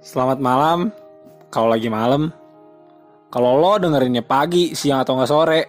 Selamat 0.00 0.40
malam. 0.40 0.88
Kalau 1.52 1.68
lagi 1.68 1.92
malam. 1.92 2.32
Kalau 3.30 3.60
lo 3.60 3.76
dengerinnya 3.76 4.24
pagi, 4.24 4.74
siang 4.74 5.04
atau 5.04 5.14
nggak 5.14 5.30
sore, 5.30 5.60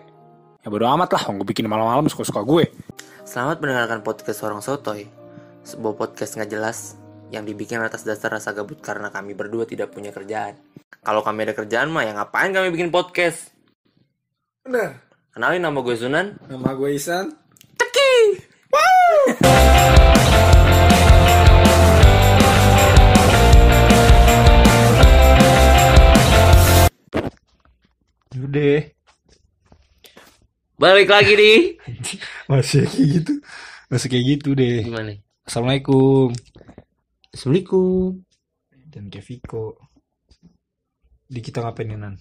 ya 0.63 0.67
bodo 0.71 0.87
amat 0.87 1.13
lah. 1.13 1.23
Gue 1.35 1.45
bikin 1.45 1.69
malam-malam 1.69 2.09
suka-suka 2.09 2.41
gue. 2.41 2.65
Selamat 3.21 3.61
mendengarkan 3.61 4.01
podcast 4.01 4.41
Orang 4.41 4.65
Sotoy 4.65 5.05
Sebuah 5.61 5.93
podcast 5.93 6.35
nggak 6.35 6.51
jelas 6.51 6.97
yang 7.29 7.45
dibikin 7.45 7.79
atas 7.79 8.01
dasar 8.01 8.33
rasa 8.33 8.51
gabut 8.51 8.81
karena 8.81 9.13
kami 9.13 9.37
berdua 9.37 9.63
tidak 9.63 9.93
punya 9.93 10.09
kerjaan 10.11 10.57
Kalau 11.05 11.21
kami 11.21 11.47
ada 11.47 11.53
kerjaan 11.55 11.93
mah 11.93 12.03
ya 12.03 12.17
ngapain 12.17 12.51
kami 12.51 12.73
bikin 12.73 12.89
podcast 12.89 13.53
Bener. 14.65 14.99
Kenalin 15.31 15.63
nama 15.63 15.79
gue 15.79 15.95
Sunan 15.95 16.35
Nama 16.49 16.69
gue 16.75 16.89
Isan. 16.91 17.31
Udah. 28.31 28.79
Balik 30.79 31.11
lagi 31.11 31.35
nih 31.35 31.59
Masih 32.49 32.87
kayak 32.87 33.07
gitu. 33.19 33.33
Masih 33.91 34.07
kayak 34.07 34.25
gitu 34.25 34.49
deh. 34.55 34.87
Gimana? 34.87 35.19
Assalamualaikum. 35.43 36.31
Assalamualaikum 37.35 38.23
Dan 38.87 39.11
kayak 39.11 39.27
Viko. 39.27 39.75
Di 41.27 41.43
kita 41.43 41.59
ngapain 41.59 41.91
nih, 41.91 41.99
Nan? 41.99 42.15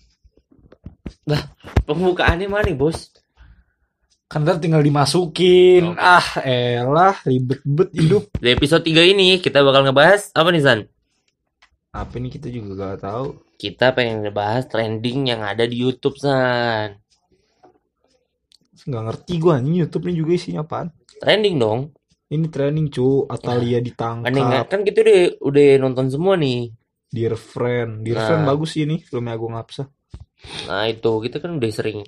Pembukaannya 1.87 2.47
mana 2.51 2.67
nih 2.67 2.79
bos? 2.79 3.11
Kan 4.31 4.47
ntar 4.47 4.63
tinggal 4.63 4.83
dimasukin. 4.83 5.95
Ah, 5.99 6.23
elah, 6.43 7.19
ribet-bet 7.27 7.91
hidup. 7.95 8.31
Di 8.39 8.55
episode 8.55 8.87
3 8.87 9.15
ini 9.15 9.43
kita 9.43 9.63
bakal 9.63 9.87
ngebahas 9.87 10.31
apa 10.35 10.55
nih 10.55 10.63
San? 10.63 10.81
Apa 11.91 12.19
nih 12.19 12.31
kita 12.39 12.47
juga 12.51 12.95
gak 12.95 13.03
tahu. 13.03 13.50
Kita 13.61 13.93
pengen 13.93 14.25
ngebahas 14.25 14.65
trending 14.73 15.29
yang 15.29 15.45
ada 15.45 15.69
di 15.69 15.85
Youtube 15.85 16.17
San 16.17 16.97
Nggak 18.89 19.03
ngerti 19.13 19.33
gue 19.37 19.53
anjing 19.53 19.77
YouTube 19.77 20.09
ini 20.09 20.15
juga 20.17 20.33
isinya 20.33 20.65
apaan. 20.65 20.89
Trending 21.21 21.61
dong 21.61 21.93
Ini 22.33 22.47
training 22.49 22.89
cu, 22.89 23.29
Atalia 23.29 23.77
Kan, 23.77 23.85
ditangkap, 23.85 24.33
nih, 24.33 24.65
kan 24.65 24.81
kita 24.87 24.99
udah, 25.05 25.21
udah 25.45 25.69
nonton 25.77 26.07
semua 26.09 26.41
nih 26.41 26.73
Dear 27.11 27.35
Friend. 27.35 28.07
Dear 28.07 28.17
Nah. 28.23 28.27
Friend 28.31 28.43
bagus 28.47 28.71
sih 28.79 28.87
ini, 28.87 29.03
filmnya 29.03 29.35
Agung 29.35 29.59
Apsa. 29.59 29.91
Nah 30.71 30.87
itu 30.87 31.11
kita 31.21 31.43
kan 31.43 31.59
udah 31.59 31.71
sering 31.75 32.07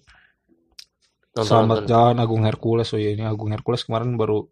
Selamat 1.35 1.83
nonton-nonton. 1.83 1.91
jalan 1.91 2.17
Agung 2.23 2.43
Hercules. 2.47 2.89
Oh 2.95 3.01
iya 3.03 3.13
ini 3.19 3.27
Agung 3.27 3.51
Hercules 3.51 3.83
kemarin 3.83 4.15
baru 4.15 4.47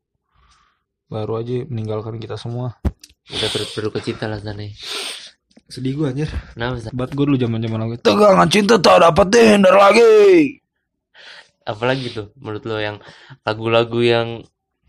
baru 1.06 1.32
aja 1.38 1.64
meninggalkan 1.70 2.18
kita 2.18 2.34
semua. 2.34 2.76
Udah 3.30 3.48
berduka 3.52 4.02
cita 4.02 4.26
lah 4.26 4.42
sana. 4.42 4.66
Sedih 5.70 5.94
gue 5.94 6.06
anjir. 6.10 6.28
Kenapa 6.52 6.82
San? 6.82 6.90
Buat 6.90 7.14
gue 7.14 7.24
dulu 7.24 7.38
zaman-zaman 7.38 7.78
lagu. 7.78 7.94
Tegangan 7.96 8.48
cinta 8.50 8.74
tak 8.76 9.00
dapat 9.00 9.26
dihindar 9.30 9.78
lagi. 9.78 10.58
Apalagi 11.62 12.10
tuh 12.10 12.34
menurut 12.36 12.66
lo 12.66 12.76
yang 12.76 12.98
lagu-lagu 13.46 14.00
yang 14.02 14.28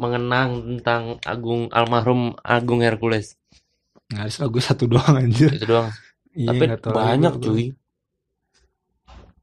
mengenang 0.02 0.66
tentang 0.66 1.22
Agung 1.22 1.70
almarhum 1.70 2.34
Agung 2.42 2.82
Hercules 2.82 3.38
Nggak 4.10 4.26
ada 4.26 4.38
lagu 4.42 4.58
satu 4.58 4.84
doang 4.90 5.14
anjir. 5.16 5.54
itu 5.54 5.70
doang. 5.70 5.94
Iya, 6.34 6.50
Tapi 6.50 6.64
lagi 6.66 6.90
banyak 6.90 7.34
gua. 7.38 7.44
cuy. 7.46 7.66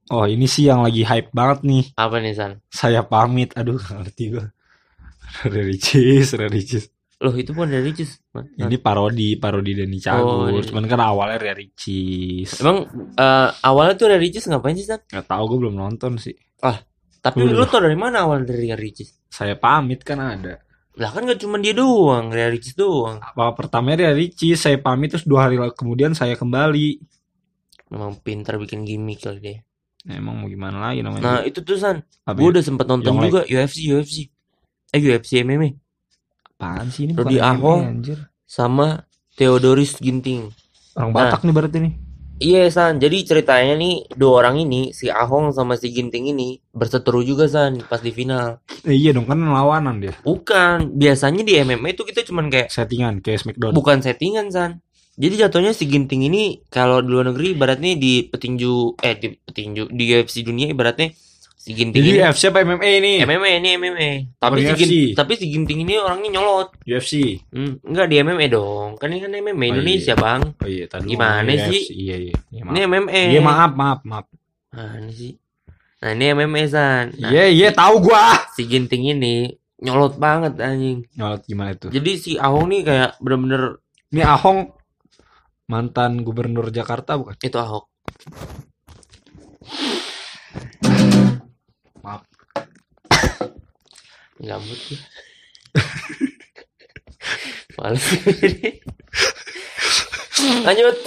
Oh 0.09 0.25
ini 0.25 0.49
sih 0.49 0.67
yang 0.67 0.83
lagi 0.83 1.05
hype 1.05 1.31
banget 1.31 1.59
nih. 1.63 1.85
Apa 1.95 2.17
nih 2.19 2.35
San? 2.35 2.53
Saya 2.69 3.05
pamit. 3.05 3.55
Aduh 3.55 3.79
ngerti 3.79 4.25
gue. 4.35 4.47
Ricis, 5.47 6.33
Ricis. 6.35 6.89
Loh 7.19 7.35
itu 7.35 7.51
bukan 7.51 7.75
dari 7.75 7.91
Ricis. 7.91 8.23
Ini 8.31 8.79
parodi, 8.79 9.35
parodi 9.35 9.75
Denny 9.75 9.99
Cagur. 9.99 10.47
Oh, 10.47 10.47
iya. 10.55 10.63
Cuman 10.63 10.87
kan 10.87 11.03
awalnya 11.03 11.43
dari 11.43 11.67
Ricis. 11.67 12.63
Emang 12.63 12.87
eh, 13.19 13.49
awalnya 13.67 13.95
tuh 13.99 14.07
dari 14.07 14.31
Ricis 14.31 14.47
ngapain 14.47 14.79
sih 14.79 14.87
San? 14.87 15.03
Nggak 15.03 15.27
tahu 15.27 15.43
gue 15.51 15.59
belum 15.67 15.75
nonton 15.75 16.15
sih. 16.23 16.39
Tapi 17.19 17.43
Lu- 17.43 17.59
lu 17.59 17.67
tau 17.67 17.83
dari 17.83 17.99
mana 17.99 18.23
awal 18.23 18.47
dari 18.47 18.71
Ricis? 18.71 19.27
Saya 19.27 19.59
pamit 19.59 20.07
kan 20.07 20.23
ada. 20.23 20.63
Lah 20.99 21.11
kan 21.11 21.27
gak 21.27 21.43
cuma 21.43 21.59
dia 21.59 21.75
doang, 21.75 22.31
dari 22.31 22.55
Ricis 22.55 22.79
doang. 22.79 23.19
Apa 23.19 23.51
pertamanya 23.51 24.07
dari 24.07 24.31
Ricis, 24.31 24.63
saya 24.63 24.79
pamit 24.79 25.11
terus 25.11 25.27
dua 25.27 25.51
hari 25.51 25.59
kemudian 25.75 26.15
saya 26.15 26.39
kembali. 26.39 27.03
Memang 27.91 28.23
pintar 28.23 28.63
bikin 28.63 28.87
gimmick 28.87 29.27
kali 29.27 29.43
dia. 29.43 29.59
Nah, 30.07 30.15
emang 30.15 30.39
mau 30.39 30.47
gimana 30.47 30.79
lagi 30.79 31.03
namanya? 31.03 31.23
Nah 31.27 31.39
itu 31.43 31.67
tuh 31.67 31.75
San, 31.75 31.99
gue 31.99 32.39
ya? 32.39 32.51
udah 32.55 32.63
sempet 32.63 32.87
nonton 32.87 33.19
juga 33.19 33.43
UFC 33.43 33.91
UFC. 33.91 34.31
Eh 34.95 35.03
UFC 35.03 35.43
MMA 35.43 35.88
Apaan 36.59 36.91
sih 36.91 37.07
ini? 37.07 37.15
Rodi 37.15 37.39
Ahong. 37.39 38.03
anjir. 38.03 38.19
sama 38.43 39.07
Theodoris 39.35 39.95
Ginting. 39.97 40.51
Orang 40.93 41.15
Nah. 41.15 41.31
Batak 41.31 41.47
nih 41.47 41.55
berarti 41.55 41.79
nih. 41.79 41.95
Iya 42.39 42.71
San, 42.71 42.99
jadi 42.99 43.19
ceritanya 43.23 43.75
nih 43.75 44.15
dua 44.15 44.43
orang 44.43 44.63
ini 44.63 44.91
si 44.91 45.07
Ahong 45.07 45.51
sama 45.51 45.75
si 45.75 45.91
Ginting 45.91 46.31
ini 46.31 46.59
berseteru 46.71 47.23
juga 47.23 47.47
San 47.47 47.79
pas 47.85 47.99
di 47.99 48.11
final. 48.11 48.59
Eh, 48.83 48.95
iya 48.95 49.11
dong 49.11 49.27
kan 49.27 49.39
lawanan 49.39 49.99
dia. 49.99 50.15
Bukan, 50.23 50.95
biasanya 50.95 51.43
di 51.43 51.59
MMA 51.59 51.95
itu 51.95 52.03
kita 52.03 52.23
cuman 52.23 52.47
kayak 52.47 52.71
Settingan 52.71 53.23
kayak 53.23 53.43
Smackdown. 53.43 53.75
bukan 53.75 54.03
settingan 54.03 54.51
San. 54.51 54.83
Jadi 55.15 55.35
jatuhnya 55.35 55.75
si 55.75 55.87
Ginting 55.87 56.31
ini 56.31 56.63
kalau 56.71 57.03
di 57.03 57.11
luar 57.11 57.31
negeri 57.31 57.55
ibaratnya 57.55 57.99
di 57.99 58.27
petinju 58.27 59.03
eh 59.03 59.15
di 59.19 59.35
petinju 59.35 59.91
di 59.91 60.05
UFC 60.15 60.47
dunia 60.47 60.71
ibaratnya 60.71 61.11
si 61.69 61.77
Ginting 61.77 62.01
Jadi 62.01 62.11
ini 62.11 62.25
UFC 62.25 62.49
apa 62.49 62.65
MMA 62.65 62.89
ini? 62.97 63.13
MMA 63.21 63.49
ini 63.61 63.69
MMA. 63.77 64.11
Tapi 64.41 64.57
si, 64.59 64.67
UFC. 64.67 64.81
Gin- 64.81 65.13
tapi 65.13 65.33
si 65.37 65.47
Ginting 65.47 65.85
ini 65.85 65.95
orangnya 65.95 66.33
nyolot. 66.33 66.73
UFC. 66.83 67.45
Hmm, 67.53 67.77
enggak 67.85 68.09
di 68.09 68.17
MMA 68.19 68.47
dong. 68.49 68.97
Kan 68.97 69.13
ini 69.13 69.21
kan 69.21 69.31
MMA 69.31 69.53
Oh, 69.53 69.71
Indonesia, 69.75 70.13
iya. 70.13 70.17
Bang. 70.17 70.43
Oh 70.55 70.65
iya, 70.67 70.85
tadi 70.89 71.05
Gimana 71.07 71.53
sih? 71.69 71.83
Iya, 71.93 72.17
iya. 72.23 72.35
Iya, 72.49 72.63
Ini. 72.65 72.81
MMA. 72.83 73.23
Iya, 73.29 73.41
maaf, 73.43 73.73
maaf, 73.75 74.01
maaf. 74.03 74.27
Ini 74.73 75.13
sih. 75.13 75.33
Nah, 75.99 76.11
ini 76.11 76.25
MMA 76.31 76.63
San. 76.67 77.05
Nah, 77.13 77.29
Iya, 77.29 77.45
iya, 77.47 77.69
tahu 77.71 78.01
gua. 78.03 78.49
si 78.51 78.65
Ginting 78.65 79.13
ini 79.13 79.53
nyolot 79.79 80.17
banget 80.17 80.57
anjing. 80.57 81.05
Nyolot 81.13 81.45
gimana 81.45 81.77
itu? 81.77 81.93
Jadi 81.93 82.13
si 82.17 82.31
Ahong 82.35 82.73
nih 82.73 82.81
kayak 82.83 83.11
bener-bener 83.19 83.85
Ini 84.09 84.25
Ahong 84.25 84.73
mantan 85.67 86.25
gubernur 86.25 86.73
Jakarta 86.73 87.15
bukan? 87.15 87.37
itu 87.37 87.55
Ahok. 87.55 87.93
Maaf. 91.99 92.23
Gabut 94.39 94.81
ya. 94.91 94.99
Males. 97.79 98.07
Lanjut. 100.67 100.97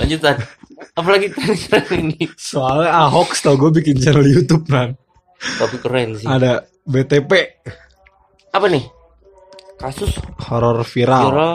Lanjutan. 0.00 0.36
Apalagi 0.92 1.32
tadi 1.32 1.56
ini. 2.00 2.24
Soalnya 2.36 3.08
Ahok 3.08 3.32
tau 3.40 3.56
gue 3.56 3.80
bikin 3.80 3.96
channel 4.00 4.24
YouTube 4.24 4.68
kan. 4.68 4.96
Tapi 5.36 5.76
keren 5.80 6.16
sih. 6.16 6.28
Ada 6.28 6.64
BTP 6.86 7.32
Apa 8.52 8.66
nih? 8.68 8.84
Kasus 9.80 10.14
horor 10.46 10.84
viral. 10.86 11.22
viral 11.26 11.54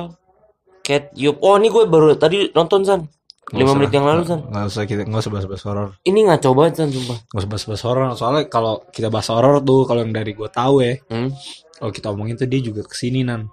Cat 0.84 1.12
Yup. 1.16 1.40
Oh, 1.44 1.56
ini 1.60 1.68
gue 1.68 1.84
baru 1.88 2.16
tadi 2.16 2.52
nonton 2.52 2.82
San. 2.84 3.02
Nggak 3.48 3.64
5 3.64 3.64
usah, 3.64 3.78
menit 3.80 3.92
yang 3.96 4.06
lalu 4.06 4.22
San. 4.24 4.40
Nggak 4.44 4.66
usah 4.68 4.84
kita 4.84 5.02
nggak 5.08 5.22
usah 5.24 5.32
bahas-bahas 5.32 5.64
horor. 5.64 5.90
Ini 6.04 6.20
ngaco 6.28 6.50
banget 6.52 6.74
San 6.76 6.90
sumpah. 6.92 7.18
Nggak 7.24 7.40
usah 7.40 7.50
bahas-bahas 7.50 7.82
horor. 7.88 8.06
Soalnya 8.14 8.44
kalau 8.48 8.74
kita 8.92 9.08
bahas 9.08 9.28
horor 9.32 9.56
tuh 9.62 9.82
kalau 9.84 10.00
yang 10.04 10.12
dari 10.12 10.32
gue 10.32 10.50
tahu 10.50 10.76
ya, 10.82 10.94
Hmm. 11.08 11.32
kalau 11.74 11.92
kita 11.92 12.08
omongin 12.12 12.36
tuh 12.36 12.46
dia 12.46 12.60
juga 12.60 12.84
ke 12.84 12.92
sini 12.92 13.24
nan. 13.24 13.48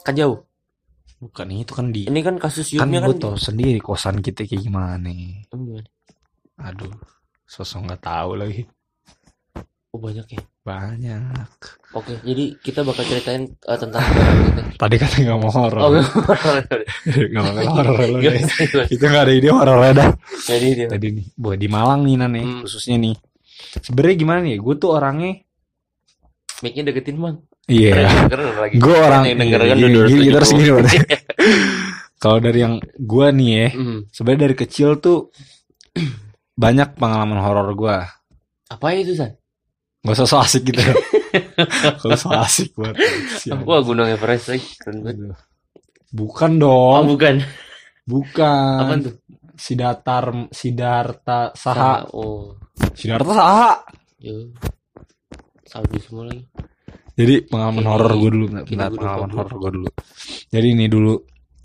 Kan 0.00 0.16
jauh. 0.16 0.40
Bukan 1.20 1.46
itu 1.50 1.72
kan 1.72 1.88
di 1.88 2.04
Ini 2.04 2.20
kan 2.20 2.36
kasus 2.36 2.72
kan 2.72 2.88
gue 2.88 3.00
kan. 3.00 3.16
tau 3.16 3.36
sendiri 3.36 3.80
kosan 3.80 4.20
kita 4.20 4.44
kayak 4.44 4.60
gimana. 4.60 5.08
Gimana? 5.48 5.84
Aduh, 6.60 6.92
sosok 7.44 7.84
nggak 7.84 8.00
tahu 8.00 8.30
lagi. 8.36 8.64
Oh, 9.94 10.02
banyak 10.02 10.26
ya. 10.26 10.42
Banyak. 10.66 11.54
Oke, 11.94 12.18
jadi 12.26 12.58
kita 12.58 12.82
bakal 12.82 13.06
ceritain 13.06 13.46
eh, 13.46 13.78
tentang 13.78 14.02
kita. 14.02 14.62
Tadi 14.74 14.94
kata 14.98 15.14
nggak 15.22 15.38
mau 15.38 15.52
horor. 15.54 15.80
Oh, 15.80 15.90
nggak 17.30 17.42
mau 17.46 17.54
horor 17.78 17.94
deh. 18.02 18.18
gak 18.18 18.32
bisa. 18.34 18.82
Kita 18.90 19.04
nggak 19.06 19.22
ada 19.22 19.32
ide 19.32 19.48
horor 19.54 19.78
dah. 19.94 20.10
Jadi 20.50 20.66
dia. 20.74 20.88
Tadi 20.90 21.06
nih, 21.14 21.26
buat 21.38 21.54
di 21.54 21.68
Malang 21.70 22.02
nih 22.02 22.14
nan 22.18 22.34
ya, 22.34 22.42
Hmm. 22.42 22.60
khususnya 22.66 22.98
nih. 22.98 23.14
Sebenarnya 23.78 24.16
gimana 24.18 24.38
nih? 24.42 24.58
Gue 24.58 24.74
tuh 24.74 24.90
orangnya 24.92 25.38
Mic-nya 26.58 26.90
deketin, 26.90 27.22
Bang. 27.22 27.38
Iya. 27.70 28.10
Gue 28.74 28.96
orang 28.98 29.30
yang 29.30 29.38
denger 29.38 29.60
kan 29.62 29.76
gini, 29.78 29.94
udah 29.94 30.08
gini, 30.10 30.26
terus 30.32 30.50
270. 30.50 30.58
gini 30.58 30.70
berarti. 30.74 30.98
Kalau 32.18 32.38
dari 32.40 32.58
yang 32.58 32.74
gue 32.82 33.26
nih 33.30 33.50
ya, 33.54 33.68
Hmm. 33.70 33.98
sebenarnya 34.10 34.40
dari 34.42 34.56
kecil 34.58 34.98
tuh 34.98 35.30
banyak 36.62 36.98
pengalaman 36.98 37.38
horor 37.38 37.70
gue. 37.74 37.96
Apa 38.66 38.86
itu, 38.96 39.14
San? 39.14 39.38
Gak 40.04 40.14
usah 40.14 40.28
so 40.28 40.36
asik 40.36 40.68
gitu. 40.68 40.80
Kalau 42.00 42.14
so 42.14 42.28
asik 42.30 42.76
buat. 42.76 42.92
sial. 43.34 43.64
Wah, 43.64 43.80
Gunung 43.80 44.04
Everest 44.06 44.52
lagi. 44.52 44.68
Banget. 44.84 45.32
Bukan 46.12 46.50
Oh, 46.56 47.00
dong, 47.00 47.04
bukan. 47.10 47.40
bukan. 48.04 48.78
Apa 48.78 48.94
tuh? 49.00 49.14
Sidatar, 49.54 50.24
Sidarta 50.50 51.54
Saha, 51.54 52.04
Oh, 52.12 52.52
Sidarta 52.92 53.32
Saha. 53.32 53.72
yo. 54.20 54.52
Sabu 55.64 55.96
semua 55.98 56.28
lagi. 56.28 56.44
Jadi 57.14 57.46
pengalaman 57.46 57.86
horor 57.86 58.12
gue 58.18 58.30
dulu, 58.30 58.46
bentar, 58.52 58.90
pengalaman 58.90 59.30
horor 59.32 59.54
gue 59.56 59.70
dulu. 59.72 59.88
Jadi 60.50 60.66
ini 60.68 60.86
dulu 60.86 61.14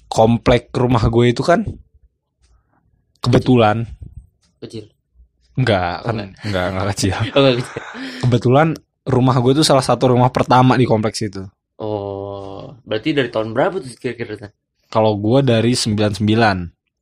komplek 0.05 0.69
rumah 0.71 1.01
gue 1.03 1.25
itu 1.27 1.41
kan 1.41 1.65
kebetulan 3.19 3.83
Kecil. 4.59 4.85
Enggak 5.55 6.03
kan 6.03 6.13
Enggak. 6.13 6.29
enggak 6.43 6.65
enggak 6.69 6.87
kecil. 6.93 7.15
Oh, 7.31 7.43
kecil. 7.47 7.81
Kebetulan 8.21 8.67
rumah 9.05 9.35
gue 9.39 9.53
tuh 9.53 9.63
salah 9.63 9.81
satu 9.81 10.11
rumah 10.11 10.29
pertama 10.29 10.73
di 10.73 10.83
kompleks 10.83 11.21
itu. 11.21 11.47
Oh, 11.77 12.75
berarti 12.83 13.09
dari 13.11 13.29
tahun 13.29 13.51
berapa 13.51 13.79
tuh 13.79 13.95
kira-kira? 13.95 14.51
Kalau 14.85 15.15
gue 15.15 15.39
dari 15.41 15.73
99. 15.73 16.19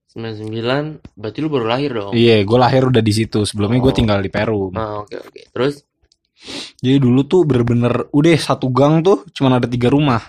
99, 0.07 1.03
berarti 1.13 1.37
lu 1.37 1.47
baru 1.47 1.65
lahir 1.67 1.91
dong? 1.93 2.11
Iya, 2.11 2.41
gue 2.41 2.57
lahir 2.57 2.83
udah 2.83 2.99
di 2.99 3.11
situ. 3.11 3.43
Sebelumnya 3.43 3.77
gue 3.79 3.91
Oh. 3.91 3.95
tinggal 3.95 4.19
di 4.19 4.27
Peru. 4.27 4.73
Ah, 4.73 5.01
oke 5.01 5.13
oke. 5.15 5.41
Terus 5.51 5.83
Jadi 6.77 6.97
dulu 6.97 7.25
tuh 7.25 7.41
bener-bener 7.43 8.05
udah 8.11 8.35
satu 8.35 8.69
gang 8.69 9.01
tuh 9.01 9.25
cuman 9.31 9.57
ada 9.57 9.65
tiga 9.65 9.89
rumah. 9.89 10.21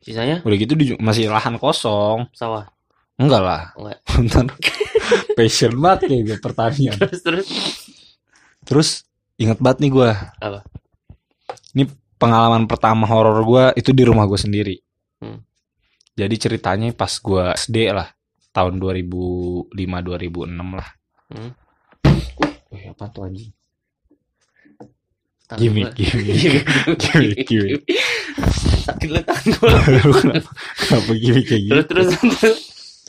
sisanya 0.00 0.42
Udah 0.42 0.56
gitu 0.56 0.74
di- 0.74 0.98
masih 0.98 1.28
lahan 1.28 1.54
kosong. 1.56 2.26
sawah. 2.32 2.66
Enggak 3.14 3.40
lah. 3.40 3.62
Enggak. 3.76 3.98
Bentar. 4.16 4.44
Passion 5.38 5.72
banget 5.78 5.98
kayak 6.08 6.22
gue 6.26 6.38
pertanian. 6.38 6.94
Terus 6.96 7.20
terus 7.22 7.46
Terus 8.62 9.02
inget 9.36 9.58
banget 9.58 9.82
nih 9.82 9.90
gue. 9.90 10.10
Apa? 10.38 10.62
Ini 11.74 11.90
pengalaman 12.16 12.70
pertama 12.70 13.10
horor 13.10 13.42
gue 13.42 13.64
itu 13.78 13.90
di 13.90 14.02
rumah 14.06 14.24
gue 14.30 14.38
sendiri. 14.38 14.78
Hmm. 15.18 15.42
Jadi 16.14 16.34
ceritanya 16.38 16.94
pas 16.94 17.10
gue 17.10 17.44
SD 17.58 17.90
lah. 17.90 18.14
Tahun 18.52 18.76
2005-2006 18.76 20.76
lah. 20.76 20.88
Hmm. 21.32 21.52
Wih 22.72 22.84
apa 22.92 23.04
tuh 23.08 23.24
anjing? 23.28 23.52
Gimme. 25.60 25.92
Gimme, 25.92 26.32
Gimme, 26.96 27.36
gimme. 27.44 27.76
Sakit 28.82 29.08
lu 29.12 29.20
tangan 29.20 29.52
gua. 29.60 29.76
Lu 30.00 30.16
kenapa, 30.80 31.12
gini 31.12 31.40
kayak 31.44 31.60
gitu? 31.60 31.70
Terus 31.70 31.86
terus 31.86 32.08
terus. 32.40 32.60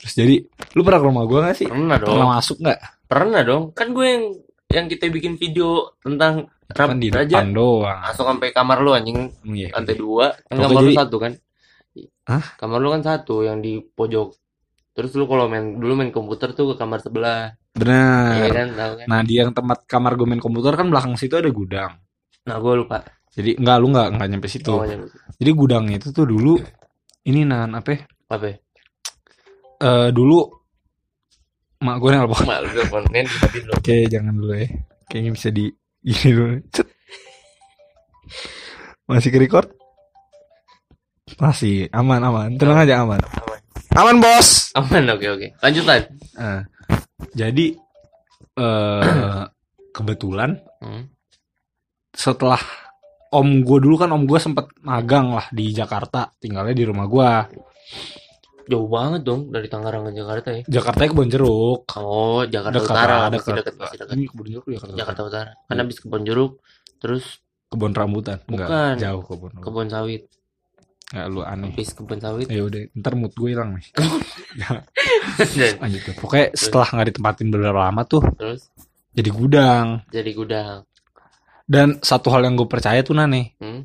Terus 0.04 0.14
jadi, 0.14 0.34
lu 0.70 0.84
pernah 0.84 1.00
ke 1.00 1.06
rumah 1.08 1.24
gue 1.24 1.38
gak 1.42 1.56
sih? 1.56 1.66
Pernah 1.66 1.96
dong. 1.96 2.08
Pernah 2.12 2.28
masuk 2.30 2.56
gak? 2.60 2.78
Pernah 3.04 3.40
dong. 3.40 3.62
Kan 3.72 3.88
gue 3.90 4.04
yang 4.04 4.24
yang 4.68 4.86
kita 4.86 5.08
bikin 5.08 5.34
video 5.34 5.96
tentang 5.98 6.44
rap 6.66 6.88
Kan 6.88 6.98
di 6.98 7.08
raja 7.08 7.38
depan 7.38 7.52
doang. 7.52 8.00
masuk 8.02 8.24
sampai 8.26 8.48
kamar 8.50 8.78
lu 8.80 8.90
anjing 8.90 9.30
Iya. 9.44 9.70
lantai 9.70 9.94
dua 9.94 10.34
kan 10.42 10.56
kamar 10.58 10.80
lu 10.82 10.90
jadi- 10.90 10.98
satu 10.98 11.16
kan 11.16 11.32
Hah? 12.24 12.44
kamar 12.56 12.78
lu 12.78 12.88
kan 12.90 13.02
satu 13.04 13.36
yang 13.40 13.60
di 13.60 13.78
pojok 13.78 14.34
terus 14.90 15.12
lu 15.12 15.24
kalau 15.24 15.46
main 15.46 15.76
dulu 15.76 15.94
main 15.94 16.10
komputer 16.10 16.50
tuh 16.52 16.72
ke 16.72 16.80
kamar 16.80 16.98
sebelah 16.98 17.54
Iya 17.70 17.78
Bener. 17.78 18.50
kan 18.50 18.68
tahu 18.72 18.92
kan 18.96 19.06
Nah 19.06 19.20
di 19.22 19.34
yang 19.36 19.52
tempat 19.52 19.84
kamar 19.84 20.16
gue 20.16 20.26
main 20.26 20.38
komputer 20.38 20.72
kan 20.72 20.88
belakang 20.88 21.14
situ 21.14 21.36
ada 21.36 21.46
gudang. 21.48 21.92
nah 22.42 22.56
gue 22.58 22.72
lupa 22.74 22.98
Jadi 23.30 23.50
enggak 23.54 23.76
lu 23.78 23.86
enggak 23.90 24.08
enggak 24.10 24.28
nyampe 24.28 24.48
situ. 24.48 24.70
Oh, 24.70 24.82
Jadi 25.34 25.50
gudang 25.52 25.84
itu 25.88 26.10
tuh 26.10 26.22
dulu 26.24 26.58
ini 27.24 27.42
nan 27.42 27.70
apa? 27.70 27.90
ya? 27.92 28.00
apa 28.28 28.46
Eh 29.84 30.08
dulu 30.16 30.48
mak 31.84 32.00
gue 32.00 32.08
nelpon. 32.16 32.40
mak 32.48 32.58
lu 32.64 32.68
teleponin 32.72 33.28
dimatiin 33.28 33.64
lo 33.68 33.72
Oke 33.76 33.96
jangan 34.08 34.32
dulu 34.32 34.52
ya. 34.56 34.68
Kayaknya 35.12 35.30
bisa 35.36 35.48
di 35.52 35.68
gini 36.00 36.30
dulu. 36.32 36.56
Cet. 36.72 36.88
Masih 39.04 39.28
ke 39.28 39.36
record? 39.36 39.68
Masih 41.36 41.92
aman 41.92 42.24
aman. 42.24 42.56
Tenang 42.56 42.88
aja 42.88 43.04
aman. 43.04 43.20
Aman. 43.20 43.60
Aman 43.94 44.16
bos. 44.24 44.72
aman 44.74 45.06
oke 45.14 45.26
oke 45.38 45.46
lanjutan 45.62 46.02
Nah, 46.34 46.66
jadi 47.30 47.78
eh 48.58 49.42
kebetulan 49.94 50.58
hmm. 50.82 51.14
setelah 52.10 52.58
om 53.30 53.62
gue 53.62 53.78
dulu 53.78 53.94
kan 54.02 54.10
om 54.10 54.26
gue 54.26 54.38
sempet 54.42 54.66
magang 54.82 55.30
lah 55.30 55.46
di 55.54 55.70
Jakarta 55.70 56.30
tinggalnya 56.42 56.74
di 56.74 56.84
rumah 56.86 57.06
gue 57.06 57.30
jauh 58.64 58.88
banget 58.88 59.20
dong 59.22 59.52
dari 59.52 59.68
Tangerang 59.68 60.08
ke 60.08 60.12
Jakarta 60.16 60.48
ya. 60.52 60.62
Jakarta 60.66 61.00
kebon 61.04 61.28
jeruk. 61.28 61.80
Oh 62.00 62.42
Jakarta 62.48 62.76
dekat 62.80 62.94
Utara. 62.94 63.16
dekat. 63.28 63.54
dekat 63.60 63.74
masih 63.76 63.96
dekat. 64.00 64.14
Ini 64.16 64.24
kebun 64.30 64.46
jeruk 64.48 64.64
Jakarta, 64.72 64.94
Jakarta 64.96 65.20
Utara. 65.24 65.52
Kan 65.68 65.76
habis 65.80 65.96
kebon 66.00 66.22
jeruk 66.24 66.52
terus 66.98 67.24
kebun 67.68 67.92
rambutan. 67.92 68.38
Enggak, 68.48 68.68
Bukan. 68.68 68.94
jauh 69.00 69.22
kebun 69.24 69.52
kebon 69.60 69.88
sawit. 69.92 70.22
Nggak 71.12 71.26
lu 71.30 71.40
aneh. 71.44 71.70
Habis 71.70 71.90
kebon 71.92 72.18
sawit. 72.18 72.46
Ya 72.48 72.62
udah 72.64 72.80
ntar 72.96 73.12
mood 73.14 73.32
gue 73.36 73.48
hilang 73.52 73.76
nih. 73.76 73.86
Dan 75.58 75.72
lanjut 75.82 76.02
pokoknya 76.18 76.46
setelah 76.54 76.88
nggak 76.90 77.06
ditempatin 77.14 77.48
beberapa 77.50 77.80
lama 77.84 78.02
tuh 78.06 78.22
terus? 78.38 78.70
jadi 79.14 79.30
gudang. 79.30 79.86
Jadi 80.10 80.30
gudang. 80.34 80.82
Dan 81.64 81.98
satu 82.00 82.28
hal 82.34 82.44
yang 82.44 82.58
gue 82.58 82.68
percaya 82.68 83.00
tuh 83.00 83.16
nane 83.16 83.56
hmm? 83.60 83.80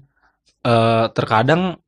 eh 0.67 1.05
terkadang 1.15 1.79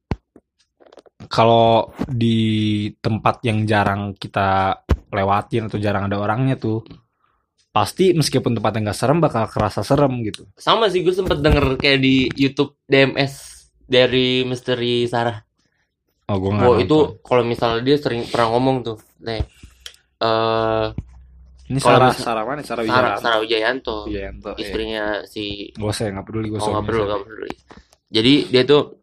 kalau 1.31 1.95
di 2.11 2.91
tempat 2.99 3.39
yang 3.47 3.63
jarang 3.63 4.11
kita 4.19 4.83
lewatin 5.07 5.71
atau 5.71 5.79
jarang 5.79 6.11
ada 6.11 6.19
orangnya 6.19 6.59
tuh 6.59 6.83
pasti 7.71 8.11
meskipun 8.11 8.51
tempatnya 8.51 8.91
nggak 8.91 8.99
serem 8.99 9.23
bakal 9.23 9.47
kerasa 9.47 9.79
serem 9.79 10.11
gitu 10.27 10.43
sama 10.59 10.91
sih 10.91 11.07
gue 11.07 11.15
sempet 11.15 11.39
denger 11.39 11.79
kayak 11.79 12.03
di 12.03 12.27
YouTube 12.35 12.75
DMS 12.83 13.63
dari 13.87 14.43
Misteri 14.43 15.07
Sarah. 15.07 15.39
oh 16.27 16.35
gue 16.39 16.51
nggak 16.51 16.67
Oh 16.67 16.75
itu 16.79 16.97
kalau 17.23 17.43
misalnya 17.47 17.79
dia 17.83 17.95
sering 17.99 18.23
pernah 18.27 18.55
ngomong 18.55 18.87
tuh, 18.87 18.97
nih, 19.19 19.43
eh 20.23 20.85
ini 21.71 21.79
Sarah 21.79 22.11
misal- 22.11 22.23
Sarah 22.23 22.43
mana 22.43 22.59
Sarah 22.63 22.83
Sarah, 22.83 22.87
Wijayanto 22.87 23.23
Sarah 23.23 23.39
Wijayanto, 23.39 23.97
Wijayanto 24.07 24.49
iya. 24.55 24.59
istrinya 24.63 25.05
si, 25.27 25.71
gue 25.71 25.91
saya 25.95 26.11
nggak 26.15 26.27
peduli 26.27 26.47
gue 26.51 26.59
oh 26.59 26.71
nggak 26.75 26.85
perlu 26.87 27.03
nggak 27.07 27.21
peduli. 27.23 27.53
Jadi 28.11 28.33
dia 28.51 28.63
tuh 28.67 29.00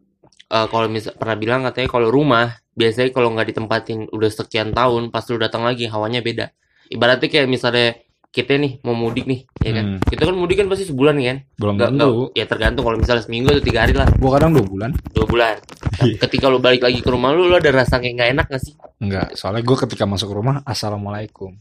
eh, 0.49 0.67
kalau 0.67 0.87
misal 0.89 1.13
pernah 1.15 1.37
bilang 1.37 1.61
katanya 1.65 1.89
kalau 1.89 2.09
rumah 2.09 2.57
biasanya 2.73 3.11
kalau 3.11 3.31
nggak 3.35 3.53
ditempatin 3.53 4.07
udah 4.09 4.29
sekian 4.31 4.71
tahun, 4.71 5.11
pas 5.13 5.23
lu 5.27 5.37
datang 5.37 5.63
lagi 5.67 5.85
hawanya 5.85 6.23
beda. 6.23 6.49
Ibaratnya 6.89 7.27
kayak 7.29 7.47
misalnya 7.51 7.99
kita 8.29 8.61
nih 8.61 8.77
mau 8.85 8.93
mudik 8.93 9.25
nih, 9.25 9.41
ya 9.59 9.71
kan? 9.73 9.85
Hmm. 9.97 9.99
Kita 10.05 10.21
kan 10.29 10.35
mudik 10.37 10.61
kan 10.61 10.69
pasti 10.69 10.85
sebulan 10.85 11.17
nih 11.17 11.25
kan? 11.33 11.37
belum 11.57 11.73
nggak, 11.81 11.89
tentu 11.97 12.11
ya 12.37 12.45
tergantung 12.45 12.83
kalau 12.85 12.97
misalnya 13.01 13.23
seminggu 13.25 13.49
atau 13.49 13.63
tiga 13.65 13.79
hari 13.83 13.93
lah, 13.97 14.05
gue 14.05 14.29
kadang 14.29 14.53
dua 14.53 14.65
bulan 14.65 14.91
dua 15.13 15.25
bulan. 15.25 15.55
Iya. 15.99 16.15
Ketika 16.15 16.47
lu 16.47 16.63
balik 16.63 16.79
lagi 16.79 17.03
ke 17.03 17.09
rumah 17.11 17.35
lu, 17.35 17.51
lu 17.51 17.59
ada 17.59 17.75
rasa 17.75 17.99
kayak 17.99 18.15
nggak 18.15 18.29
enak 18.31 18.45
gak 18.47 18.63
sih? 18.63 18.71
Enggak, 19.03 19.35
soalnya 19.35 19.67
gue 19.67 19.77
ketika 19.83 20.07
masuk 20.07 20.31
rumah 20.31 20.63
assalamualaikum 20.63 21.59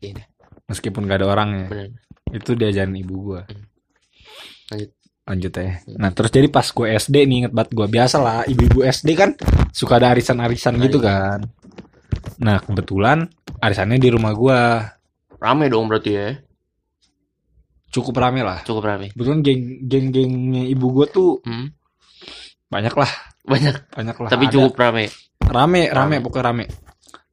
Iya. 0.00 0.24
meskipun 0.64 1.04
gak 1.04 1.20
ada 1.20 1.28
orangnya 1.28 1.68
Bener. 1.68 1.92
itu 2.32 2.56
diajarin 2.56 2.96
ibu 2.96 3.36
gue 3.36 3.40
Lanjut. 4.72 4.90
Lanjut 5.24 5.52
ya 5.52 5.72
nah 5.94 6.10
terus 6.10 6.28
jadi 6.28 6.46
pas 6.46 6.64
gue 6.64 6.86
SD 6.90 7.16
nih 7.22 7.36
inget 7.40 7.52
banget 7.52 7.70
gue 7.72 7.86
biasa 7.86 8.16
lah 8.18 8.38
ibu-ibu 8.44 8.80
SD 8.82 9.08
kan 9.12 9.30
suka 9.70 9.96
ada 9.96 10.10
arisan-arisan 10.10 10.74
Nah, 10.74 10.82
gitu 10.82 10.98
iya. 10.98 11.06
kan 11.06 11.38
nah 12.36 12.56
kebetulan 12.58 13.28
arisannya 13.58 13.96
di 13.96 14.08
rumah 14.08 14.32
gue 14.32 14.58
Rame 15.36 15.66
dong 15.66 15.86
berarti 15.86 16.10
ya. 16.10 16.28
cukup 17.86 18.16
rame 18.16 18.40
lah 18.40 18.60
Cukup 18.62 18.82
rame. 18.82 19.10
kebetulan 19.10 19.40
geng 19.40 19.60
geng 19.82 20.06
gengnya 20.10 20.64
ibu 20.66 20.92
gue 20.92 21.06
tuh 21.06 21.32
Hmm. 21.40 21.72
banyak 22.66 22.92
lah 22.92 23.10
Banyak, 23.44 23.92
banyak 23.92 24.16
lah 24.18 24.28
tapi 24.28 24.44
Ada. 24.46 24.52
cukup 24.52 24.72
rame. 24.74 25.04
rame 25.40 25.82
rame 25.86 25.90
Rame. 25.90 26.16
pokoknya 26.20 26.44
rame 26.44 26.64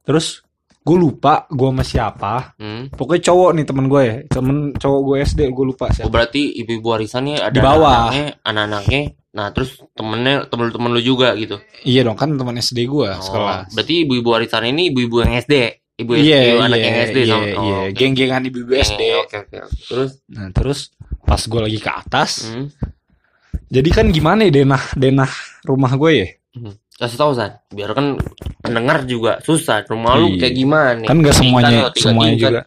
terus 0.02 0.44
gue 0.82 0.96
lupa 0.96 1.46
gue 1.46 1.68
sama 1.68 1.82
siapa 1.82 2.34
Hmm. 2.56 2.90
pokoknya 2.90 3.22
cowok 3.24 3.50
nih 3.52 3.64
temen 3.64 3.86
gue 3.86 4.02
ya 4.02 4.16
temen 4.26 4.56
cowok 4.72 5.00
gue 5.00 5.16
SD 5.24 5.40
gue 5.48 5.64
lupa 5.64 5.86
Oh 5.86 5.92
siapa 5.92 6.10
berarti 6.10 6.42
ibu-ibu 6.56 6.88
warisannya 6.88 7.38
ada 7.40 7.50
Di 7.50 7.60
bawah. 7.60 8.10
anak-anaknya, 8.10 8.26
anak-anaknya. 8.42 9.02
Nah 9.32 9.46
terus 9.48 9.70
temennya 9.92 10.44
temen-temen 10.44 10.90
lu 10.90 11.00
juga 11.00 11.32
gitu. 11.34 11.56
iya 11.82 12.02
dong 12.02 12.14
kan 12.14 12.28
teman 12.32 12.52
SD 12.54 12.84
gue 12.84 13.08
Oh, 13.08 13.22
sekelas 13.22 13.70
berarti 13.72 13.94
ibu-ibu 14.02 14.28
warisan 14.28 14.66
ini 14.66 14.90
ibu-ibu 14.90 15.22
yang 15.22 15.32
SD. 15.36 15.54
Ibu 15.94 16.10
SD, 16.14 16.24
Iya, 16.24 16.38
anak 16.58 16.76
iya, 16.76 16.84
yang 16.84 16.96
SD 17.04 17.18
iya, 17.18 17.28
sama. 17.28 17.44
iya. 17.44 17.54
Oh, 17.54 17.68
oke. 17.84 17.94
Geng-gengan 17.94 18.42
ibu-ibu 18.42 18.72
SD. 18.74 19.02
Oke 19.18 19.36
oke. 19.38 19.56
oke. 19.60 19.76
Terus, 19.86 20.10
Nah, 20.26 20.48
terus 20.50 20.80
pas 21.22 21.38
gue 21.38 21.60
lagi 21.60 21.78
ke 21.78 21.88
atas, 21.88 22.48
hmm. 22.48 22.66
jadi 23.68 23.88
kan 23.88 24.06
gimana 24.08 24.42
ya 24.42 24.52
denah 24.58 24.82
denah 24.92 25.30
rumah 25.62 25.92
gue 25.94 26.10
ya? 26.12 26.28
hmm. 26.58 26.74
Kasih 27.02 27.18
tahu 27.18 27.32
San, 27.34 27.50
biar 27.68 27.90
kan 27.92 28.14
pendengar 28.62 29.02
juga 29.02 29.42
susah. 29.42 29.82
Rumah 29.82 30.14
lu 30.14 30.26
Iya. 30.30 30.38
kayak 30.38 30.54
gimana? 30.54 31.02
Kan 31.02 31.18
nggak 31.18 31.34
Tingkat 31.34 31.42
semuanya 31.42 31.78
tiga 31.90 31.98
semuanya 31.98 32.30
tingkat? 32.32 32.46
juga. 32.46 32.62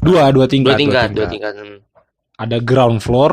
Dua, 0.00 0.22
dua 0.30 0.46
tingkat. 0.46 0.70
Dua 0.70 0.78
tingkat, 0.78 1.08
dua 1.10 1.26
tingkat. 1.26 1.52
Hmm. 1.58 1.78
Ada 2.38 2.56
ground 2.62 3.02
floor. 3.02 3.32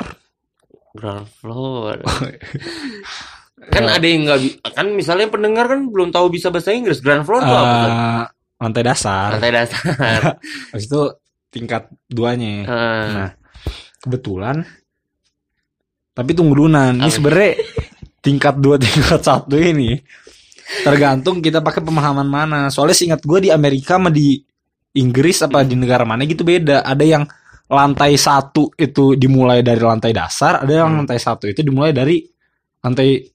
Ground 0.92 1.30
floor. 1.32 1.96
kan 3.74 3.84
ada 3.86 4.02
yang 4.02 4.26
nggak 4.26 4.40
kan 4.66 4.88
misalnya 4.90 5.28
pendengar 5.28 5.68
kan 5.68 5.86
belum 5.86 6.10
tahu 6.10 6.28
bisa 6.30 6.50
bahasa 6.50 6.72
Inggris. 6.72 7.00
Ground 7.00 7.22
floor 7.22 7.42
itu 7.44 7.54
apa? 7.54 7.78
Eh, 7.78 8.24
lantai 8.58 8.82
dasar. 8.82 9.30
Lantai 9.38 9.52
dasar. 9.54 10.20
Habis 10.74 10.86
itu 10.88 11.02
tingkat 11.48 11.86
duanya. 12.08 12.66
Eh, 12.66 13.06
Nah, 13.14 13.30
kebetulan 14.00 14.66
tapi 16.12 16.34
tunggu 16.34 16.58
dulu 16.58 16.66
Nan. 16.68 16.98
Ini 16.98 17.14
sebenarnya 17.14 17.52
tingkat 18.20 18.58
dua 18.58 18.82
tingkat 18.82 19.22
satu 19.22 19.54
ini 19.54 20.02
tergantung 20.84 21.40
kita 21.40 21.64
pakai 21.64 21.82
pemahaman 21.82 22.28
mana. 22.28 22.60
Soalnya 22.68 22.96
seingat 22.98 23.22
gue 23.24 23.48
di 23.48 23.50
Amerika 23.50 23.96
sama 23.96 24.12
di 24.12 24.40
Inggris 24.98 25.40
apa 25.42 25.62
di 25.64 25.78
negara 25.78 26.04
mana 26.04 26.26
gitu 26.26 26.42
beda. 26.44 26.82
Ada 26.84 27.06
yang 27.06 27.24
lantai 27.68 28.16
satu 28.16 28.72
itu 28.80 29.14
dimulai 29.20 29.60
dari 29.60 29.84
lantai 29.84 30.12
dasar, 30.16 30.64
ada 30.64 30.72
yang 30.72 30.88
Hmm. 30.92 31.04
lantai 31.04 31.20
satu 31.20 31.46
itu 31.52 31.60
dimulai 31.62 31.92
dari 31.92 32.24
lantai 32.80 33.28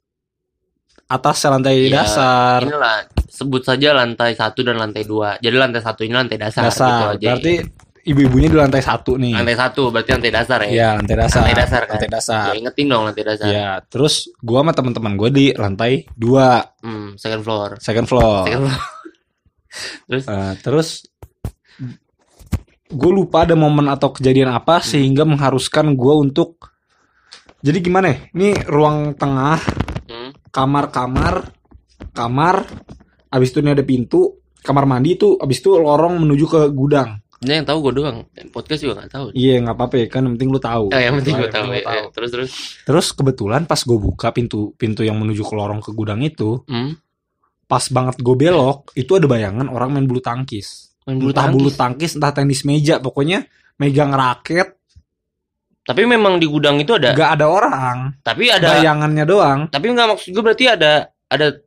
atas 1.12 1.44
lantai 1.44 1.92
Iya, 1.92 2.00
dasar. 2.00 2.58
Inilah 2.64 2.96
sebut 3.28 3.60
saja 3.60 3.92
lantai 3.92 4.32
satu 4.32 4.64
dan 4.64 4.80
lantai 4.80 5.04
dua. 5.04 5.36
Jadi 5.36 5.56
lantai 5.60 5.84
satu 5.84 6.00
ini 6.08 6.16
lantai 6.16 6.40
dasar, 6.40 6.64
gitu 6.64 6.80
Dasar. 6.80 7.16
aja. 7.20 7.26
Berarti 7.36 7.54
ibu-ibunya 8.02 8.50
di 8.50 8.59
lantai 8.59 8.82
satu 8.82 9.14
nih. 9.14 9.35
lantai 9.35 9.54
satu 9.54 9.94
berarti 9.94 10.11
lantai 10.11 10.32
dasar 10.35 10.59
ya. 10.66 10.71
Iya, 10.71 10.88
lantai 10.99 11.16
dasar. 11.16 11.40
Lantai 11.42 11.56
dasar 11.56 11.80
kan? 11.82 11.92
Lantai 11.94 12.11
dasar. 12.11 12.44
Ya, 12.50 12.54
ingetin 12.59 12.87
dong 12.90 13.02
lantai 13.06 13.25
dasar. 13.25 13.47
Iya, 13.47 13.68
terus 13.87 14.14
gua 14.42 14.66
sama 14.66 14.73
teman-teman 14.75 15.12
gue 15.14 15.30
di 15.30 15.47
lantai 15.54 16.04
dua, 16.12 16.66
Hmm, 16.82 17.14
second 17.14 17.42
floor. 17.47 17.68
second 17.78 18.06
floor. 18.06 18.44
Second 18.47 18.62
floor. 18.66 18.80
Terus 20.04 20.25
Eh, 20.28 20.52
terus 20.61 20.88
gue 22.92 23.09
lupa 23.11 23.49
ada 23.49 23.56
momen 23.56 23.88
atau 23.88 24.12
kejadian 24.12 24.52
apa 24.52 24.85
sehingga 24.85 25.25
mengharuskan 25.25 25.97
gue 25.97 26.14
untuk 26.14 26.68
jadi 27.62 27.80
gimana 27.80 28.12
ya? 28.12 28.16
Ini 28.35 28.68
ruang 28.68 29.14
tengah, 29.16 29.56
hmm, 30.11 30.52
kamar-kamar, 30.52 31.47
kamar, 32.12 32.68
abis 33.30 33.49
itu 33.49 33.62
ini 33.62 33.71
ada 33.73 33.87
pintu, 33.87 34.42
kamar 34.61 34.85
mandi 34.85 35.14
itu, 35.14 35.38
abis 35.38 35.62
itu 35.62 35.73
lorong 35.73 36.21
menuju 36.21 36.44
ke 36.44 36.61
gudang. 36.68 37.22
Ini 37.42 37.52
yang 37.52 37.66
tahu 37.66 37.78
gue 37.82 37.92
doang. 37.99 38.22
Podcast 38.49 38.80
juga 38.80 39.02
nggak 39.02 39.11
tahu. 39.11 39.26
Iya 39.32 39.58
nggak 39.61 39.75
apa-apa 39.75 39.94
ya 39.99 40.06
kan, 40.06 40.22
yang 40.22 40.34
penting 40.34 40.49
lu 40.49 40.58
tahu. 40.58 40.84
Oh, 40.88 40.96
yang 40.96 41.14
penting 41.18 41.34
gue 41.37 41.50
tahu. 41.50 41.64
lu 41.66 41.75
ya. 41.75 41.82
Ya, 41.82 42.02
Terus 42.08 42.30
terus. 42.30 42.50
Terus 42.82 43.06
kebetulan 43.11 43.62
pas 43.64 43.78
gue 43.78 43.99
buka 43.99 44.30
pintu 44.30 44.72
pintu 44.75 45.02
yang 45.02 45.18
menuju 45.18 45.42
ke 45.42 45.52
lorong 45.52 45.78
ke 45.78 45.90
gudang 45.90 46.20
itu, 46.20 46.62
Hmm, 46.64 46.94
pas 47.64 47.82
banget 47.88 48.16
gue 48.16 48.37
belok, 48.38 48.94
itu 48.94 49.11
ada 49.12 49.26
bayangan 49.26 49.66
orang 49.66 49.90
main 49.90 50.06
bulu 50.06 50.18
tangkis. 50.18 50.94
main 51.02 51.18
bulu 51.18 51.30
entah 51.30 51.42
tangkis. 51.44 51.56
bulu 51.58 51.70
tangkis, 51.72 52.11
entah 52.14 52.32
tenis 52.32 52.62
meja, 52.62 52.94
pokoknya 52.96 53.42
megang 53.75 54.11
raket, 54.11 54.78
Tapi 55.82 56.06
memang 56.06 56.38
di 56.38 56.46
gudang 56.46 56.78
itu 56.78 56.94
ada. 56.94 57.11
nggak 57.11 57.30
ada 57.34 57.46
orang, 57.49 57.99
Tapi 58.22 58.46
ada. 58.46 58.78
bayangannya 58.78 59.25
doang. 59.26 59.61
Tapi 59.66 59.90
nggak 59.90 60.14
maksud 60.14 60.30
gue 60.30 60.38
berarti 60.40 60.70
ada 60.70 61.11
ada 61.26 61.58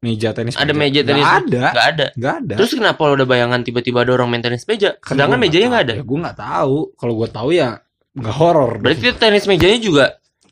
Meja 0.00 0.30
tenis 0.30 0.54
Ada 0.54 0.72
meja 0.72 1.00
tenis 1.00 1.22
Nggak 1.22 1.44
meja. 1.46 1.58
ada, 1.62 1.72
nggak 1.72 1.86
ada. 1.86 2.06
ada. 2.42 2.54
Terus 2.56 2.72
kenapa 2.72 3.00
lo 3.06 3.12
udah 3.16 3.28
bayangan 3.28 3.60
tiba-tiba 3.62 4.02
ada 4.02 4.12
orang 4.12 4.28
main 4.28 4.42
tenis 4.42 4.64
meja? 4.64 4.94
Kan 4.98 5.16
Sedangkan 5.16 5.38
mejanya 5.38 5.66
nggak 5.72 5.84
ada. 5.88 5.94
Ya, 5.96 6.04
gue 6.04 6.18
nggak 6.20 6.38
tahu. 6.38 6.76
Kalau 6.94 7.12
gue 7.16 7.28
tahu 7.28 7.48
ya 7.50 7.68
nggak 8.12 8.34
horor. 8.34 8.72
Berarti 8.80 9.12
tenis 9.14 9.44
mejanya 9.44 9.80
juga 9.80 10.06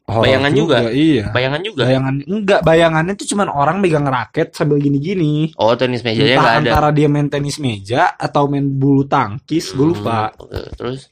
Horor 0.04 0.20
bayangan 0.28 0.52
juga? 0.52 0.76
Iya. 0.84 1.32
bayangan 1.32 1.60
juga. 1.64 1.82
Bayangan 1.88 2.14
enggak, 2.28 2.60
bayangannya 2.60 3.14
tuh 3.16 3.24
cuman 3.24 3.48
orang 3.48 3.80
megang 3.80 4.04
raket 4.04 4.52
sambil 4.52 4.76
gini-gini. 4.76 5.48
Oh, 5.56 5.72
tenis 5.80 6.04
mejanya 6.04 6.36
Entah 6.36 6.44
nggak 6.44 6.56
ada. 6.60 6.70
antara 6.76 6.88
dia 6.92 7.08
main 7.08 7.32
tenis 7.32 7.56
meja 7.56 8.12
atau 8.12 8.44
main 8.44 8.68
bulu 8.68 9.08
tangkis, 9.08 9.72
gue 9.72 9.96
lupa. 9.96 10.28
Hmm, 10.36 10.44
oke. 10.44 10.60
Terus 10.76 11.08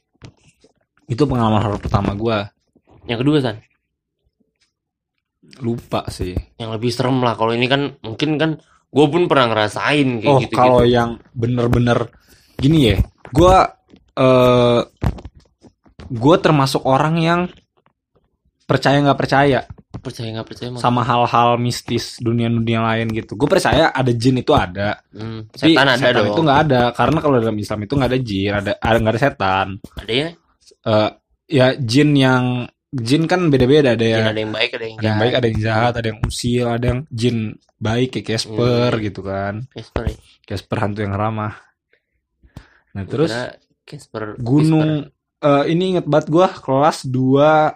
Itu 1.03 1.25
pengalaman 1.25 1.57
horor 1.59 1.81
pertama 1.81 2.13
gue. 2.13 2.37
yang 3.03 3.17
kedua 3.19 3.41
san, 3.41 3.57
Lupa 5.61 6.07
sih. 6.09 6.33
yang 6.57 6.73
lebih 6.73 6.89
serem 6.89 7.21
lah. 7.21 7.37
Kalau 7.37 7.53
ini 7.53 7.69
kan 7.69 7.93
mungkin 8.01 8.41
kan 8.41 8.51
gue 8.93 9.05
pun 9.09 9.25
pernah 9.25 9.49
ngerasain 9.49 10.21
kayak 10.21 10.33
oh, 10.33 10.39
gitu 10.41 10.53
kalau 10.53 10.79
gitu. 10.85 10.93
yang 10.93 11.09
bener-bener 11.33 12.13
gini 12.57 12.93
ya, 12.93 12.97
gue 13.33 13.55
eh 14.13 14.81
gue 16.13 16.35
termasuk 16.37 16.85
orang 16.85 17.15
yang 17.17 17.41
percaya 18.69 19.01
nggak 19.01 19.19
percaya 19.19 19.59
Percaya 20.03 20.35
nggak 20.35 20.47
percaya 20.49 20.69
sama 20.81 21.05
hal-hal 21.05 21.55
mistis 21.61 22.17
dunia-dunia 22.19 22.81
lain 22.81 23.13
gitu. 23.13 23.37
Gue 23.37 23.45
percaya 23.45 23.93
ada 23.93 24.09
jin 24.09 24.41
itu 24.41 24.51
ada, 24.51 24.99
Hmm, 25.13 25.47
tapi 25.53 25.77
setan 25.77 25.87
ada 25.95 26.09
dong. 26.11 26.27
itu 26.33 26.41
nggak 26.43 26.59
ada 26.65 26.81
karena 26.91 27.19
kalau 27.21 27.37
dalam 27.39 27.57
Islam 27.61 27.79
itu 27.85 27.93
nggak 27.95 28.09
ada 28.11 28.19
jin, 28.19 28.51
ada 28.51 28.71
ada 28.81 28.97
nggak 28.99 29.13
ada 29.13 29.21
setan. 29.21 29.67
Ada 29.95 30.11
ya? 30.11 30.27
Eh 30.83 31.09
ya 31.55 31.67
jin 31.77 32.09
yang 32.17 32.43
jin 32.93 33.25
kan 33.25 33.49
beda-beda 33.49 33.93
ada 33.93 33.99
Jin 33.99 34.13
yang 34.13 34.25
ada 34.29 34.39
yang 34.39 34.53
baik, 34.53 34.71
ada 34.71 34.85
yang 34.85 34.97
ada 34.97 35.05
yang 35.05 35.17
baik, 35.17 35.33
ada 35.33 35.45
yang 35.49 35.59
jahat, 35.59 35.93
ada 35.97 36.07
yang 36.13 36.19
usil, 36.21 36.65
ada 36.69 36.85
yang 36.85 36.99
jin 37.09 37.37
baik 37.77 38.09
kayak 38.13 38.27
Casper 38.29 38.91
Hmm. 38.93 39.01
gitu 39.01 39.21
kan. 39.21 39.53
Casper. 39.69 40.03
ya. 40.05 40.15
Casper 40.45 40.77
hantu 40.77 40.99
yang 41.01 41.13
ramah. 41.13 41.53
Nah, 42.93 43.03
terus 43.03 43.33
Casper. 43.83 44.37
gunung 44.37 45.09
eh, 45.39 45.63
ini 45.67 45.97
inget 45.97 46.05
banget 46.05 46.29
gua 46.29 46.47
kelas 46.47 47.03
2 47.03 47.73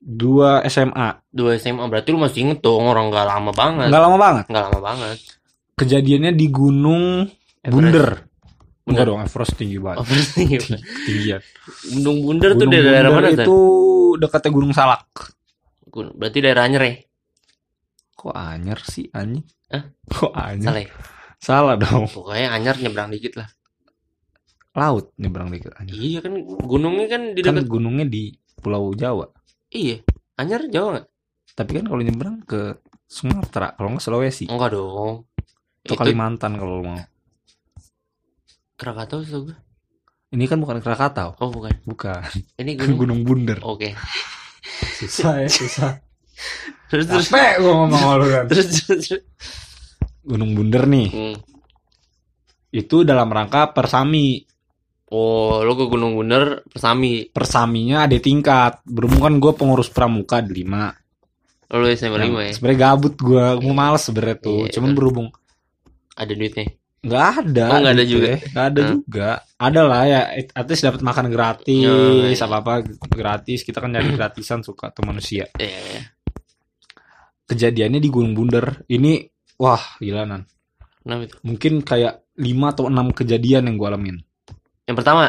2 0.00 0.64
SMA. 0.66 1.08
dua 1.30 1.54
SMA 1.56 1.84
berarti 1.86 2.08
lu 2.10 2.18
masih 2.18 2.48
inget 2.48 2.58
dong 2.60 2.84
orang 2.84 3.08
nggak 3.08 3.26
lama 3.26 3.50
banget. 3.52 3.88
Nggak 3.88 4.02
lama 4.02 4.16
banget. 4.16 4.44
Nggak 4.48 4.64
lama 4.66 4.80
banget. 4.80 5.18
Kejadiannya 5.76 6.32
di 6.32 6.46
Gunung 6.48 7.04
Everest. 7.60 7.72
Bunder. 7.72 8.08
Enggak 8.88 9.04
dong, 9.06 9.20
Everest 9.20 9.54
tinggi 9.54 9.76
banget. 9.76 10.00
Oh, 10.00 10.06
berarti 10.08 10.42
Tinggian. 11.06 11.40
Gunung 11.94 12.18
Bunder 12.24 12.50
tuh 12.56 12.66
dari 12.66 12.84
daerah 12.84 13.10
mana 13.12 13.28
itu 13.30 13.58
dekatnya 14.16 14.50
Gunung 14.50 14.72
Salak. 14.72 15.04
Berarti 15.90 16.38
daerah 16.40 16.64
Anyer 16.66 16.82
ya? 16.82 16.94
Kok 18.14 18.36
anyer 18.36 18.76
sih 18.84 19.08
anjing? 19.10 19.44
Hah? 19.72 19.84
Kok 20.06 20.32
anyer? 20.36 20.68
Salah 20.68 20.80
ya? 20.84 20.90
Salah 21.40 21.74
dong. 21.80 22.04
Pokoknya 22.04 22.52
Anyer 22.52 22.76
nyebrang 22.76 23.08
dikit 23.08 23.40
lah. 23.40 23.48
Laut 24.76 25.10
nyebrang 25.16 25.48
dikit 25.48 25.72
anyer. 25.80 25.96
Iya 25.96 26.18
kan 26.20 26.36
gunungnya 26.44 27.06
kan 27.08 27.22
di 27.32 27.40
Kan 27.40 27.56
dekat. 27.56 27.66
gunungnya 27.72 28.04
di 28.04 28.28
Pulau 28.60 28.92
Jawa. 28.92 29.24
Iya. 29.72 30.04
Anyer 30.36 30.68
Jawa 30.68 30.88
nggak? 31.00 31.06
Tapi 31.56 31.70
kan 31.80 31.84
kalau 31.88 32.02
nyebrang 32.04 32.36
ke 32.44 32.76
Sumatera, 33.08 33.72
kalau 33.74 33.96
nggak 33.96 34.04
Sulawesi, 34.04 34.46
Enggak 34.52 34.76
dong. 34.76 35.24
atau 35.26 35.82
Itu 35.82 35.96
Kalimantan 35.96 36.60
kalau 36.60 36.78
lo 36.78 36.92
mau. 36.92 37.00
Krakatau 38.80 39.20
setahu 39.20 39.52
gue. 39.52 39.58
Ini 40.30 40.44
kan 40.46 40.56
bukan 40.56 40.80
Krakatau, 40.80 41.36
Oh 41.36 41.52
bukan. 41.52 41.74
bukan. 41.84 42.24
Ini 42.56 42.72
gunung. 42.80 42.96
Gunung 42.96 43.20
Bunder. 43.20 43.58
Oke. 43.60 43.92
Susah 44.96 45.44
ya, 45.44 45.48
susah. 45.50 45.90
Terus 46.88 47.04
terus 47.04 47.28
Capek 47.28 47.60
gua 47.60 47.72
ngomong 47.84 48.00
sama 48.00 48.14
lu 48.16 48.26
kan. 48.26 48.44
terus 48.48 48.66
terus. 48.72 49.04
terus. 49.04 49.22
Gunung 50.20 50.54
Bunder 50.54 50.84
nih, 50.84 51.08
Hmm. 51.10 51.36
itu 52.70 53.02
dalam 53.02 53.28
rangka 53.28 53.70
persami. 53.70 54.44
Oh, 55.10 55.66
lo 55.66 55.74
ke 55.74 55.90
Gunung 55.90 56.14
Bunder 56.14 56.62
Persami. 56.64 57.26
Persaminya 57.26 58.06
ada 58.06 58.14
tingkat. 58.16 58.78
Berhubung 58.86 59.26
kan 59.26 59.34
gue 59.36 59.52
pengurus 59.52 59.90
pramuka 59.90 60.38
di 60.38 60.62
lima. 60.62 60.86
Lo 61.66 61.82
SMA 61.90 62.14
5 62.14 62.46
ya? 62.46 62.52
Sebenarnya 62.54 62.78
gabut 62.80 63.14
gue, 63.18 63.42
gue 63.58 63.74
males 63.74 64.06
sebenarnya 64.06 64.38
tuh. 64.38 64.70
Iya, 64.70 64.78
Cuman 64.78 64.94
betul. 64.94 64.98
berhubung 65.02 65.28
Ada 66.14 66.30
duitnya. 66.30 66.66
Nggak 67.00 67.26
ada. 67.40 67.64
Oh, 67.66 67.78
nggak 67.80 67.94
ada 67.94 68.04
gitu 68.04 68.12
juga. 68.14 68.26
ya. 68.26 68.38
Nggak 68.44 68.66
ada 68.66 68.80
Hmm. 68.80 68.90
juga. 68.92 69.28
Ada 69.56 69.80
lah 69.82 70.02
ya. 70.04 70.20
At 70.52 70.66
least 70.66 70.82
dapat 70.82 71.00
makan 71.00 71.26
Oh, 71.26 71.32
gratis, 71.32 71.66
iya. 72.30 72.44
apa 72.44 72.56
apa 72.58 72.72
gratis. 73.10 73.58
Kita 73.62 73.78
kan 73.78 73.90
nyari 73.90 74.12
gratisan 74.12 74.60
suka 74.60 74.88
tuh 74.90 75.04
manusia. 75.04 75.48
Iya, 75.54 75.78
iya. 75.80 76.02
Kejadiannya 77.44 77.98
di 77.98 78.08
Gunung 78.08 78.32
Bunder. 78.32 78.84
Ini 78.86 79.26
wah 79.56 79.80
gila 79.96 80.22
nan. 80.24 80.42
Itu? 81.02 81.36
Mungkin 81.42 81.82
kayak 81.82 82.36
5 82.36 82.70
atau 82.70 82.86
6 82.86 83.10
kejadian 83.12 83.66
yang 83.66 83.76
gue 83.76 83.88
alamin. 83.88 84.16
Yang 84.84 84.96
pertama, 84.96 85.24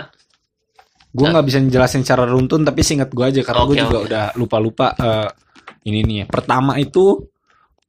Gue 1.11 1.27
Nah. 1.27 1.35
nggak 1.35 1.45
bisa 1.45 1.59
ngejelasin 1.59 2.07
secara 2.07 2.23
runtun 2.23 2.63
tapi 2.63 2.87
singkat 2.87 3.11
gue 3.11 3.25
aja 3.27 3.43
karena 3.43 3.67
gue 3.67 3.75
Oke, 3.75 3.83
juga 3.83 3.97
oke. 3.99 4.07
udah 4.07 4.25
lupa-lupa 4.39 4.87
eh, 4.95 5.27
ini 5.83 6.07
nih. 6.07 6.15
ya. 6.23 6.25
Pertama 6.31 6.79
itu 6.79 7.27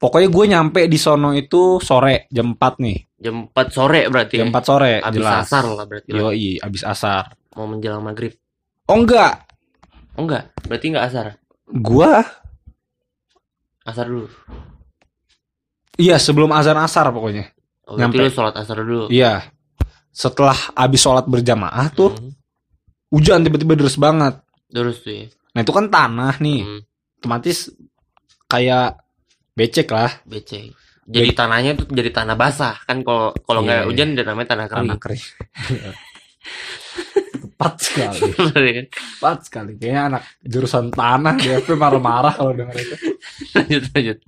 pokoknya 0.02 0.28
gue 0.28 0.44
nyampe 0.48 0.80
di 0.84 0.98
sono 0.98 1.30
itu 1.30 1.78
sore 1.78 2.26
jam 2.28 2.52
4 2.52 2.82
nih. 2.82 2.98
jam 3.16 3.46
4 3.46 3.54
sore 3.70 4.10
berarti 4.10 4.34
Jam 4.36 4.50
ya? 4.50 4.58
4 4.58 4.66
sore 4.66 4.92
Abis 4.98 5.14
jelas. 5.16 5.46
asar 5.46 5.64
lah 5.64 5.84
berarti 5.86 6.10
lah. 6.10 6.18
Yoi, 6.26 6.58
abis 6.58 6.82
asar. 6.82 7.24
Mau 7.54 7.64
menjelang 7.64 8.02
maghrib. 8.02 8.34
Oh 8.84 8.98
enggak, 8.98 9.46
Oh 10.12 10.26
enggak, 10.26 10.50
berarti 10.62 10.86
enggak 10.90 11.06
asar. 11.06 11.26
gua 11.64 12.26
Asar 13.82 14.06
dulu. 14.06 14.26
iya 15.96 16.16
sebelum 16.16 16.50
azan 16.50 16.76
asar 16.76 17.10
pokoknya. 17.10 17.50
Oh, 17.84 17.94
Nyampe. 17.94 18.14
lu 18.16 18.28
sholat 18.28 18.54
asar 18.54 18.78
dulu. 18.78 19.06
Iya. 19.06 19.42
Setelah 20.08 20.54
abis 20.72 21.00
sholat 21.00 21.24
berjamaah 21.24 21.90
tuh 21.90 22.10
Hmm. 22.10 22.30
hujan 23.08 23.42
tiba-tiba 23.42 23.74
deras 23.74 23.96
banget. 23.96 24.38
Terus 24.68 25.00
tuh 25.00 25.12
ya. 25.12 25.26
Nah 25.52 25.60
itu 25.60 25.70
kan 25.70 25.86
tanah 25.86 26.38
nih, 26.38 26.60
Hmm, 26.62 26.80
otomatis 27.18 27.74
kayak 28.46 29.01
becek 29.52 29.88
lah. 29.92 30.10
becek. 30.24 30.72
Jadi 31.02 31.34
tanahnya 31.34 31.74
tuh 31.74 31.86
jadi 31.90 32.10
tanah 32.14 32.38
basah 32.38 32.78
kan 32.86 33.02
kalau 33.02 33.34
kalau 33.42 33.60
Iya, 33.62 33.66
nggak 33.66 33.80
iya. 33.82 33.86
hujan 33.90 34.08
dia 34.16 34.24
namanya 34.24 34.48
tanah 34.54 34.66
kering. 34.70 34.86
Tanah 34.86 34.98
kering. 35.02 35.22
Tepat 37.42 37.74
sekali. 37.78 38.18
Tepat 38.90 39.38
sekali. 39.46 39.72
Kayaknya 39.78 40.02
anak 40.14 40.22
jurusan 40.42 40.90
tanah 40.90 41.34
di 41.38 41.48
FP 41.52 41.74
marah-marah 41.74 42.34
kalau 42.34 42.52
denger 42.54 42.76
itu. 42.76 42.94
lanjut 43.54 43.82
lanjut. 43.94 44.18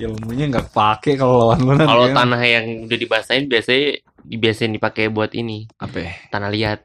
Ilmunya 0.00 0.44
nggak 0.52 0.68
pakai 0.72 1.14
kalau 1.16 1.52
lawan 1.52 1.60
lu 1.64 1.72
Kalau 1.76 2.06
tanah 2.12 2.40
yang 2.44 2.66
udah 2.84 2.98
dibasahin 2.98 3.44
biasanya 3.48 4.00
dibiasain 4.24 4.72
dipakai 4.72 5.12
buat 5.12 5.32
ini 5.36 5.68
apa 5.76 5.96
ya? 6.00 6.12
tanah 6.28 6.50
liat. 6.52 6.80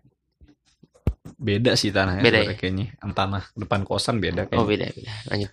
Beda 1.40 1.72
sih 1.80 1.92
tanahnya 1.92 2.24
Beda 2.24 2.40
sebenarnya 2.44 2.60
kayaknya. 2.60 2.86
Tanah 3.16 3.44
depan 3.56 3.82
kosan 3.84 4.20
beda 4.20 4.48
Oh 4.52 4.54
kayaknya. 4.54 4.68
beda 4.68 4.86
beda. 4.92 5.12
Lanjut. 5.32 5.52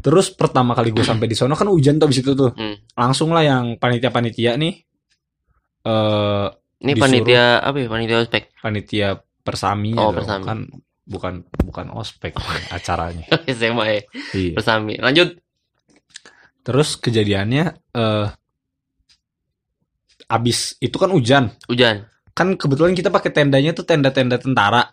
Terus 0.00 0.30
pertama 0.30 0.72
kali 0.72 0.90
gue 0.90 1.02
sampai 1.02 1.24
di 1.24 1.34
sono 1.34 1.52
kan 1.52 1.66
hujan 1.66 1.96
tuh 1.96 2.06
abis 2.06 2.20
itu 2.20 2.32
tuh. 2.32 2.50
Hmm. 2.50 2.76
Langsung 2.94 3.30
lah 3.30 3.42
yang 3.42 3.76
panitia-panitia 3.76 4.56
nih 4.56 4.74
eh 5.82 6.46
Ini 6.80 6.90
Disuruh- 6.90 7.02
panitia 7.02 7.44
apa 7.58 7.76
ya? 7.76 7.86
Panitia 7.86 8.16
ospek. 8.18 8.42
panitia 8.56 9.08
persami 9.40 9.92
Oh, 9.94 10.08
dong. 10.08 10.16
persami. 10.16 10.44
kan 10.44 10.58
bukan 11.04 11.34
bukan 11.60 11.86
ospek 11.90 12.32
acaranya. 12.72 13.28
SMA 13.46 13.84
ya. 13.86 14.00
Iya. 14.32 14.54
Persami. 14.56 14.96
Lanjut. 14.96 15.36
Terus 16.60 16.96
kejadiannya 16.96 17.64
eh 17.90 18.26
abis 20.26 20.78
itu 20.78 20.94
kan 20.94 21.10
hujan. 21.10 21.50
Hujan. 21.66 22.06
Kan 22.30 22.54
kebetulan 22.54 22.94
kita 22.94 23.08
pakai 23.08 23.28
tendanya 23.28 23.72
tuh 23.72 23.82
tenda-tenda 23.82 24.38
tentara 24.38 24.86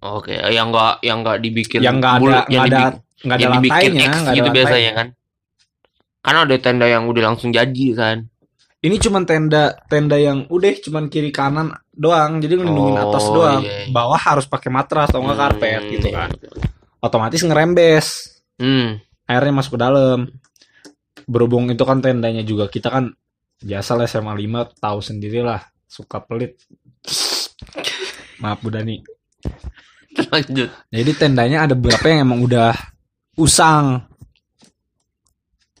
Oke, 0.00 0.32
yang 0.32 0.72
enggak 0.72 0.96
yang 1.00 1.20
enggak 1.20 1.38
dibikin 1.38 1.78
yang 1.78 2.00
nggak 2.00 2.14
ada 2.14 2.18
bul- 2.18 2.46
nggak 2.48 2.64
ada 2.66 2.82
nggak 3.20 3.36
ada 3.36 3.48
lantainya, 3.50 4.00
X 4.00 4.12
nggak 4.12 4.24
ada 4.24 4.32
gitu 4.32 4.42
lantai. 4.46 4.56
biasanya 4.56 4.92
kan. 4.92 5.06
Kan 6.20 6.34
ada 6.36 6.54
tenda 6.56 6.86
yang 6.86 7.04
udah 7.08 7.22
langsung 7.24 7.50
jadi 7.50 7.86
kan. 7.92 8.16
Ini 8.80 8.96
cuman 8.96 9.22
tenda 9.24 9.76
tenda 9.86 10.16
yang 10.16 10.48
udah 10.48 10.72
cuman 10.80 11.04
kiri 11.06 11.28
kanan 11.28 11.68
doang, 11.92 12.40
jadi 12.40 12.56
ngelindungin 12.56 12.96
Oh, 12.96 13.12
atas 13.12 13.24
doang. 13.28 13.60
iya, 13.60 13.84
iya. 13.84 13.92
Bawah 13.92 14.16
harus 14.16 14.48
pakai 14.48 14.72
matras 14.72 15.12
atau 15.12 15.20
enggak 15.20 15.36
karpet 15.38 15.80
Hmm, 15.80 15.92
gitu 15.92 16.08
iya, 16.08 16.16
kan. 16.16 16.30
Otomatis 17.00 17.40
ngerembes. 17.40 18.06
Hmm. 18.56 19.00
airnya 19.24 19.54
masuk 19.54 19.76
ke 19.76 19.80
dalam. 19.80 20.18
Berhubung 21.24 21.70
itu 21.70 21.84
kan 21.84 22.00
tendanya 22.00 22.42
juga 22.42 22.66
kita 22.66 22.90
kan 22.90 23.14
biasa 23.60 23.94
lah 23.94 24.04
SMA 24.04 24.32
5 24.34 24.74
tahu 24.76 24.98
sendirilah 24.98 25.60
suka 25.86 26.18
pelit. 26.20 26.58
Maaf 28.38 28.58
Bu 28.58 28.68
Dani. 28.68 28.98
Lanjut. 30.26 30.68
Jadi 30.90 31.10
tendanya 31.14 31.64
ada 31.64 31.72
beberapa 31.72 32.02
yang 32.08 32.26
emang 32.26 32.40
udah 32.42 32.72
usang, 33.40 34.04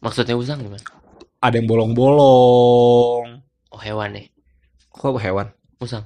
Maksudnya 0.00 0.32
usang 0.32 0.58
gimana? 0.58 0.80
ada 1.38 1.54
yang 1.54 1.68
bolong-bolong. 1.68 3.44
Oh, 3.68 3.80
hewan 3.80 4.12
nih. 4.12 4.26
Kok 4.90 5.16
hewan? 5.16 5.52
Usang. 5.76 6.04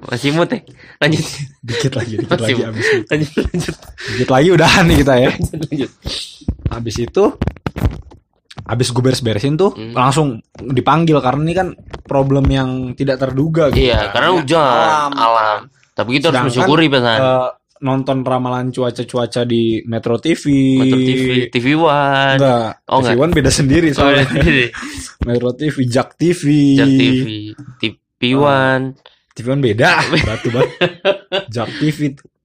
Masih 0.00 0.32
mut 0.32 0.48
ya? 0.48 0.60
Lanjut. 0.98 1.24
Dikit 1.60 1.92
lagi, 1.92 2.14
dikit 2.16 2.32
Masih- 2.32 2.56
lagi 2.56 2.62
abis 2.64 2.84
itu. 2.86 3.04
Lanjut, 3.06 3.32
lanjut. 3.36 3.74
Dikit 4.08 4.30
lagi 4.30 4.48
udahan 4.50 4.84
nih 4.86 4.96
kita 4.98 5.14
ya. 5.14 5.30
lanjut. 5.36 5.90
Habis 6.70 6.96
itu 6.98 7.24
habis 8.64 8.88
gue 8.88 9.02
beres-beresin 9.02 9.54
tuh 9.54 9.74
Hmm. 9.74 9.92
langsung 9.92 10.28
dipanggil 10.56 11.18
karena 11.18 11.42
ini 11.42 11.54
kan 11.54 11.68
problem 12.02 12.46
yang 12.46 12.70
tidak 12.94 13.18
terduga 13.18 13.68
gitu. 13.68 13.90
Iya, 13.90 14.08
kan. 14.08 14.12
karena 14.14 14.28
Ya, 14.28 14.34
hujan, 14.38 15.08
alam. 15.12 15.58
Tapi 15.92 16.08
kita 16.16 16.30
harus 16.30 16.32
Sedangkan, 16.32 16.44
mensyukuri 16.48 16.86
pesan. 16.88 17.18
Eh, 17.20 17.48
nonton 17.80 18.20
ramalan 18.20 18.68
cuaca-cuaca 18.68 19.48
di 19.48 19.80
Metro 19.88 20.20
TV. 20.20 20.44
Metro 20.78 20.98
TV, 21.00 21.26
TV 21.48 21.66
One. 21.76 22.36
Enggak. 22.36 22.72
Oh, 22.88 23.00
TV 23.00 23.08
enggak. 23.08 23.24
One 23.24 23.32
beda 23.32 23.50
sendiri 23.50 23.88
Oh, 23.92 23.96
soalnya. 23.96 24.24
Metro 25.28 25.50
TV, 25.56 25.76
Jak 25.88 26.16
TV. 26.16 26.44
Jak 26.76 26.88
TV, 26.92 27.28
TV 27.80 28.22
One, 28.36 28.84
TV 29.32 29.46
One 29.48 29.62
beda. 29.64 29.90
Batu 30.28 30.48
banget. 30.52 30.70
Jak 31.48 31.68
TV, 31.80 31.98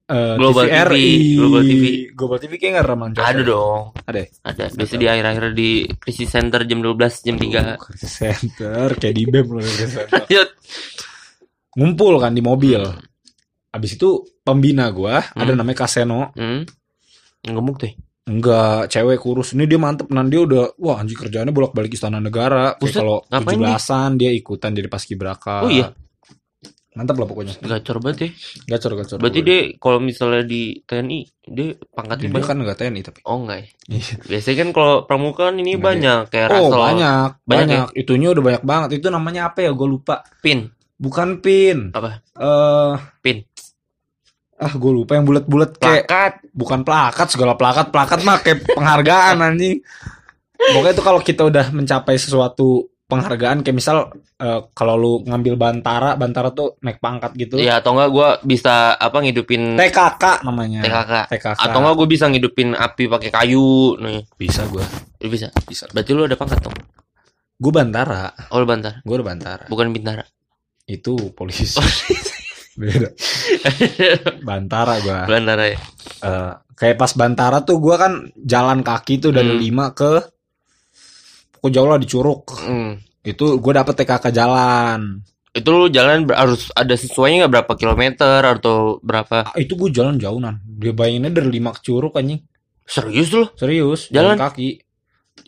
eh, 0.08 0.34
Global 0.40 0.64
TV, 0.64 0.72
TVRI, 0.72 1.08
Global 1.36 1.62
TV. 1.64 1.84
Global 2.16 2.38
TV 2.40 2.52
kayak 2.56 2.72
nggak 2.80 2.86
ramalan 2.88 3.12
cuaca. 3.12 3.28
ada 3.28 3.42
dong. 3.44 3.80
Ada. 4.08 4.18
ya? 4.20 4.28
Ada. 4.44 4.64
Biasa 4.72 4.94
di 4.96 5.06
akhir-akhir 5.08 5.44
di 5.52 5.70
Crisis 6.00 6.28
Center 6.32 6.60
jam 6.64 6.80
12, 6.80 7.24
jam 7.24 7.36
3. 7.36 7.44
Oh, 7.44 7.80
Crisis 7.80 8.12
Center 8.12 8.86
kayak 8.96 9.14
di 9.14 9.22
BEM 9.28 9.46
loh 9.52 9.60
Center. 9.64 10.04
Lanjut. 10.16 10.48
Ngumpul 11.76 12.14
kan 12.16 12.32
di 12.32 12.40
mobil. 12.40 12.80
Abis 13.70 13.94
itu 13.94 14.08
pembina 14.40 14.88
gua 14.90 15.20
ada 15.32 15.52
Hmm. 15.52 15.58
namanya 15.58 15.78
Kaseno. 15.82 16.30
Hmm. 16.32 16.62
Gemuk 17.42 17.76
tuh. 17.76 17.92
Enggak, 18.26 18.90
cewek 18.90 19.22
kurus. 19.22 19.54
Ini 19.54 19.64
dia 19.64 19.78
mantep. 19.78 20.10
Nah, 20.10 20.26
dia 20.26 20.42
udah, 20.42 20.74
wah 20.82 20.98
anjing 20.98 21.14
kerjaannya 21.14 21.54
bolak-balik 21.54 21.94
istana 21.94 22.18
negara. 22.18 22.74
Kayak 22.74 22.98
kalau 22.98 23.22
ngapain 23.22 23.54
17-an 23.56 24.10
dia 24.18 24.30
ikutan 24.34 24.74
jadi 24.74 24.90
paskibraka. 24.90 25.62
Oh 25.62 25.70
iya? 25.70 25.94
Mantap 26.96 27.20
lah 27.20 27.28
pokoknya. 27.28 27.54
Gacor 27.60 28.00
banget 28.00 28.18
ya. 28.18 28.28
Gacor, 28.66 28.92
gacor. 28.96 29.16
Berarti 29.20 29.40
dia 29.44 29.58
kalau 29.76 30.00
misalnya 30.00 30.42
di 30.42 30.80
TNI, 30.80 31.20
dia 31.44 31.76
pangkatnya 31.92 32.24
dia 32.24 32.34
banyak. 32.34 32.48
kan 32.48 32.56
enggak 32.56 32.78
TNI 32.80 33.00
tapi. 33.04 33.20
Oh 33.28 33.38
enggak 33.44 33.58
ya. 33.60 33.66
Iya. 33.94 34.14
Biasanya 34.24 34.56
kan 34.58 34.68
kalau 34.72 34.94
pramuka 35.04 35.42
kan 35.46 35.54
ini 35.54 35.76
Enggak 35.76 35.86
banyak 35.86 36.20
kayak 36.32 36.48
Oh, 36.50 36.72
banyak, 36.72 37.30
Banyak 37.44 37.68
banyak. 37.68 37.86
Itunya 37.94 38.28
udah 38.32 38.42
banyak 38.42 38.64
banget. 38.64 38.88
Itu 38.96 39.06
namanya 39.12 39.52
apa 39.52 39.60
ya? 39.62 39.70
Gue 39.70 39.86
lupa. 39.86 40.24
pin. 40.40 40.72
Bukan 40.96 41.44
pin. 41.44 41.92
Apa? 41.92 42.24
Eh, 42.32 42.92
Pin. 43.20 43.44
Ah, 44.56 44.72
gue 44.72 44.88
lupa 44.90 45.12
yang 45.12 45.22
bulat-bulat 45.22 45.76
kayak 45.76 46.04
Plakat. 46.04 46.32
bukan 46.50 46.80
plakat 46.80 47.28
segala 47.28 47.52
plakat 47.54 47.88
plakat 47.88 48.20
mah 48.22 48.40
kayak 48.40 48.64
penghargaan 48.66 49.36
anjing 49.38 49.84
pokoknya 50.56 50.92
itu 50.92 51.02
kalau 51.02 51.20
kita 51.20 51.42
udah 51.42 51.68
mencapai 51.70 52.16
sesuatu 52.16 52.88
penghargaan 53.04 53.60
kayak 53.60 53.76
misal 53.76 54.08
eh, 54.34 54.60
kalau 54.72 54.94
lu 54.94 55.12
ngambil 55.22 55.54
bantara 55.54 56.16
bantara 56.16 56.50
tuh 56.50 56.80
naik 56.80 56.98
pangkat 56.98 57.36
gitu 57.36 57.56
Ya 57.56 57.78
atau 57.78 57.92
enggak 57.92 58.10
gua 58.10 58.28
bisa 58.40 58.92
apa 58.92 59.20
ngidupin 59.20 59.76
TKK 59.76 60.42
namanya 60.42 60.80
TKK. 60.80 61.12
TKK 61.30 61.60
Atau 61.60 61.78
enggak 61.78 61.94
gue 61.94 62.08
bisa 62.08 62.24
ngidupin 62.26 62.68
api 62.72 63.04
pakai 63.06 63.30
kayu 63.30 63.68
nih. 63.98 64.24
bisa 64.34 64.64
gue 64.64 64.82
Lu 65.18 65.28
bisa. 65.28 65.52
bisa 65.62 65.84
Berarti 65.86 66.10
lu 66.10 66.24
ada 66.24 66.34
pangkat 66.34 66.58
dong. 66.60 66.74
gue 67.56 67.70
bantara 67.70 68.32
Oh, 68.48 68.56
lu 68.56 68.64
bantar. 68.64 69.00
gue 69.00 69.14
udah 69.14 69.26
bantara 69.26 69.64
Bukan 69.66 69.88
bintara. 69.90 70.24
itu 70.84 71.12
polisi 71.30 71.68
beda 72.76 73.08
bantara 74.46 74.94
gue 75.00 75.18
Bantara 75.26 75.64
ya. 75.66 75.78
Eh, 76.22 76.52
kayak 76.74 76.96
pas 76.96 77.12
bantara 77.12 77.60
tuh 77.60 77.80
gue 77.80 77.96
kan 77.96 78.12
jalan 78.36 78.80
kaki 78.80 79.18
tuh 79.18 79.32
dari 79.32 79.50
Hmm. 79.50 79.60
lima 79.60 79.86
ke 79.90 80.20
pokoknya 81.52 81.74
jauh 81.74 81.88
lah 81.88 81.98
di 81.98 82.06
Curug 82.06 82.42
Hmm. 82.62 83.00
itu 83.22 83.58
gue 83.58 83.72
dapet 83.72 83.94
TKK 83.96 84.24
jalan 84.30 85.00
Itu 85.50 85.72
lu 85.72 85.88
jalan 85.88 86.28
harus 86.28 86.68
ada 86.70 86.92
sesuainya 86.92 87.48
nggak 87.48 87.52
berapa 87.56 87.72
kilometer 87.74 88.44
atau 88.44 89.00
berapa? 89.00 89.48
Ah, 89.48 89.56
itu 89.56 89.72
gue 89.72 89.88
jalan 89.88 90.20
jauhan 90.20 90.60
dia 90.68 90.92
bayanginnya 90.92 91.32
dari 91.32 91.48
lima 91.50 91.72
ke 91.72 91.80
Curug 91.82 92.12
anjing 92.12 92.44
Serius 92.84 93.32
lu? 93.32 93.48
serius 93.56 94.12
Jalan? 94.12 94.36
kaki 94.36 94.78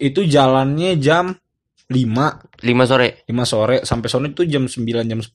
itu 0.01 0.21
jalannya 0.25 0.97
jam 0.97 1.37
5 1.89 1.95
5 2.61 2.85
sore. 2.85 3.09
5 3.25 3.33
sore 3.45 3.77
sampai 3.81 4.09
sore 4.09 4.27
itu 4.29 4.43
jam 4.45 4.65
9 4.65 4.81
jam 5.05 5.21
10 5.21 5.29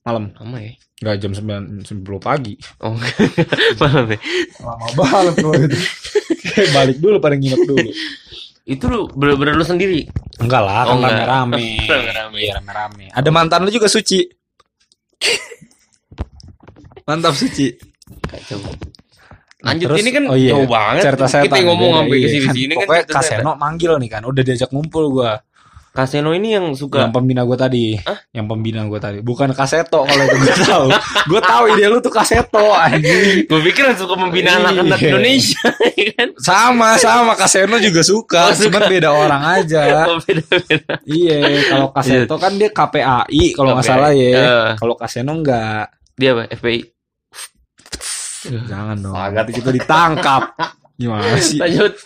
malam 0.00 0.32
Lama 0.34 0.56
ya? 0.58 0.72
nggak 0.98 1.16
jam 1.18 1.32
9 1.32 1.80
10 1.82 1.96
pagi 2.18 2.54
Oh, 2.78 2.96
malam 3.80 4.04
ya. 4.06 4.18
lama 4.58 4.86
banget 4.94 5.34
kalau 5.36 5.54
itu 5.64 5.78
balik 6.70 6.96
dulu 6.98 7.16
pada 7.18 7.34
nginep 7.34 7.60
dulu 7.62 7.88
Itu 8.62 8.84
lu 8.86 9.00
bener-bener 9.10 9.54
lu 9.54 9.62
sendiri. 9.62 10.06
enggak 10.38 10.60
lah 10.60 10.84
Oh, 10.86 10.96
kan 10.96 11.08
enggak. 11.10 11.26
rame-rame 11.26 11.66
Rame-rame. 11.90 12.38
Iya, 12.38 12.52
rame-rame 12.56 13.04
ada 13.10 13.28
mantan 13.30 13.60
lu 13.60 13.70
juga 13.70 13.86
suci 13.86 14.24
mantap 17.02 17.34
suci 17.34 17.74
Kacau. 18.22 18.58
Nah, 18.60 18.72
Lanjut 19.66 19.88
terus- 19.88 20.00
ini 20.00 20.10
kan 20.10 20.24
oh 20.24 20.34
iya, 20.34 20.50
jauh 20.52 20.64
banget. 20.66 21.02
cerita 21.04 21.26
Kita 21.26 21.34
setan 21.36 21.60
ngomong 21.62 21.90
beda, 21.90 21.98
sampai 22.00 22.16
iya. 22.16 22.22
ke 22.22 22.28
sini-sini 22.30 22.72
kan. 22.72 22.78
pokoknya 22.80 23.02
setan. 23.02 23.16
Kaseno 23.18 23.50
manggil 23.54 23.92
nih 23.96 24.08
kan 24.08 24.22
udah 24.24 24.42
diajak 24.42 24.70
ngumpul 24.70 25.04
gua 25.10 25.32
Kaseno 25.90 26.30
ini 26.30 26.54
yang 26.54 26.70
suka 26.72 27.02
yang 27.02 27.10
pembina 27.10 27.42
gue 27.42 27.54
tadi 27.54 27.98
Hah? 27.98 28.14
yang 28.30 28.46
pembina 28.46 28.84
gue 28.84 28.94
tadi 28.96 29.18
bukan 29.18 29.50
kaseto 29.50 30.02
kalau 30.02 30.22
itu 30.24 30.36
gue 30.38 30.56
tahu 30.62 30.86
gue 31.30 31.40
tahu 31.40 31.62
ide 31.68 31.84
lu 31.84 31.98
tuh 31.98 32.10
kaseto 32.10 32.62
anjing 32.70 33.42
Gue 33.44 33.60
pikir 33.64 33.90
suka 33.94 34.14
membina 34.14 34.54
anak-anak 34.56 34.96
Iya. 34.96 35.08
Indonesia 35.10 35.66
ya 35.98 36.10
kan. 36.14 36.28
sama 36.36 36.88
sama 36.94 37.32
kaseno 37.34 37.76
juga 37.76 38.00
suka 38.00 38.40
Oh, 38.40 38.54
suka. 38.54 38.70
cuman 38.70 38.82
beda 38.86 39.08
orang 39.10 39.42
aja 39.56 39.82
Oh, 40.10 40.18
beda-beda. 40.20 40.94
iya 41.04 41.38
kalau 41.66 41.88
kaseto 41.90 42.34
kan 42.36 42.52
dia 42.54 42.70
KPAI 42.70 43.44
kalau 43.52 43.74
nggak 43.74 43.86
salah 43.86 44.12
ya 44.12 44.78
kalau 44.78 44.94
kaseno 44.94 45.34
enggak 45.34 45.90
dia 46.14 46.34
apa? 46.34 46.46
FPI. 46.50 46.80
jangan 48.62 48.96
dong 48.96 49.14
nanti 49.32 49.52
kita 49.52 49.70
ditangkap 49.70 50.54
gimana 50.94 51.34
sih 51.36 51.58
Lanjut. 51.58 51.98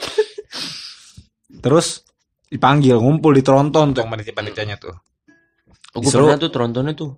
terus 1.58 2.03
dipanggil 2.54 2.94
ngumpul 2.94 3.32
di 3.32 3.42
tronton 3.42 3.90
tuh 3.90 4.00
yang 4.00 4.10
panitia-panitianya 4.10 4.78
tuh 4.78 4.94
Oh, 5.90 5.98
gue 5.98 6.06
Disuruh- 6.06 6.26
pernah 6.26 6.38
tuh 6.40 6.50
trontonnya 6.50 6.90
tuh. 6.92 7.10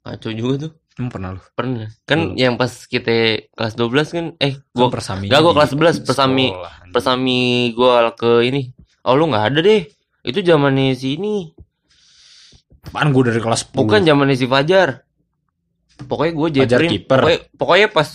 Kacau 0.00 0.32
juga 0.32 0.66
tuh. 0.66 0.72
Emang 0.96 1.10
pernah 1.10 1.28
lu 1.30 1.40
Pernah. 1.52 1.86
Kan 2.02 2.18
Belum. 2.24 2.34
yang 2.34 2.54
pas 2.56 2.72
kita 2.84 3.14
kelas 3.48 3.74
12 3.74 3.86
kan 4.10 4.24
eh 4.36 4.58
gua 4.68 4.86
Kan 4.86 4.92
persaminya 4.92 5.30
Enggak, 5.30 5.40
gua 5.40 5.52
kelas 5.54 5.70
11, 5.70 5.96
persami. 6.02 6.46
sekolah. 6.48 6.72
persami 6.90 7.38
gua 7.70 8.10
ke 8.10 8.30
ini. 8.42 8.74
Oh, 9.02 9.14
lu 9.14 9.26
nggak 9.26 9.44
ada 9.46 9.58
deh. 9.60 9.86
Itu 10.20 10.42
zamannya 10.42 10.90
si 10.92 11.14
ini. 11.14 11.54
Apaan 12.82 13.10
gue 13.10 13.22
dari 13.24 13.38
kelas 13.38 13.60
10 13.68 13.78
Bukan 13.78 14.00
zamannya 14.02 14.34
si 14.34 14.46
Fajar. 14.46 15.06
Pokoknya 16.00 16.32
gua 16.32 16.48
Jeprin. 16.50 16.90
kiper. 16.90 17.18
Pokoknya, 17.20 17.40
pokoknya 17.54 17.88
pas 17.88 18.08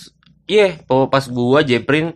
iya, 0.44 0.76
pokoknya 0.78 1.08
pas 1.08 1.24
gua 1.26 1.58
Jeprin 1.62 2.06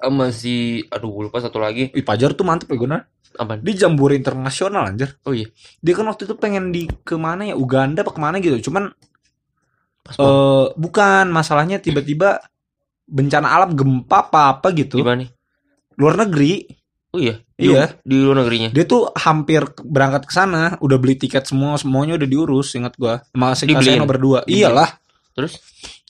sama 0.00 0.30
si 0.34 0.84
aduh 0.90 1.28
lupa 1.28 1.38
satu 1.38 1.58
lagi. 1.62 1.90
Ih, 1.94 2.04
Pajar 2.04 2.34
tuh 2.34 2.46
mantep 2.46 2.70
ya 2.70 2.76
gue 2.76 2.88
Apa? 3.34 3.58
Di 3.58 3.72
Jambore 3.74 4.14
Internasional 4.14 4.94
anjir. 4.94 5.18
Oh 5.26 5.34
iya. 5.34 5.50
Dia 5.82 5.94
kan 5.98 6.06
waktu 6.06 6.26
itu 6.26 6.34
pengen 6.38 6.70
di 6.70 6.86
ke 6.86 7.18
mana 7.18 7.50
ya? 7.50 7.54
Uganda 7.58 8.06
apa 8.06 8.12
ke 8.14 8.20
mana 8.22 8.38
gitu. 8.38 8.70
Cuman 8.70 8.90
eh 10.04 10.66
bukan 10.76 11.32
masalahnya 11.32 11.80
tiba-tiba 11.80 12.44
bencana 13.08 13.52
alam 13.52 13.72
gempa 13.72 14.30
apa 14.30 14.40
apa 14.58 14.68
gitu. 14.76 15.00
gimana 15.00 15.26
nih? 15.26 15.30
Luar 15.98 16.14
negeri. 16.20 16.68
Oh 17.14 17.20
iya. 17.22 17.38
Iya. 17.54 17.94
Di, 18.02 18.16
luar 18.18 18.42
negerinya. 18.42 18.74
Dia 18.74 18.84
tuh 18.86 19.06
hampir 19.14 19.62
berangkat 19.86 20.26
ke 20.26 20.32
sana, 20.34 20.74
udah 20.82 20.98
beli 20.98 21.14
tiket 21.14 21.46
semua, 21.46 21.78
semuanya 21.78 22.18
udah 22.18 22.26
diurus, 22.26 22.74
ingat 22.74 22.98
gua. 22.98 23.22
Sama 23.30 23.54
si 23.54 23.70
Dibeliin? 23.70 24.02
Kaseno 24.02 24.06
berdua. 24.10 24.42
Dibeliin? 24.42 24.66
Iyalah. 24.66 24.90
Terus 25.34 25.54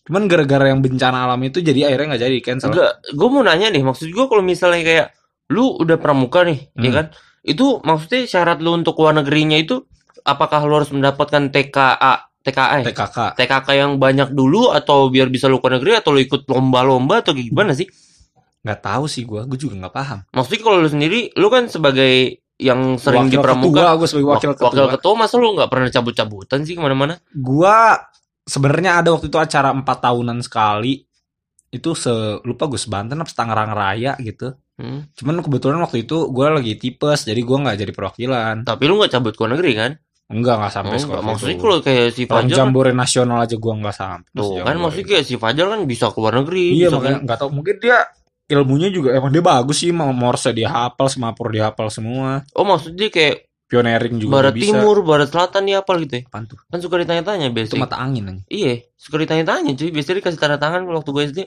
Cuman 0.05 0.25
gara-gara 0.25 0.69
yang 0.69 0.79
bencana 0.79 1.25
alam 1.25 1.41
itu 1.41 1.59
jadi 1.59 1.89
akhirnya 1.89 2.07
nggak 2.11 2.23
jadi 2.23 2.39
cancel. 2.41 2.69
Enggak, 2.71 2.93
gue 3.09 3.29
mau 3.29 3.41
nanya 3.41 3.69
nih, 3.69 3.81
maksud 3.81 4.07
gue 4.07 4.25
kalau 4.25 4.41
misalnya 4.41 4.81
kayak 4.81 5.07
lu 5.49 5.75
udah 5.75 5.97
pramuka 5.97 6.43
nih, 6.43 6.69
ya 6.75 6.83
Hmm. 6.85 6.95
kan? 6.95 7.07
Itu 7.41 7.81
maksudnya 7.81 8.25
syarat 8.25 8.59
lu 8.59 8.73
untuk 8.75 8.97
luar 8.97 9.13
negerinya 9.15 9.57
itu 9.57 9.85
apakah 10.23 10.61
lu 10.63 10.75
harus 10.75 10.89
mendapatkan 10.89 11.49
TKA, 11.49 12.15
TKA, 12.39 12.77
ya? 12.81 12.85
TKK. 12.87 13.19
TKK 13.35 13.69
yang 13.75 13.93
banyak 13.97 14.29
dulu 14.31 14.69
atau 14.71 15.09
biar 15.09 15.29
bisa 15.29 15.47
lu 15.47 15.57
keluar 15.57 15.77
negeri 15.77 15.97
atau 15.97 16.11
lu 16.11 16.21
ikut 16.21 16.45
lomba-lomba 16.45 17.21
atau 17.21 17.33
gimana 17.33 17.73
sih? 17.73 17.89
Nggak 18.61 18.81
tahu 18.83 19.05
sih 19.05 19.25
gua, 19.25 19.45
gua 19.45 19.57
juga 19.57 19.77
nggak 19.79 19.93
paham. 19.95 20.19
Maksudnya 20.31 20.61
kalau 20.63 20.79
lu 20.79 20.89
sendiri, 20.89 21.33
lu 21.35 21.49
kan 21.49 21.65
sebagai 21.67 22.13
yang 22.55 22.97
sering 22.97 23.29
di 23.29 23.37
wakil 23.37 23.43
pramuka, 23.43 23.77
ketua, 23.83 23.93
gua 23.95 24.07
sebagai 24.07 24.29
wakil 24.31 24.49
wak- 24.49 24.57
ketua. 24.59 24.69
wakil 24.69 24.87
ketua, 24.95 25.13
masa 25.15 25.35
lu 25.37 25.49
nggak 25.53 25.69
pernah 25.69 25.89
cabut-cabutan 25.91 26.59
sih 26.63 26.73
ke 26.73 26.81
mana-mana? 26.81 27.21
Gua 27.31 28.01
sebenarnya 28.45 29.01
ada 29.01 29.13
waktu 29.13 29.27
itu 29.27 29.37
acara 29.37 29.71
empat 29.71 29.99
tahunan 30.01 30.41
sekali. 30.41 31.03
Itu 31.69 31.93
se 31.93 32.13
lupa 32.47 32.71
gue 32.71 32.79
sebanten 32.79 33.19
apa 33.19 33.29
Tangerang 33.29 33.73
Raya 33.73 34.15
gitu. 34.17 34.55
Hmm. 34.75 35.07
Cuman 35.13 35.39
kebetulan 35.39 35.79
waktu 35.79 36.03
itu 36.03 36.31
gua 36.31 36.51
lagi 36.51 36.75
tipes, 36.75 37.25
jadi 37.25 37.39
gua 37.43 37.63
nggak 37.63 37.79
jadi 37.79 37.93
perwakilan. 37.93 38.55
Tapi 38.63 38.83
lu 38.85 38.99
nggak 38.99 39.13
cabut 39.13 39.35
ke 39.35 39.41
luar 39.41 39.51
negeri 39.55 39.73
kan? 39.75 39.91
Enggak, 40.25 40.55
nggak 40.57 40.73
sampai 40.73 40.97
Oh, 40.97 41.03
sekolah. 41.03 41.23
maksudnya 41.23 41.57
kalau 41.59 41.79
kayak 41.79 42.09
si 42.11 42.23
Fajar 42.25 42.43
kan, 42.43 42.57
jambore 42.59 42.91
nasional 42.91 43.39
aja 43.43 43.55
gua 43.55 43.75
nggak 43.77 43.95
sampai. 43.95 44.31
tuh 44.33 44.43
kan 44.43 44.51
jambore. 44.67 44.79
maksudnya 44.83 45.07
kayak 45.11 45.25
si 45.25 45.35
Fajar 45.37 45.67
kan 45.71 45.81
bisa 45.85 46.05
ke 46.11 46.19
luar 46.19 46.35
negeri. 46.41 46.65
Iya 46.75 46.89
bisa 46.89 46.97
makanya 46.97 47.15
kan- 47.15 47.23
nggak 47.23 47.39
tahu 47.39 47.51
mungkin 47.53 47.77
dia 47.79 47.99
ilmunya 48.45 48.89
juga 48.91 49.09
emang 49.15 49.31
dia 49.31 49.41
bagus 49.41 49.77
sih 49.79 49.91
mau 49.91 50.11
Morse 50.11 50.51
dia 50.51 50.69
hafal 50.69 51.09
semapur 51.09 51.49
dia 51.49 51.73
hafal 51.73 51.89
semua 51.89 52.45
Oh 52.53 52.61
maksudnya 52.63 53.09
kayak 53.09 53.49
pioneering 53.65 54.17
juga 54.17 54.33
barat 54.39 54.53
bisa 54.53 54.71
timur, 54.71 54.97
barat 55.01 55.29
selatan 55.29 55.63
dia 55.65 55.79
apa 55.79 55.93
gitu 55.99 56.15
ya? 56.15 56.23
Apaan 56.25 56.45
tuh? 56.45 56.59
Kan 56.63 56.79
suka 56.79 56.95
ditanya-tanya 56.97 57.47
itu 57.47 57.55
biasanya. 57.55 57.81
mata 57.81 57.97
angin 57.97 58.25
aja 58.27 58.43
Iya, 58.47 58.75
suka 58.95 59.17
ditanya-tanya 59.19 59.71
cuy. 59.73 59.91
Biasanya 59.91 60.17
dikasih 60.19 60.39
tanda 60.39 60.57
tangan 60.57 60.81
kalau 60.83 60.99
waktu 60.99 61.11
gue 61.11 61.25
SD. 61.27 61.41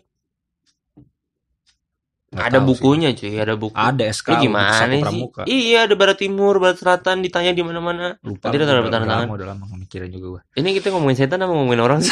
Nggak 2.27 2.43
ada 2.43 2.51
tahu 2.51 2.60
sih. 2.60 2.67
bukunya 2.67 3.10
cuy, 3.13 3.36
ada 3.38 3.56
buku. 3.56 3.71
ada 3.73 4.03
SK 4.06 4.27
Lu 4.27 4.36
gimana 4.43 4.84
sih? 4.84 4.99
pramuka. 4.99 5.41
Iya, 5.47 5.88
ada 5.88 5.95
barat 5.95 6.17
timur, 6.19 6.60
barat 6.60 6.75
selatan 6.75 7.23
ditanya 7.23 7.51
di 7.51 7.63
mana-mana. 7.63 8.19
lupa 8.19 8.51
Tadi 8.51 8.56
gua 8.58 8.67
ada 8.67 8.73
udah, 8.75 8.91
tanda 8.91 9.08
tangan. 9.08 9.27
udah 9.32 9.47
lama 9.47 9.63
mikirin 9.77 10.10
juga 10.12 10.27
gua 10.27 10.41
Ini 10.53 10.69
kita 10.75 10.88
ngomongin 10.91 11.15
setan 11.17 11.39
apa 11.39 11.47
ngomongin 11.49 11.80
orang 11.80 11.99
sih? 12.03 12.12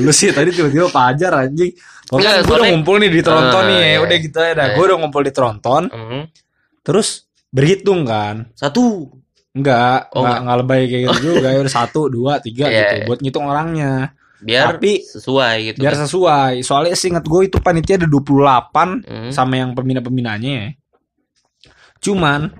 lu 0.00 0.10
sih 0.10 0.32
tadi 0.32 0.48
tiba-tiba 0.50 0.88
pajar 0.88 1.44
anjing 1.44 1.76
Pokoknya 2.06 2.30
Enggak, 2.32 2.42
gue 2.42 2.56
udah 2.56 2.68
ngumpul 2.72 2.96
nih 2.96 3.10
di 3.10 3.20
tronton 3.20 3.52
Ah, 3.58 3.68
nih 3.68 3.76
ya 3.76 3.84
iya. 3.84 3.98
udah 4.00 4.16
gitu 4.16 4.38
ya 4.38 4.52
dah 4.54 4.64
Iya. 4.64 4.72
gue 4.72 4.84
udah 4.86 4.96
ngumpul 4.96 5.22
di 5.22 5.32
tronton 5.32 5.82
Hmm. 5.86 6.22
terus 6.80 7.08
berhitung 7.48 8.04
kan 8.04 8.50
Satu. 8.52 9.10
enggak 9.52 10.12
Oh, 10.12 10.20
enggak 10.20 10.38
enggak 10.42 10.56
lebay 10.60 10.82
kayak 10.84 11.02
gitu 11.06 11.18
juga 11.34 11.48
ya 11.54 11.58
udah 11.60 11.74
satu 11.74 12.00
dua 12.06 12.32
tiga 12.38 12.66
Iya, 12.66 12.76
gitu 12.76 12.94
iya. 12.94 13.04
buat 13.06 13.18
ngitung 13.20 13.46
orangnya 13.46 13.92
Biar 14.36 14.76
Tapi- 14.76 15.00
sesuai 15.00 15.54
gitu. 15.64 15.78
biar 15.80 15.94
sesuai 15.96 16.60
soalnya 16.60 16.92
seingat 16.92 17.24
gue 17.24 17.48
itu 17.48 17.56
panitia 17.56 17.96
ada 17.96 18.04
28 18.04 19.00
Hmm. 19.00 19.32
sama 19.32 19.56
yang 19.56 19.72
pembina-pembinanya 19.72 20.52
ya. 20.52 20.68
Cuman 21.98 22.52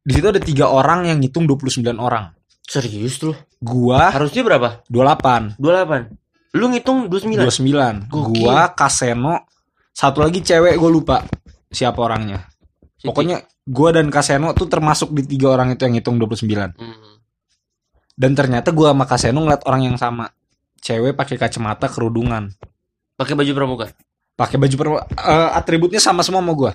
di 0.00 0.10
situ 0.10 0.26
ada 0.26 0.42
tiga 0.42 0.66
orang 0.66 1.06
yang 1.06 1.22
ngitung 1.22 1.46
29 1.46 1.94
orang. 1.96 2.34
Serius 2.66 3.22
lu? 3.22 3.30
Gua 3.58 4.10
Harusnya 4.10 4.42
berapa? 4.42 4.82
28, 4.90 5.54
28. 5.54 6.18
Lu 6.50 6.66
ngitung 6.66 7.06
29. 7.06 7.46
29. 7.46 8.10
Gokil. 8.10 8.42
Gua 8.42 8.74
Kaseno, 8.74 9.46
satu 9.94 10.18
lagi 10.18 10.42
cewek 10.42 10.74
gue 10.74 10.90
lupa 10.90 11.22
siapa 11.70 12.02
orangnya. 12.02 12.49
Siti. 13.00 13.08
Pokoknya 13.08 13.40
gua 13.64 13.96
dan 13.96 14.12
Kaseno 14.12 14.52
tuh 14.52 14.68
termasuk 14.68 15.08
di 15.16 15.24
tiga 15.24 15.56
orang 15.56 15.72
itu 15.72 15.88
yang 15.88 15.96
ngitung 15.96 16.20
29. 16.20 16.76
Hmm. 16.76 17.16
Dan 18.12 18.36
ternyata 18.36 18.76
gua 18.76 18.92
sama 18.92 19.08
Kaseno 19.08 19.40
ngeliat 19.40 19.64
orang 19.64 19.82
yang 19.88 19.96
sama. 19.96 20.28
Cewek 20.84 21.16
pakai 21.16 21.40
kacamata 21.40 21.88
kerudungan. 21.88 22.52
Pakai 23.16 23.32
baju 23.32 23.52
pramuka. 23.56 23.86
Pakai 24.36 24.56
baju 24.60 24.74
per 24.76 24.88
eh, 25.16 25.50
atributnya 25.56 26.00
sama 26.00 26.20
semua 26.20 26.44
sama 26.44 26.52
gua. 26.52 26.72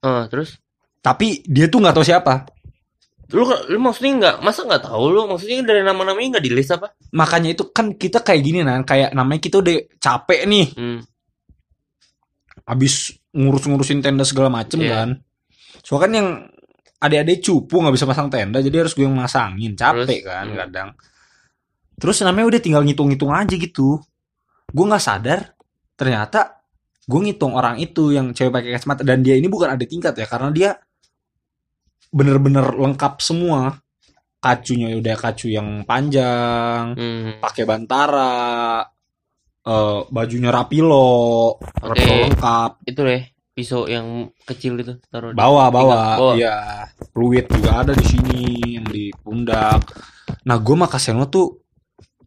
Ah, 0.00 0.24
terus? 0.32 0.56
Tapi 1.04 1.44
dia 1.44 1.68
tuh 1.68 1.84
nggak 1.84 1.96
tahu 1.96 2.04
siapa. 2.04 2.48
Lu 3.32 3.44
lu 3.48 3.80
maksudnya 3.80 4.12
nggak 4.20 4.36
masa 4.44 4.64
nggak 4.64 4.84
tahu 4.88 5.04
lu 5.08 5.24
maksudnya 5.24 5.64
dari 5.64 5.80
nama-namanya 5.80 6.36
nggak 6.36 6.44
di 6.44 6.52
list 6.52 6.76
apa? 6.76 6.92
makanya 7.16 7.56
itu 7.56 7.64
kan 7.72 7.96
kita 7.96 8.20
kayak 8.20 8.44
gini 8.44 8.60
nan 8.60 8.84
kayak 8.84 9.16
namanya 9.16 9.40
kita 9.40 9.56
udah 9.64 9.72
capek 9.96 10.44
nih 10.44 10.68
Hmm. 10.76 11.00
abis 12.68 13.16
ngurus-ngurusin 13.32 14.04
tenda 14.04 14.28
segala 14.28 14.52
macem 14.52 14.84
Iya. 14.84 14.92
kan 14.92 15.08
so 15.92 16.00
kan 16.00 16.08
yang 16.08 16.48
adik-adik 17.02 17.44
cupu 17.44 17.82
nggak 17.82 17.94
bisa 17.98 18.06
pasang 18.08 18.30
tenda 18.30 18.62
jadi 18.62 18.86
harus 18.86 18.94
gue 18.94 19.04
yang 19.04 19.18
masangin. 19.18 19.74
Capek 19.74 20.06
Terus, 20.06 20.30
kan 20.30 20.46
hmm. 20.48 20.56
kadang. 20.56 20.88
Terus 21.98 22.16
namanya 22.24 22.46
udah 22.48 22.60
tinggal 22.62 22.82
ngitung-ngitung 22.86 23.28
aja 23.34 23.54
gitu. 23.58 23.98
Gue 24.70 24.84
nggak 24.86 25.02
sadar 25.02 25.52
ternyata 25.98 26.62
gue 27.02 27.20
ngitung 27.20 27.52
orang 27.58 27.76
itu 27.82 28.14
yang 28.14 28.30
cewek 28.30 28.54
pakai 28.54 28.70
kacamata. 28.78 29.02
Dan 29.02 29.26
dia 29.26 29.34
ini 29.34 29.50
bukan 29.50 29.74
ada 29.74 29.84
tingkat 29.84 30.14
ya 30.14 30.24
karena 30.30 30.48
dia 30.54 30.70
bener-bener 32.14 32.70
lengkap 32.72 33.18
semua. 33.18 33.76
Kacunya 34.42 34.90
udah 34.98 35.14
kacu 35.14 35.54
yang 35.54 35.86
panjang 35.86 36.98
Hmm. 36.98 37.38
pakai 37.38 37.62
bantara 37.62 38.82
eh 39.62 40.00
bajunya 40.10 40.50
rapilo 40.50 41.58
rapilo 41.78 42.14
lengkap. 42.26 42.82
Itu 42.82 43.06
deh 43.06 43.31
pisau 43.52 43.84
yang 43.84 44.06
kecil 44.42 44.76
itu 44.76 44.96
taruh 45.06 45.30
di- 45.30 45.36
bawa 45.36 45.68
bawa 45.68 45.92
Tinggal 45.92 46.18
bawa. 46.18 46.32
iya 46.34 46.56
fluid 47.08 47.46
juga 47.46 47.70
ada 47.78 47.92
di 47.92 48.06
sini 48.06 48.40
yang 48.74 48.86
di 48.86 49.12
pundak 49.14 49.80
nah 50.42 50.56
gue 50.56 50.72
sama 50.72 50.86
Kaseno 50.86 51.24
tuh 51.26 51.60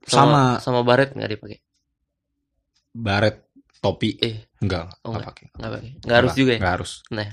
sama, 0.01 0.57
sama 0.59 0.81
baret 0.81 1.11
nggak 1.11 1.31
dipakai. 1.31 1.57
baret 2.91 3.41
topi 3.75 4.15
Eh, 4.17 4.45
enggak 4.59 4.85
Oh, 5.01 5.11
enggak 5.11 5.25
pakai 5.27 5.45
nggak 5.51 5.71
pakai. 5.71 5.89
Nggak 5.99 6.17
harus 6.19 6.33
juga 6.33 6.51
ya. 6.51 6.57
enggak 6.57 6.73
harus 6.75 6.91
Nah. 7.09 7.29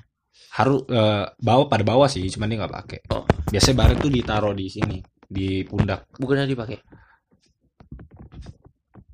harus 0.52 0.80
eh, 0.86 1.24
bawa 1.38 1.62
pada 1.66 1.80
bawah 1.82 2.08
sih 2.08 2.24
cuman 2.26 2.48
dia 2.48 2.58
nggak 2.58 2.74
pakai 2.74 3.00
Oh. 3.08 3.24
biasanya 3.46 3.76
baret 3.78 3.98
tuh 3.98 4.08
ditaruh 4.10 4.52
di 4.52 4.66
sini 4.66 4.98
di 5.22 5.62
pundak 5.62 6.08
Bukannya 6.14 6.44
dipakai. 6.46 6.76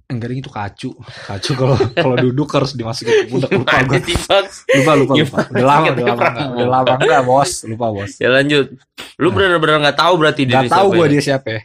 Enggak 0.09 0.29
ding 0.33 0.41
itu 0.41 0.49
kacu 0.49 0.91
kacu 1.29 1.53
kalau 1.53 1.77
kalau 1.93 2.17
duduk 2.17 2.49
harus 2.57 2.73
dimasukin 2.73 3.13
ke 3.13 3.27
pundak 3.29 3.51
lupa 3.53 3.77
gue 3.85 4.01
lupa 4.81 4.93
lupa 4.97 5.15
lupa 5.21 5.39
udah 5.53 5.67
lama 5.69 5.87
udah 5.93 6.05
lama 6.05 6.23
enggak 6.25 6.49
udah 6.49 6.69
lama 6.69 6.93
enggak 6.97 7.21
bos 7.29 7.53
lupa 7.69 7.87
bos 7.93 8.13
Ya 8.19 8.29
lanjut. 8.33 8.67
Lu 9.21 9.29
benar-benar 9.31 9.77
nggak 9.85 9.99
tahu 9.99 10.15
berarti 10.19 10.43
dia 10.45 10.59
Nah. 10.59 10.67
Gak 10.67 10.75
tahu 10.75 10.89
gue 10.99 11.07
ya? 11.07 11.13
dia 11.13 11.23
siapa 11.23 11.49
ya. 11.55 11.61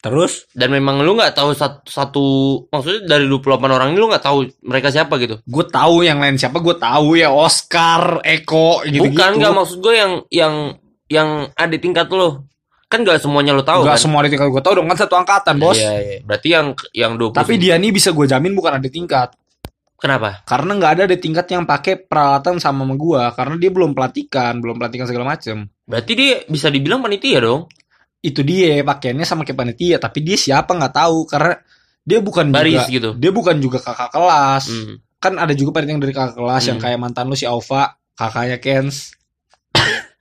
Terus 0.00 0.48
Dan 0.56 0.72
memang 0.72 1.04
lu 1.04 1.12
nggak 1.12 1.36
tahu 1.36 1.52
satu, 1.52 1.84
satu 1.84 2.24
maksudnya 2.72 3.04
dari 3.04 3.28
28 3.28 3.68
orang 3.68 3.88
ini 3.92 3.98
lu 4.00 4.08
nggak 4.08 4.24
tahu 4.24 4.48
mereka 4.64 4.88
siapa 4.88 5.20
gitu. 5.20 5.44
gue 5.44 5.64
tahu 5.68 6.04
yang 6.04 6.18
lain 6.24 6.40
siapa 6.40 6.56
gue 6.56 6.76
tahu 6.76 7.20
ya 7.20 7.28
Oscar, 7.28 8.24
Eko 8.24 8.80
gitu 8.88 9.04
gitu. 9.04 9.12
Bukan 9.12 9.30
nggak 9.36 9.52
maksud 9.52 9.78
gue 9.84 9.94
yang 9.96 10.12
yang 10.32 10.54
yang 11.10 11.28
ada 11.52 11.76
tingkat 11.76 12.08
lu. 12.08 12.48
Kan 12.90 13.06
nggak 13.06 13.22
semuanya 13.22 13.54
lu 13.54 13.62
tahu 13.62 13.86
Gak 13.86 13.94
kan. 13.94 14.02
semua 14.02 14.26
di 14.26 14.34
tingkat 14.34 14.50
gue 14.50 14.58
tahu 14.58 14.74
dong 14.74 14.90
kan 14.90 14.98
satu 14.98 15.14
angkatan 15.14 15.56
bos. 15.56 15.78
Iya, 15.78 15.94
iya. 15.96 16.18
Berarti 16.26 16.48
yang 16.50 16.66
yang 16.90 17.12
20 17.14 17.38
Tapi 17.38 17.54
dia 17.54 17.78
nih 17.78 17.94
bisa 17.94 18.10
gue 18.10 18.26
jamin 18.26 18.50
bukan 18.50 18.76
ada 18.76 18.88
tingkat. 18.90 19.30
kenapa? 19.94 20.42
Karena 20.42 20.74
nggak 20.74 20.92
ada 20.96 21.02
ada 21.06 21.14
tingkat 21.14 21.46
yang 21.52 21.62
pakai 21.62 22.02
peralatan 22.02 22.56
sama 22.56 22.82
sama 22.82 22.96
gue. 22.96 23.22
Karena 23.36 23.54
dia 23.54 23.70
belum 23.70 23.92
pelatihan, 23.92 24.56
belum 24.58 24.80
pelatihan 24.80 25.06
segala 25.06 25.24
macem. 25.28 25.68
Berarti 25.84 26.12
dia 26.16 26.32
bisa 26.44 26.66
dibilang 26.66 26.98
panitia 26.98 27.38
dong. 27.38 27.68
Itu 28.18 28.40
dia 28.42 28.80
pakaiannya 28.82 29.22
sama 29.22 29.44
kayak 29.44 29.60
panitia. 29.60 29.96
Tapi 30.00 30.18
dia 30.20 30.34
siapa 30.34 30.72
nggak 30.72 30.94
tahu 30.96 31.28
karena 31.28 31.54
dia 32.00 32.18
bukan 32.18 32.48
Baris 32.48 32.88
juga 32.88 32.90
gitu. 32.90 33.10
dia 33.14 33.30
bukan 33.30 33.60
juga 33.60 33.78
kakak 33.78 34.10
kelas. 34.10 34.64
Hmm. 34.66 34.94
Kan 35.20 35.36
ada 35.36 35.52
juga 35.52 35.70
panitia 35.76 35.94
yang 35.94 36.02
dari 36.02 36.14
kakak 36.16 36.34
kelas 36.34 36.62
yang 36.64 36.78
Hmm. 36.80 36.84
kayak 36.88 36.98
mantan 36.98 37.28
lu 37.28 37.36
si 37.36 37.44
Aufa, 37.44 37.94
kakaknya 38.16 38.56
Kens. 38.56 39.19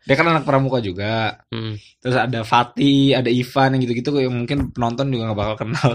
Dia 0.08 0.16
kan 0.16 0.28
anak 0.32 0.48
pramuka 0.48 0.80
juga. 0.80 1.44
Hmm. 1.52 1.76
Terus 2.00 2.16
ada 2.16 2.42
Fatih, 2.48 3.14
ada 3.14 3.28
Ivan 3.28 3.76
yang 3.76 3.82
gitu-gitu 3.84 4.10
yang 4.18 4.34
mungkin 4.34 4.72
penonton 4.72 5.12
juga 5.12 5.32
nggak 5.32 5.40
bakal 5.40 5.56
kenal. 5.68 5.92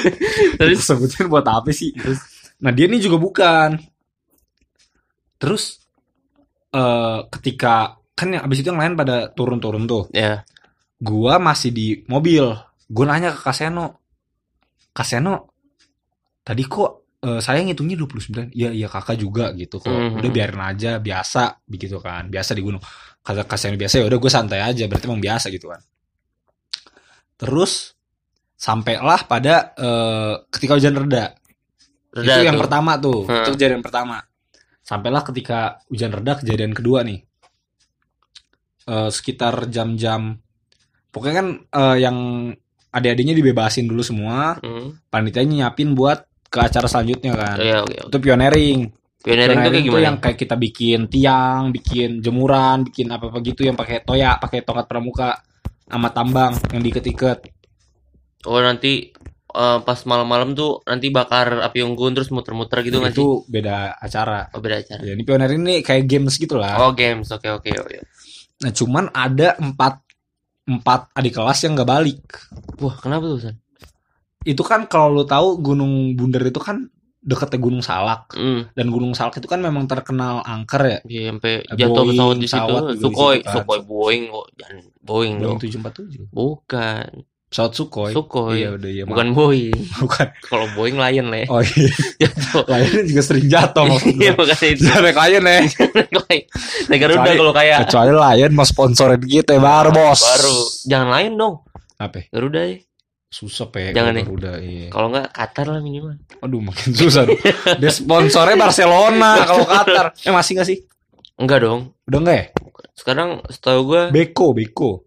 Terus 0.58 0.80
sebutin 0.86 1.26
buat 1.26 1.44
apa 1.44 1.70
sih? 1.74 1.90
Nah 2.62 2.70
dia 2.70 2.86
ini 2.86 3.02
juga 3.02 3.18
bukan. 3.18 3.76
Terus 5.40 5.82
eh 6.70 7.18
ketika 7.34 7.98
kan 8.14 8.36
yang 8.36 8.44
abis 8.44 8.60
itu 8.62 8.68
yang 8.70 8.80
lain 8.80 8.94
pada 8.94 9.32
turun-turun 9.32 9.84
tuh. 9.88 10.06
Ya. 10.14 10.44
Gua 11.00 11.40
masih 11.40 11.72
di 11.72 11.86
mobil. 12.06 12.44
Gue 12.90 13.04
nanya 13.08 13.32
ke 13.32 13.40
Kaseno. 13.40 14.02
Kaseno, 14.90 15.48
tadi 16.42 16.66
kok 16.66 17.16
eh, 17.22 17.40
saya 17.40 17.62
ngitungnya 17.62 17.96
29? 18.04 18.50
Iya 18.52 18.70
iya 18.74 18.88
kakak 18.90 19.16
juga 19.16 19.54
gitu 19.54 19.80
kok. 19.80 19.88
Mhm. 19.88 20.20
Udah 20.20 20.30
biarin 20.34 20.62
aja 20.64 20.90
biasa 21.00 21.64
begitu 21.64 21.96
kan. 22.02 22.28
Biasa 22.28 22.52
di 22.52 22.62
gunung. 22.66 22.82
Kata 23.20 23.44
Kaseno 23.44 23.76
biasa 23.76 24.00
ya 24.00 24.08
udah 24.08 24.18
gue 24.18 24.32
santai 24.32 24.60
aja 24.60 24.84
berarti 24.88 25.04
emang 25.06 25.20
biasa 25.20 25.46
gitu 25.48 25.68
kan. 25.68 25.80
Terus 27.36 27.96
sampailah 28.56 29.24
pada 29.24 29.72
eh, 29.74 30.34
ketika 30.52 30.76
hujan 30.76 30.96
reda. 30.96 31.32
Reda 32.10 32.34
itu 32.36 32.46
yang 32.48 32.56
tuh. 32.58 32.62
pertama 32.66 32.92
tuh. 32.96 33.20
Hmm. 33.24 33.44
Itu 33.44 33.50
kejadian 33.54 33.80
pertama. 33.80 34.16
Sampailah 34.82 35.22
ketika 35.22 35.58
hujan 35.88 36.10
reda 36.10 36.40
kejadian 36.40 36.72
kedua 36.72 37.04
nih. 37.04 37.20
Eh, 38.84 39.10
sekitar 39.12 39.68
jam-jam 39.68 40.40
pokoknya 41.12 41.34
kan 41.36 41.48
eh, 41.62 41.96
yang 42.02 42.16
adik-adiknya 42.90 43.36
dibebasin 43.36 43.86
dulu 43.86 44.02
semua 44.02 44.58
Hmm. 44.58 44.98
panitianya 45.06 45.68
nyiapin 45.70 45.94
buat 45.94 46.26
ke 46.50 46.58
acara 46.58 46.90
selanjutnya 46.90 47.38
kan 47.38 47.54
Oh, 47.54 47.62
iya, 47.62 47.78
oke. 47.86 48.10
itu 48.10 48.16
pioneering 48.18 48.78
Pioneering 49.20 49.58
itu 49.60 49.68
kayak 49.70 49.84
gimana? 49.84 50.02
yang 50.02 50.16
kayak 50.16 50.38
kita 50.38 50.56
bikin 50.56 51.00
tiang 51.06 51.62
bikin 51.70 52.10
jemuran 52.20 52.88
bikin 52.88 53.06
apa 53.12 53.28
apa 53.28 53.38
gitu 53.40 53.62
yang 53.62 53.76
pakai 53.76 54.00
toya 54.00 54.40
pakai 54.40 54.64
tongkat 54.64 54.86
pramuka 54.88 55.44
sama 55.84 56.08
tambang 56.08 56.56
yang 56.72 56.80
diiket-iket 56.80 57.38
Oh 58.48 58.56
nanti 58.56 59.12
eh, 59.52 59.78
pas 59.84 59.98
malam-malam 60.08 60.56
tuh 60.56 60.80
nanti 60.88 61.12
bakar 61.12 61.60
api 61.60 61.84
unggun 61.84 62.16
terus 62.16 62.32
muter-muter 62.32 62.80
gitu 62.80 62.96
nggak 62.96 63.12
sih? 63.12 63.20
itu 63.20 63.26
beda 63.44 63.76
acara 63.98 64.48
Oh 64.50 64.60
beda 64.60 64.80
acara. 64.80 65.00
ya, 65.04 65.12
ini 65.12 65.20
pioneering 65.20 65.60
ini 65.60 65.74
kayak 65.84 66.08
games 66.08 66.40
gitu 66.40 66.56
lah 66.56 66.80
Oh 66.80 66.96
games, 66.96 67.28
oke 67.28 67.44
oke 67.50 67.68
oke. 67.76 67.96
nah 68.60 68.72
cuman 68.72 69.12
ada 69.12 69.52
empat 69.56 70.00
empat 70.64 71.12
adik 71.12 71.36
kelas 71.36 71.60
yang 71.60 71.76
nggak 71.76 71.90
balik 71.90 72.24
Wah 72.78 72.96
kenapa 72.96 73.28
tuh 73.28 73.40
San? 73.42 73.56
itu 74.40 74.64
kan 74.64 74.88
kalau 74.88 75.12
lo 75.12 75.24
tahu 75.28 75.60
Gunung 75.60 76.16
Bunder 76.16 76.40
itu 76.40 76.56
kan 76.56 76.88
deketnya 77.20 77.58
Gunung 77.58 77.80
Salak 77.80 78.32
Hmm, 78.32 78.68
dan 78.70 78.86
Gunung 78.88 79.12
Salak 79.12 79.36
itu 79.36 79.44
kan 79.44 79.58
memang 79.58 79.84
terkenal 79.84 80.40
angker 80.40 80.82
ya 80.82 80.98
dia 81.02 81.22
sampai 81.28 81.60
Eh, 81.62 81.76
jatuh 81.76 82.02
Boeing, 82.02 82.16
pesawat 82.16 82.36
di 82.36 82.46
situ. 82.46 82.74
di 82.90 82.98
Sukhoi, 82.98 83.36
situ 83.36 83.44
kan. 83.44 83.54
Sukhoi 83.58 83.80
Boeing 83.82 84.24
kok, 84.26 84.46
jangan 84.54 84.76
Boeing 85.00 85.34
Boeing 85.34 85.34
dong. 85.38 85.58
747 85.58 86.28
Bukan, 86.30 87.08
pesawat 87.46 87.72
Sukhoi 87.72 88.10
Sukhoi. 88.10 88.56
iya 88.56 88.68
udah 88.72 88.90
iya 88.90 89.04
Bukan 89.04 89.28
Boeing. 89.30 89.74
maaf. 89.74 90.00
bukan 90.00 90.26
Kalau 90.42 90.66
Boeing 90.72 90.96
Lion 90.96 91.26
lah. 91.28 91.38
ya. 91.38 91.46
oh 91.48 91.60
iya 91.60 91.92
Jatuh. 92.20 92.62
Lion 92.66 93.04
juga 93.06 93.22
sering 93.22 93.46
jatuh 93.46 93.84
maksud 93.86 94.14
Iya 94.16 94.32
makanya 94.34 94.66
itu. 94.66 94.82
Jangan 94.82 95.02
naik 95.02 95.18
Lion 95.18 95.44
ya 95.44 95.58
Naik 96.86 97.00
Garuda 97.00 97.30
kalau 97.30 97.52
kayak 97.52 97.76
kecuali 97.84 98.12
Lion 98.12 98.52
mau 98.52 98.64
sponsorin 98.64 99.20
kita 99.20 99.56
baru 99.56 99.90
bos 99.90 100.20
baru. 100.20 100.58
Jangan 100.86 101.08
Lion 101.12 101.34
dong. 101.36 101.54
apa 101.96 102.16
ya? 102.16 102.24
Garuda 102.30 102.60
ya. 102.64 102.76
Susah 103.30 103.70
pe 103.70 103.94
Jangan 103.94 104.12
nih. 104.12 104.26
udah 104.26 104.54
iya 104.58 104.88
Kalau 104.90 105.06
nggak 105.08 105.30
Qatar 105.30 105.66
lah 105.66 105.78
minimal. 105.78 106.18
aduh 106.36 106.60
makin 106.60 106.90
susah 106.92 107.22
dong 107.24 107.38
dia 107.80 107.88
sponsornya 107.88 108.58
Barcelona 108.58 109.30
kalau 109.46 109.64
Qatar 109.64 110.06
eh 110.18 110.34
masih 110.34 110.58
gak 110.58 110.66
sih 110.66 110.78
Enggak 111.34 111.62
dong. 111.62 111.94
udah 112.04 112.18
enggak 112.20 112.36
ya 112.36 112.46
Sekarang 112.92 113.40
setahu 113.46 113.80
gua 113.86 114.02
Beko 114.10 114.50
Beko 114.50 115.06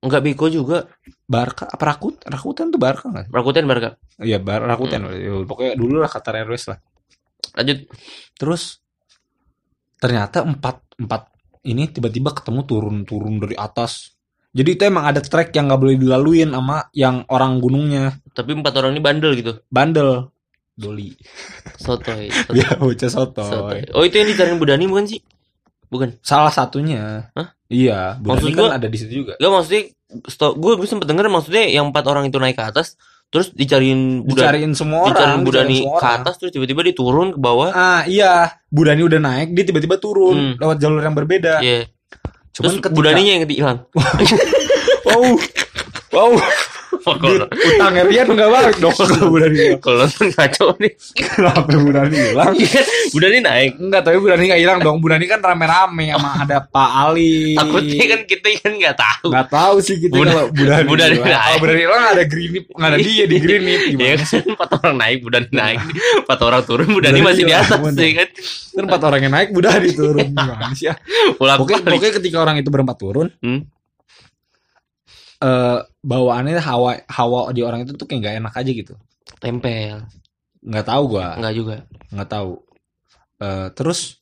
enggak 0.00 0.24
Beko 0.24 0.48
juga. 0.48 0.88
Barca 1.28 1.62
apa 1.62 1.84
Rakut 1.86 2.18
Rakuten 2.24 2.72
tuh 2.72 2.80
Barca 2.80 3.06
nggak 3.06 3.30
Rakuten 3.30 3.62
Barca. 3.62 3.94
Iya, 4.18 4.40
Bar 4.40 4.66
Rakuten. 4.66 5.06
Hmm. 5.06 5.14
Ya, 5.14 5.30
Pokoknya 5.46 5.72
dulu 5.78 6.00
lah 6.00 6.10
Qatar 6.10 6.34
Airways 6.34 6.66
lah. 6.66 6.82
Lanjut. 7.54 7.86
Terus 8.34 8.82
ternyata 9.96 10.42
empat 10.42 10.98
empat 10.98 11.22
ini 11.62 11.86
tiba-tiba 11.86 12.32
ketemu 12.32 12.64
turun-turun 12.64 13.38
dari 13.38 13.54
atas. 13.54 14.16
Jadi 14.50 14.70
itu 14.72 14.82
emang 14.82 15.06
ada 15.06 15.20
trek 15.20 15.52
yang 15.52 15.66
nggak 15.66 15.78
boleh 15.78 15.96
dilaluin 15.96 16.50
sama 16.50 16.90
yang 16.90 17.22
orang 17.26 17.58
gunungnya. 17.58 18.18
Tapi 18.30 18.50
empat 18.52 18.74
orang 18.74 18.92
ini 18.92 19.00
bandel 19.00 19.32
gitu. 19.34 19.52
Bandel. 19.66 20.26
Doli. 20.72 21.14
Sotoy. 21.76 22.26
Sotoy. 22.28 22.54
Dia 22.56 22.68
bocah 22.74 23.10
soto. 23.10 23.42
Sotoy. 23.42 23.86
Oh 23.92 24.02
itu 24.02 24.16
yang 24.16 24.26
dicariin 24.26 24.56
Budani 24.56 24.84
bukan 24.84 25.06
sih? 25.06 25.20
Bukan. 25.86 26.18
Salah 26.20 26.50
satunya. 26.50 27.30
Hah? 27.32 27.54
Iya, 27.66 28.16
Budani 28.16 28.26
Maksud 28.42 28.48
kan 28.50 28.64
gua- 28.64 28.74
ada 28.74 28.86
di 28.86 28.96
situ 28.96 29.12
juga. 29.16 29.32
Gak 29.36 29.50
maksudnya 29.50 29.82
gue 30.34 30.72
gue 30.74 30.88
sempet 30.88 31.06
denger 31.06 31.26
maksudnya 31.28 31.64
yang 31.66 31.86
empat 31.86 32.02
orang 32.04 32.26
itu 32.26 32.34
naik 32.36 32.58
ke 32.58 32.64
atas 32.64 32.98
terus 33.30 33.54
dicariin 33.54 34.26
Budani 34.26 34.34
Dicariin 34.58 34.72
semua 34.74 35.06
orang, 35.06 35.14
dicariin 35.14 35.40
Budani 35.40 35.46
dicariin 35.46 35.78
semua 35.80 35.94
ke 35.94 36.02
orang. 36.04 36.18
atas 36.18 36.34
terus 36.34 36.50
tiba-tiba 36.50 36.80
dia 36.82 36.94
turun 36.96 37.28
ke 37.30 37.38
bawah. 37.38 37.70
Ah, 37.70 38.02
iya. 38.04 38.34
Budani 38.66 39.02
udah 39.04 39.20
naik, 39.20 39.54
dia 39.54 39.62
tiba-tiba 39.62 39.94
turun 39.96 40.34
Hmm. 40.34 40.54
lewat 40.58 40.76
jalur 40.76 40.98
yang 40.98 41.14
berbeda. 41.14 41.62
Iya. 41.62 41.86
Cuman 42.54 42.82
Terus 42.82 42.92
Budaninya 42.92 43.32
yang 43.38 43.44
hilang. 43.48 43.78
Wow. 45.00 45.32
Wow. 46.12 46.32
Duit 46.90 47.40
utangnya 47.46 48.02
Rian 48.04 48.28
nggak 48.28 48.50
balik 48.50 48.76
dong 48.76 48.92
kalau 48.92 49.30
Budani 49.30 49.56
hilang. 49.56 49.80
Kalau 49.80 49.96
nonton 50.00 50.28
kacau 50.30 50.68
nih. 50.76 50.92
Kenapa 51.12 51.62
Budani 51.70 52.16
hilang? 52.16 52.52
Budani 53.10 53.38
naik. 53.40 53.70
Enggak, 53.76 54.02
tapi 54.02 54.16
Budani 54.18 54.44
nggak 54.46 54.60
hilang 54.60 54.78
dong. 54.80 54.98
Budani 54.98 55.24
kan 55.24 55.38
rame-rame 55.38 56.10
sama 56.10 56.30
ada 56.38 56.56
Pak 56.60 56.90
Ali. 57.00 57.54
Takutnya 57.54 58.04
kan 58.06 58.20
kita 58.24 58.46
kan 58.58 58.72
nggak 58.74 58.96
tahu. 58.96 59.26
nggak 59.30 59.48
tahu 59.48 59.74
sih 59.80 59.96
kita 59.98 60.12
Bud- 60.12 60.28
kalau 60.28 60.44
Budani. 60.50 60.86
Budani 60.86 61.16
hilang. 61.16 61.30
naik. 61.30 61.40
Kalau 61.40 61.58
Budani 61.58 61.80
hilang 61.80 62.02
ada 62.06 62.24
Greenip, 62.24 62.64
nggak 62.68 62.88
ada 62.88 62.98
dia 62.98 63.24
di 63.24 63.36
Greenip 63.38 63.80
Ya 63.80 63.90
gimana? 63.90 64.24
kan 64.24 64.42
empat 64.50 64.70
orang 64.76 64.96
naik, 64.96 65.18
Budani 65.20 65.48
naik, 65.50 65.78
empat 66.20 66.38
orang 66.40 66.62
turun, 66.64 66.86
Budani 66.86 66.98
Budani 67.12 67.20
masih 67.22 67.44
di 67.44 67.54
atas 67.54 67.78
ya 67.80 68.10
kan. 68.16 68.28
Kan 68.70 68.82
empat 68.86 69.02
orang 69.02 69.20
yang 69.20 69.32
naik 69.32 69.48
Budani 69.50 69.90
turun 69.90 70.26
gimana 70.28 70.66
sih 70.72 70.86
ya? 70.86 70.94
Pokoknya, 71.36 71.80
pokoknya 71.82 72.12
ketika 72.16 72.36
orang 72.38 72.56
itu 72.56 72.68
berempat 72.68 72.96
turun, 72.96 73.28
Hmm. 73.40 73.64
Eh 75.40 75.78
bawaannya 76.00 76.60
hawa 76.60 77.00
hawa 77.06 77.48
di 77.50 77.60
orang 77.60 77.82
itu 77.82 77.92
tuh 77.94 78.04
kayak 78.04 78.20
nggak 78.20 78.36
enak 78.44 78.54
aja 78.54 78.70
gitu. 78.70 78.94
tempel, 79.38 80.04
Nggak 80.60 80.86
tahu 80.86 81.02
gua. 81.08 81.36
enggak 81.36 81.54
juga. 81.54 81.76
nggak 82.10 82.28
tahu 82.28 82.52
Eh, 83.40 83.68
terus 83.72 84.20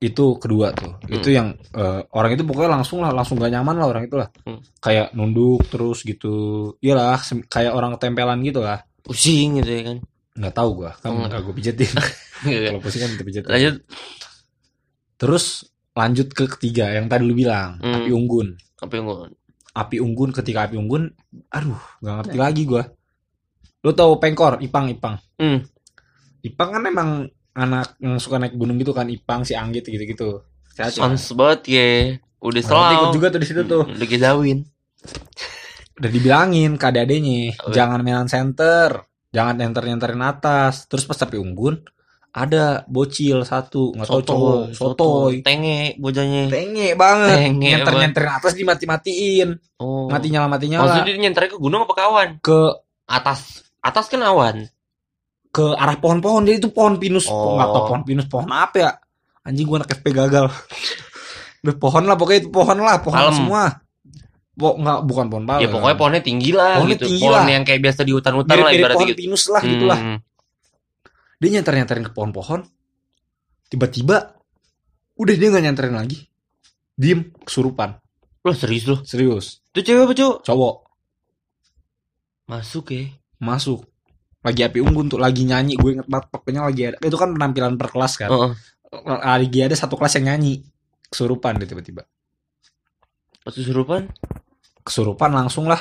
itu 0.00 0.36
kedua 0.36 0.74
tuh 0.74 0.98
Hmm. 1.00 1.14
itu 1.14 1.28
yang 1.30 1.54
eh, 1.72 2.00
orang 2.10 2.34
itu 2.34 2.42
pokoknya 2.42 2.74
langsung 2.74 2.98
lah 3.00 3.08
langsung 3.08 3.38
gak 3.38 3.48
nyaman 3.48 3.78
lah 3.78 3.86
orang 3.86 4.04
itu 4.04 4.18
lah 4.18 4.28
Hmm. 4.42 4.58
kayak 4.78 5.14
nunduk 5.14 5.62
terus 5.66 6.02
gitu 6.02 6.34
iyalah 6.78 7.16
kayak 7.46 7.70
orang 7.70 7.94
tempelan 7.96 8.42
gitu 8.42 8.60
lah 8.60 8.82
Pusing 9.00 9.60
gitu 9.60 9.70
ya 9.70 9.82
kan. 9.84 9.98
nggak 10.34 10.52
tahu 10.52 10.70
gua 10.76 10.90
kan 10.98 11.08
Oh, 11.08 11.22
nggak 11.22 11.40
gue 11.40 11.54
pijetin 11.54 11.86
kalau 12.68 12.82
pusing 12.82 13.00
kan 13.00 13.10
kita 13.14 13.24
pijetin 13.24 13.48
Lanjut 13.48 13.74
terus 15.14 15.44
lanjut 15.94 16.28
ke 16.28 16.44
ketiga 16.50 16.90
yang 16.90 17.06
tadi 17.06 17.22
lu 17.22 17.32
bilang 17.32 17.78
Hmm. 17.78 18.02
api 18.02 18.10
unggun 18.10 18.58
apa 18.76 18.92
yang 18.92 19.04
gua 19.06 19.30
api 19.74 19.98
unggun 19.98 20.30
ketika 20.30 20.64
api 20.64 20.74
unggun 20.74 21.10
aduh 21.48 21.74
nggak 21.98 22.14
ngerti 22.16 22.36
lagi 22.36 22.62
gua 22.64 22.86
lu 23.80 23.90
tahu 23.90 24.16
pengkor 24.16 24.58
ipang 24.58 24.88
ipang 24.88 25.18
Hmm. 25.34 25.60
ipang 26.40 26.70
kan 26.70 26.82
emang 26.84 27.10
anak 27.52 27.98
yang 27.98 28.16
suka 28.16 28.38
naik 28.38 28.54
gunung 28.54 28.76
gitu 28.76 28.90
kan 28.90 29.06
ipang 29.06 29.42
si 29.42 29.52
anggit 29.52 29.84
gitu 29.84 30.04
gitu 30.04 30.28
Sans 30.74 31.22
banget 31.32 31.60
ya. 31.70 31.88
Udah 32.40 32.60
Nah, 32.60 32.66
nanti 32.66 32.92
ikut 32.92 32.98
selalu. 32.98 33.14
juga 33.14 33.26
tuh 33.30 33.38
di 33.38 33.46
situ 33.46 33.62
tuh. 33.62 33.82
Udah 33.86 34.08
kejauhin. 34.10 34.58
Udah 35.94 36.10
dibilangin 36.10 36.74
ke 36.74 36.84
adik-adiknya, 36.84 37.54
Oh, 37.62 37.70
jangan 37.70 38.02
mainan 38.02 38.26
center, 38.26 39.06
jangan 39.30 39.54
nyenter-nyenterin 39.54 40.18
atas. 40.18 40.90
Terus 40.90 41.06
pas 41.06 41.14
tapi 41.14 41.38
unggun, 41.38 41.78
ada 42.34 42.82
bocil 42.90 43.46
satu, 43.46 43.94
nggak 43.94 44.10
tahu 44.10 44.22
cowok, 44.26 44.58
sotoy. 44.74 45.34
Tenge 45.46 45.94
bojanya. 46.02 46.50
Tenge 46.50 46.98
banget. 46.98 47.38
Tenge 47.38 47.62
Nyenter-nyenterin 47.62 48.32
atas 48.34 48.58
dimati-matiin. 48.58 49.48
Oh. 49.78 50.10
Mati 50.10 50.34
nyala 50.34 50.50
mati 50.50 50.66
nyala. 50.66 50.82
Maksudnya 50.90 51.06
dia 51.06 51.14
nyenternya 51.22 51.50
ke 51.54 51.58
gunung 51.62 51.86
apa 51.86 51.94
ke 51.94 52.02
awan? 52.02 52.28
Ke 52.42 52.60
Atas. 53.06 53.62
Atas 53.78 54.10
kan 54.10 54.18
awan. 54.20 54.66
ke 55.54 55.62
arah 55.78 55.94
pohon-pohon 56.02 56.42
jadi 56.42 56.58
itu 56.58 56.74
pohon 56.74 56.98
pinus. 56.98 57.30
Oh. 57.30 57.54
Nggak 57.54 57.68
tahu 57.70 57.82
pohon 57.94 58.02
pinus 58.02 58.26
pohon 58.26 58.50
apa 58.50 58.74
ya. 58.74 58.90
Anjing 59.46 59.70
gua 59.70 59.78
anak 59.78 59.94
FP 59.94 60.10
gagal. 60.10 60.50
Udah 61.62 61.76
pohon 61.78 62.02
lah 62.04 62.18
pokoknya 62.18 62.40
itu 62.42 62.50
pohon 62.50 62.74
lah, 62.82 62.98
pohon 62.98 63.14
Palem. 63.22 63.34
semua. 63.38 63.64
Po, 64.54 64.74
nggak 64.74 64.98
bukan 65.06 65.26
pohon 65.30 65.44
palem. 65.46 65.62
Ya 65.62 65.68
pokoknya 65.70 65.94
pohonnya 65.94 66.22
tinggi 66.22 66.50
lah 66.50 66.82
Pohonnya 66.82 66.98
gitu. 66.98 67.06
tinggi 67.06 67.22
Pohon 67.22 67.38
lah. 67.38 67.46
yang 67.46 67.62
kayak 67.62 67.80
biasa 67.82 68.00
di 68.02 68.12
hutan-hutan 68.14 68.54
lah 68.58 68.70
ibaratnya 68.70 68.98
pohon 68.98 69.10
gitu. 69.14 69.20
pinus 69.22 69.42
lah 69.46 69.62
gitu 69.62 69.84
lah. 69.86 69.98
Dia 71.44 71.60
nyanter 71.60 71.76
nyanterin 71.76 72.08
ke 72.08 72.12
pohon-pohon. 72.16 72.64
Tiba-tiba 73.68 74.32
udah 75.20 75.34
dia 75.36 75.52
nggak 75.52 75.64
nyanterin 75.68 75.92
lagi. 75.92 76.24
Diem 76.96 77.36
kesurupan. 77.44 78.00
Loh 78.40 78.56
serius 78.56 78.88
loh. 78.88 79.04
serius. 79.04 79.60
Itu 79.76 79.84
cewek 79.84 80.08
apa 80.08 80.14
cowok? 80.16 80.36
cowok. 80.40 80.74
Masuk 82.48 82.96
ya. 82.96 83.12
masuk. 83.44 83.84
Lagi 84.40 84.64
api 84.64 84.80
unggun 84.80 85.12
tuh 85.12 85.20
lagi 85.20 85.44
nyanyi. 85.44 85.76
Gue 85.76 86.00
inget 86.00 86.08
banget 86.08 86.32
pokoknya 86.32 86.64
lagi 86.64 86.82
ada 86.88 86.96
itu 87.04 87.16
kan 87.20 87.28
penampilan 87.36 87.76
per 87.76 87.92
kelas 87.92 88.12
kan. 88.16 88.32
Heeh. 88.32 88.52
lagi 89.20 89.58
ada 89.60 89.76
satu 89.76 90.00
kelas 90.00 90.16
yang 90.16 90.32
nyanyi. 90.32 90.64
Kesurupan 91.12 91.60
dia 91.60 91.68
tiba-tiba. 91.68 92.08
Pas 93.44 93.52
kesurupan. 93.52 94.08
kesurupan 94.80 95.28
langsung 95.28 95.68
lah. 95.68 95.80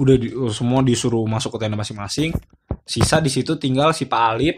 Udah 0.00 0.16
di- 0.16 0.32
semua 0.56 0.80
disuruh 0.80 1.28
masuk 1.28 1.60
ke 1.60 1.68
tenda 1.68 1.76
masing-masing 1.76 2.32
sisa 2.84 3.18
di 3.18 3.28
situ 3.28 3.54
tinggal 3.56 3.90
si 3.90 4.04
Pak 4.04 4.22
Alip 4.28 4.56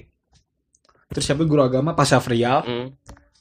terus 1.06 1.24
siapa 1.24 1.42
guru 1.42 1.62
agama 1.62 1.92
Pak 1.92 2.06
Syafrial 2.06 2.60
Hmm. 2.60 2.88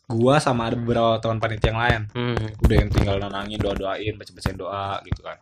gua 0.06 0.38
sama 0.38 0.67
ada 0.67 0.76
beberapa 0.76 1.17
teman 1.17 1.38
panitia 1.38 1.69
yang 1.69 1.80
lain 1.80 2.02
Hmm. 2.10 2.38
udah 2.60 2.76
yang 2.76 2.89
tinggal 2.89 3.15
nenangin 3.17 3.58
doa 3.58 3.74
doain 3.74 4.13
baca 4.13 4.32
bacain 4.32 4.56
doa 4.56 4.88
gitu 5.02 5.22
kan 5.22 5.38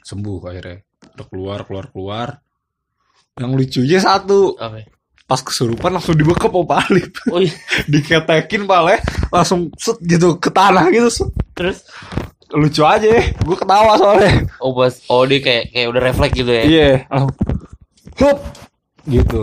sembuh 0.00 0.38
akhirnya 0.44 0.78
udah 1.14 1.26
keluar 1.26 1.58
keluar 1.62 1.86
keluar 1.88 2.28
yang 3.36 3.52
lucunya 3.52 3.98
satu 3.98 4.56
ya? 4.56 4.88
pas 5.24 5.38
kesurupan 5.38 5.92
langsung 5.92 6.16
dibekap 6.16 6.48
Opa 6.50 6.82
Alip 6.82 7.12
Oh 7.30 7.38
iya. 7.38 7.52
diketekin 7.84 8.64
pale 8.64 8.98
langsung 9.28 9.68
set 9.76 10.00
gitu 10.00 10.36
ke 10.36 10.48
tanah 10.48 10.88
gitu 10.88 11.06
set. 11.08 11.28
Terus 11.52 11.84
lucu 12.48 12.80
aja 12.80 13.12
gue 13.20 13.56
ketawa 13.56 13.92
soalnya 13.94 14.48
oh 14.58 14.72
pas 14.72 14.96
oh 15.06 15.20
dia 15.22 15.36
kayak 15.38 15.64
kayak 15.68 15.86
udah 15.86 16.00
refleks 16.02 16.32
gitu 16.34 16.48
ya. 16.48 16.62
iya 16.64 16.90
langsung 17.06 17.36
hup 18.18 18.38
gitu 19.06 19.42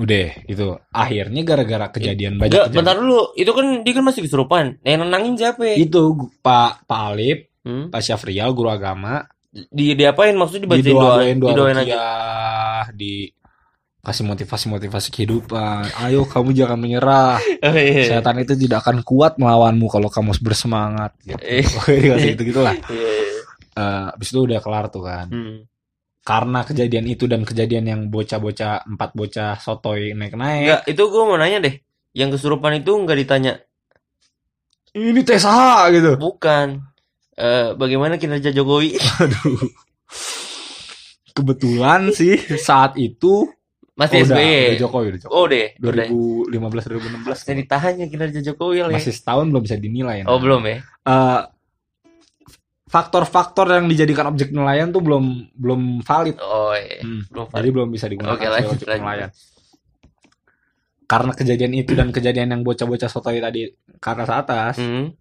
udah 0.00 0.28
itu 0.48 0.66
akhirnya 0.88 1.42
gara-gara 1.44 1.86
kejadian 1.92 2.40
banyak 2.40 2.48
Enggak, 2.48 2.64
kejadian 2.72 2.80
bentar 2.80 2.96
dulu. 2.96 3.20
Itu 3.36 3.50
kan 3.52 3.66
dia 3.84 3.92
kan 3.92 4.04
masih 4.08 4.20
kesurupan. 4.24 4.64
Yang 4.82 4.98
nenangin 5.04 5.34
siapa 5.36 5.62
ya? 5.68 5.74
itu 5.76 6.02
Pak 6.40 6.88
Pak 6.88 7.00
Alip 7.12 7.40
Hmm? 7.62 7.94
Pak 7.94 8.02
Syafrial 8.02 8.50
guru 8.58 8.74
agama 8.74 9.22
Di 9.54 9.94
diapain 9.94 10.34
maksudnya 10.34 10.66
dibacain 10.66 10.82
doa, 10.82 11.22
didoain 11.22 11.38
doa 11.38 11.50
didoain 11.54 11.78
aja. 11.78 11.94
di 12.90 13.30
kasih 14.02 14.26
motivasi-motivasi 14.26 15.14
kehidupan. 15.14 15.94
Ayo 16.02 16.26
kamu 16.26 16.50
jangan 16.58 16.74
menyerah. 16.74 17.38
Oh, 17.62 17.70
iya. 17.70 18.18
Setan 18.18 18.42
itu 18.42 18.58
tidak 18.58 18.82
akan 18.82 19.06
kuat 19.06 19.38
melawanmu 19.38 19.86
kalau 19.86 20.10
kamu 20.10 20.34
bersemangat 20.42 21.14
gitu. 21.22 21.38
Eh. 21.38 21.62
Pokoknya 21.78 22.00
dikasih 22.02 22.28
gitu-gitulah. 22.34 22.74
Iya, 22.90 23.10
iya. 23.14 23.40
Eh, 23.72 24.06
abis 24.18 24.28
itu 24.34 24.40
udah 24.42 24.58
kelar 24.58 24.90
tuh 24.90 25.06
kan. 25.06 25.30
Hmm. 25.30 25.62
Karena 26.22 26.62
kejadian 26.62 27.10
itu 27.10 27.26
dan 27.26 27.42
kejadian 27.42 27.84
yang 27.90 28.00
bocah-bocah 28.06 28.86
empat 28.86 29.10
bocah 29.10 29.58
sotoy 29.58 30.14
naik-naik. 30.14 30.62
Enggak, 30.62 30.82
itu 30.86 31.02
gue 31.10 31.22
mau 31.26 31.34
nanya 31.34 31.58
deh. 31.66 31.74
Yang 32.14 32.38
kesurupan 32.38 32.78
itu 32.78 32.92
nggak 32.94 33.18
ditanya, 33.26 33.52
Ini 34.92 35.20
tes 35.24 35.42
H 35.42 35.88
gitu. 35.90 36.20
bukan. 36.20 36.84
Eh, 37.32 37.72
bagaimana 37.74 38.20
kinerja 38.20 38.52
Jokowi? 38.52 39.00
Aduh. 39.24 39.66
Kebetulan 41.32 42.12
sih 42.12 42.36
saat 42.60 43.00
itu 43.00 43.48
Masih 43.96 44.24
oh, 44.24 44.36
SBY. 44.36 44.76
udah 44.76 44.80
Jokowi 44.84 45.06
udah 45.16 45.20
Jokowi. 45.20 45.36
Oh 45.36 45.44
deh, 45.48 45.66
udah. 45.80 46.06
2015 46.08 47.28
2016 47.28 47.44
Saya 47.44 47.56
ditahan 47.56 47.92
ya 48.00 48.06
kinerja 48.08 48.40
Jokowi 48.40 48.74
ya. 48.80 48.84
masih 48.88 49.12
setahun 49.12 49.48
belum 49.48 49.62
bisa 49.64 49.76
dinilai. 49.80 50.24
Oh 50.28 50.36
nah. 50.36 50.40
belum 50.40 50.60
ya? 50.64 50.76
Eh, 51.08 51.40
faktor-faktor 52.92 53.72
yang 53.72 53.88
dijadikan 53.88 54.28
objek 54.28 54.52
penilaian 54.52 54.86
tuh 54.86 55.00
belum 55.00 55.24
belum 55.50 55.80
valid. 56.00 56.36
Oh 56.38 56.70
iya. 56.72 57.00
Hmm, 57.00 57.24
Belum 57.26 57.46
Jadi 57.48 57.68
belum 57.70 57.88
bisa 57.88 58.04
digunakan 58.06 58.36
Oke 58.36 58.44
sebagai 58.44 58.68
objek 58.70 58.86
penilaian. 58.86 59.30
Karena 61.02 61.32
kejadian 61.32 61.72
itu 61.74 61.92
dan 61.92 62.08
kejadian 62.08 62.48
yang 62.50 62.62
bocah-bocah 62.62 63.04
sotoy 63.06 63.36
tadi 63.38 63.68
ke 63.70 64.08
atas 64.08 64.28
atas, 64.30 64.74
Hmm. 64.76 65.12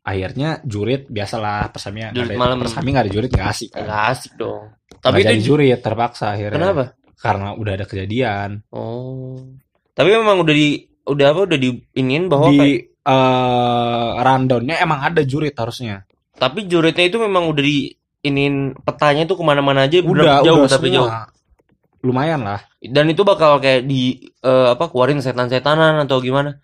akhirnya 0.00 0.62
jurit 0.62 1.06
biasalah 1.06 1.66
persami 1.68 2.02
nggak 2.04 2.14
Jurit 2.16 2.28
ada 2.28 2.38
malam. 2.40 2.58
persami 2.58 2.88
nggak 2.90 3.04
ada 3.04 3.12
jurit 3.12 3.30
nggak 3.32 3.48
asik 3.48 3.70
kan. 3.70 3.82
Nggak 3.82 4.02
asik 4.08 4.32
dong. 4.36 4.62
Tapi 4.96 5.18
jadi 5.20 5.34
itu 5.36 5.44
jurit 5.44 5.78
terpaksa 5.80 6.26
akhirnya. 6.32 6.54
kenapa? 6.56 6.84
Karena 7.16 7.48
udah 7.52 7.72
ada 7.72 7.84
kejadian 7.84 8.62
Oh. 8.68 9.34
Tapi 9.92 10.10
memang 10.12 10.36
udah 10.38 10.52
di 10.52 10.68
udah 11.02 11.26
apa 11.28 11.40
udah 11.44 11.56
di 11.56 11.70
iniin 11.92 12.26
bahwa 12.26 12.46
di 12.48 12.58
kayak- 12.60 12.82
eh, 13.00 14.10
rundownnya 14.20 14.76
emang 14.76 15.00
ada 15.02 15.22
jurit 15.22 15.54
harusnya. 15.54 16.02
Tapi 16.36 16.68
juritnya 16.68 17.04
itu 17.08 17.16
memang 17.16 17.48
udah 17.48 17.64
di 17.64 17.92
iniin 18.26 18.74
petanya 18.82 19.24
itu 19.24 19.38
ke 19.38 19.44
mana-mana 19.46 19.86
aja 19.86 20.02
Udah, 20.02 20.42
berapa 20.42 20.44
jauh 20.44 20.58
udah 20.66 20.70
tapi 20.70 20.88
jauh. 20.92 21.10
Lumayan 22.04 22.44
lah. 22.44 22.60
Dan 22.78 23.10
itu 23.10 23.26
bakal 23.26 23.58
kayak 23.58 23.86
di 23.88 24.30
eh, 24.44 24.68
apa 24.70 24.90
keluarin 24.92 25.22
setan-setanan 25.22 26.06
atau 26.06 26.22
gimana? 26.22 26.60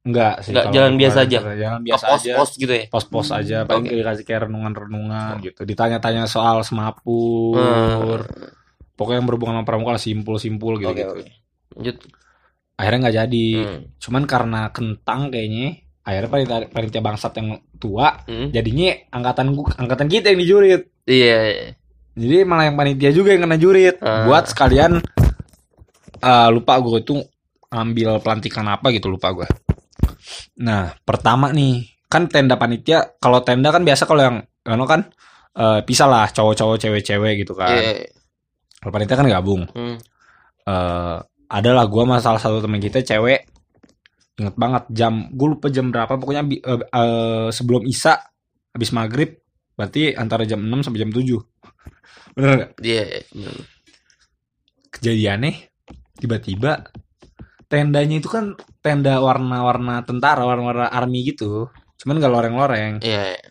Enggak 0.00 0.40
sih. 0.40 0.56
Nggak, 0.56 0.64
kalau 0.64 0.74
jalan 0.74 0.94
biasa 0.96 1.18
aja? 1.28 1.38
Jalan 1.44 1.82
biasa 1.84 2.04
aja. 2.16 2.32
pos-pos 2.40 2.50
gitu 2.56 2.72
ya. 2.72 2.84
Pos-pos 2.88 3.28
aja. 3.36 3.58
Paling 3.68 3.84
Oke. 3.84 3.96
dikasih 4.00 4.24
kayak 4.24 4.40
renungan-renungan 4.48 5.32
gitu. 5.44 5.60
Ditanya-tanya 5.68 6.24
soal 6.24 6.64
semapur. 6.64 7.60
Hmm. 7.60 8.56
Pokoknya 8.96 9.20
yang 9.20 9.28
berhubungan 9.28 9.54
sama 9.60 9.68
pramuka 9.68 10.00
simpul-simpul 10.00 10.80
gitu. 10.80 10.92
Oke, 10.92 11.04
oke. 11.04 11.24
Lanjut. 11.76 11.96
Akhirnya 12.80 12.98
nggak 13.04 13.16
jadi. 13.28 13.46
Hmm. 13.60 13.80
Cuman 14.00 14.22
karena 14.24 14.60
kentang 14.72 15.28
kayaknya. 15.28 15.84
Akhirnya 16.00 16.30
panitia, 16.32 16.58
panitia 16.72 17.02
bangsat 17.04 17.32
yang 17.36 17.60
tua. 17.80 18.20
Hmm. 18.28 18.52
Jadinya 18.52 18.92
angkatan 19.08 19.56
angkatan 19.56 20.08
kita 20.12 20.30
yang 20.30 20.40
dijurit. 20.44 20.82
Iya. 21.08 21.38
iya. 21.48 21.68
Jadi 22.14 22.36
malah 22.44 22.68
yang 22.68 22.76
panitia 22.76 23.10
juga 23.16 23.32
yang 23.32 23.48
kena 23.48 23.56
jurit. 23.56 23.96
Ah. 24.04 24.28
Buat 24.28 24.52
sekalian 24.52 25.00
eh, 26.20 26.48
lupa 26.52 26.76
gue 26.78 27.00
itu 27.00 27.16
ambil 27.72 28.20
pelantikan 28.20 28.68
apa 28.68 28.92
gitu 28.92 29.08
lupa 29.08 29.32
gue. 29.32 29.48
Nah 30.60 30.92
pertama 31.02 31.48
nih 31.50 31.88
kan 32.10 32.28
tenda 32.28 32.60
panitia 32.60 33.16
kalau 33.16 33.40
tenda 33.40 33.72
kan 33.72 33.86
biasa 33.86 34.04
kalau 34.04 34.20
yang 34.20 34.36
ano 34.68 34.84
kan 34.84 35.08
eh, 35.56 35.80
pisah 35.80 36.06
lah 36.10 36.28
cowok-cowok 36.28 36.76
cewek-cewek 36.76 37.48
gitu 37.48 37.56
kan. 37.56 37.72
Iya. 37.72 38.12
Kalau 38.84 38.92
panitia 38.92 39.16
kan 39.16 39.26
gabung. 39.26 39.64
Hmm. 39.72 39.96
Eh 40.68 41.18
adalah 41.50 41.90
gue 41.90 42.02
sama 42.06 42.22
salah 42.22 42.38
satu 42.38 42.62
teman 42.62 42.78
kita 42.78 43.02
cewek 43.02 43.50
inget 44.40 44.56
banget 44.56 44.84
jam 44.88 45.28
gue 45.28 45.48
lupa 45.52 45.68
jam 45.68 45.92
berapa 45.92 46.16
pokoknya 46.16 46.42
eh, 46.48 46.80
eh, 46.80 47.48
sebelum 47.52 47.84
isya 47.84 48.16
habis 48.72 48.90
maghrib 48.90 49.36
berarti 49.76 50.16
antara 50.16 50.48
jam 50.48 50.64
6 50.64 50.80
sampai 50.88 51.00
jam 51.00 51.12
7 51.12 51.20
bener 52.34 52.50
nggak 52.56 52.70
Iya. 52.80 53.04
iya, 53.04 53.20
bener. 53.30 53.54
kejadiannya 54.90 55.52
tiba-tiba 56.16 56.72
tendanya 57.66 58.16
itu 58.18 58.26
kan 58.26 58.56
tenda 58.80 59.20
warna-warna 59.20 60.02
tentara 60.02 60.42
warna-warna 60.42 60.88
army 60.88 61.22
gitu 61.22 61.68
cuman 62.00 62.16
gak 62.18 62.32
loreng-loreng 62.32 62.94
Iya. 63.00 63.36
iya. 63.36 63.48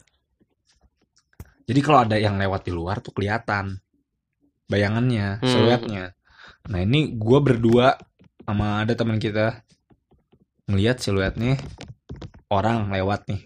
jadi 1.66 1.80
kalau 1.80 2.00
ada 2.02 2.18
yang 2.18 2.36
lewat 2.36 2.66
di 2.66 2.72
luar 2.74 3.00
tuh 3.00 3.14
kelihatan 3.14 3.78
bayangannya 4.66 5.40
Hmm. 5.42 5.48
siluetnya 5.48 6.04
nah 6.68 6.80
ini 6.82 7.16
gua 7.16 7.40
berdua 7.42 7.88
sama 8.44 8.84
ada 8.84 8.94
teman 8.94 9.18
kita 9.18 9.62
ngelihat 10.70 11.02
siluetnya 11.02 11.58
orang 12.54 12.94
lewat 12.94 13.26
nih. 13.26 13.42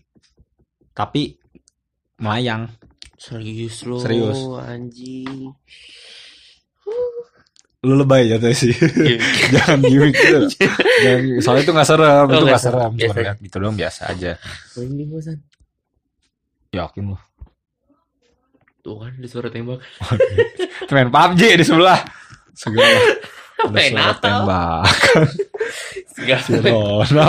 Tapi 0.91 1.39
melayang. 2.19 2.67
Serius 3.15 3.87
lo. 3.87 4.03
Serius. 4.03 4.39
Anjing. 4.59 5.55
lu 7.83 7.99
lebay 7.99 8.31
jatuh 8.31 8.55
sih. 8.55 8.71
Jangan 9.55 9.83
gimmick 9.83 10.15
gitu. 10.15 10.47
Jangan, 11.03 11.43
soalnya 11.43 11.63
itu 11.67 11.71
nggak 11.75 11.89
serem 11.91 12.07
Oh, 12.07 12.31
itu 12.31 12.31
nggak 12.31 12.47
nggak 12.47 12.63
serem. 12.63 12.91
cuma 12.95 13.13
lihat 13.19 13.37
gitu 13.43 13.55
doang 13.59 13.75
biasa 13.75 14.01
aja. 14.07 14.31
Merinding 14.79 15.09
yakin 16.73 17.03
lu? 17.11 17.17
Tuh 18.83 18.95
kan 18.99 19.11
ada 19.15 19.27
suara 19.27 19.47
tembak. 19.51 19.79
main 20.91 21.11
PUBG 21.11 21.41
di 21.59 21.65
sebelah. 21.67 21.99
Segala 22.55 22.87
Main. 23.69 23.93
Ronald 23.93 24.19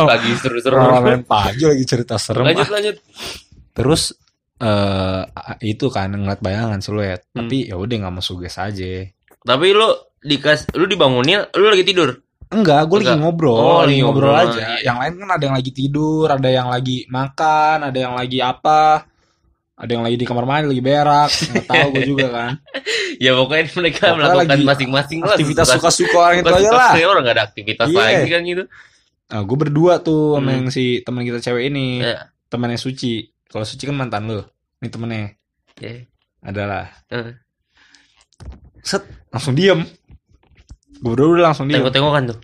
Lagi 0.09 0.31
seru-seru. 0.35 0.77
Main 0.77 1.23
PUBG 1.23 1.61
lagi 1.65 1.85
cerita 1.85 2.15
serem 2.17 2.45
Lanjut 2.45 2.67
ah. 2.67 2.73
lanjut. 2.73 2.97
terus 3.73 4.03
eh 4.55 5.23
itu 5.67 5.87
kan 5.89 6.09
ngeliat 6.09 6.39
bayangan 6.39 6.79
siluet 6.79 7.27
Hmm. 7.29 7.45
tapi 7.45 7.67
ya 7.67 7.75
udah 7.75 7.97
nggak 7.99 8.13
mau 8.13 8.23
suges 8.23 8.55
aja 8.55 9.03
Tapi 9.41 9.67
lu 9.71 9.91
dikas 10.21 10.71
lu 10.73 10.87
dibangunin, 10.87 11.43
lu 11.53 11.67
lagi 11.67 11.83
tidur. 11.83 12.15
enggak 12.47 12.87
gue 12.87 13.03
lagi 13.03 13.19
ngobrol 13.19 13.51
Oh, 13.53 13.83
lagi 13.83 13.99
ngobrol, 13.99 14.31
ngobrol, 14.31 14.55
aja 14.55 14.79
yang 14.81 14.97
lain 14.97 15.19
kan 15.19 15.31
ada 15.33 15.45
yang 15.45 15.57
lagi 15.57 15.71
tidur 15.71 16.27
ada 16.29 16.47
yang 16.47 16.69
lagi 16.69 17.03
makan 17.05 17.83
ada 17.83 17.99
yang 17.99 18.15
lagi 18.15 18.39
apa 18.39 19.11
ada 19.75 19.91
yang 19.91 20.03
lagi 20.03 20.15
di 20.15 20.23
kamar 20.23 20.45
mandi 20.45 20.71
lagi 20.71 20.79
berak 20.81 21.31
nggak 21.31 21.67
tahu 21.67 21.87
gue 21.91 22.05
juga 22.07 22.27
kan 22.31 22.53
Ya 23.17 23.31
pokoknya 23.33 23.71
mereka 23.73 24.05
Pokoknya 24.09 24.19
melakukan 24.35 24.59
masing-masing 24.65 25.19
lah. 25.21 25.35
aktivitas 25.35 25.67
Suka- 25.69 25.79
suka-suka 25.91 26.17
orang 26.21 26.37
itu 26.37 26.51
aja 26.53 26.71
lah 26.73 26.93
Orang 27.05 27.23
gak 27.23 27.35
ada 27.35 27.45
aktivitas 27.45 27.87
Iya. 27.89 27.99
lagi 28.01 28.29
kan 28.29 28.41
gitu. 28.45 28.65
nah, 29.25 29.41
gue 29.41 29.57
berdua 29.57 29.93
tuh 29.99 30.35
sama 30.35 30.47
Hmm. 30.47 30.57
yang 30.57 30.67
si 30.69 30.85
teman 31.01 31.23
kita 31.23 31.39
cewek 31.41 31.71
ini 31.71 32.01
Iya. 32.01 32.31
temannya 32.47 32.75
Suci 32.77 33.23
kalau 33.45 33.63
Suci 33.63 33.83
kan 33.83 33.95
mantan 33.95 34.27
lu 34.27 34.43
ini 34.77 34.89
temennya 34.89 35.35
Oke. 35.71 36.07
adalah 36.41 36.91
Eh, 37.09 37.35
set 38.81 39.03
langsung 39.29 39.55
diem 39.55 39.81
gue 40.97 41.11
berdua 41.11 41.35
udah 41.35 41.45
langsung 41.47 41.67
diem 41.67 41.81
Tengok-tengokan 41.81 42.31
tuh. 42.31 42.39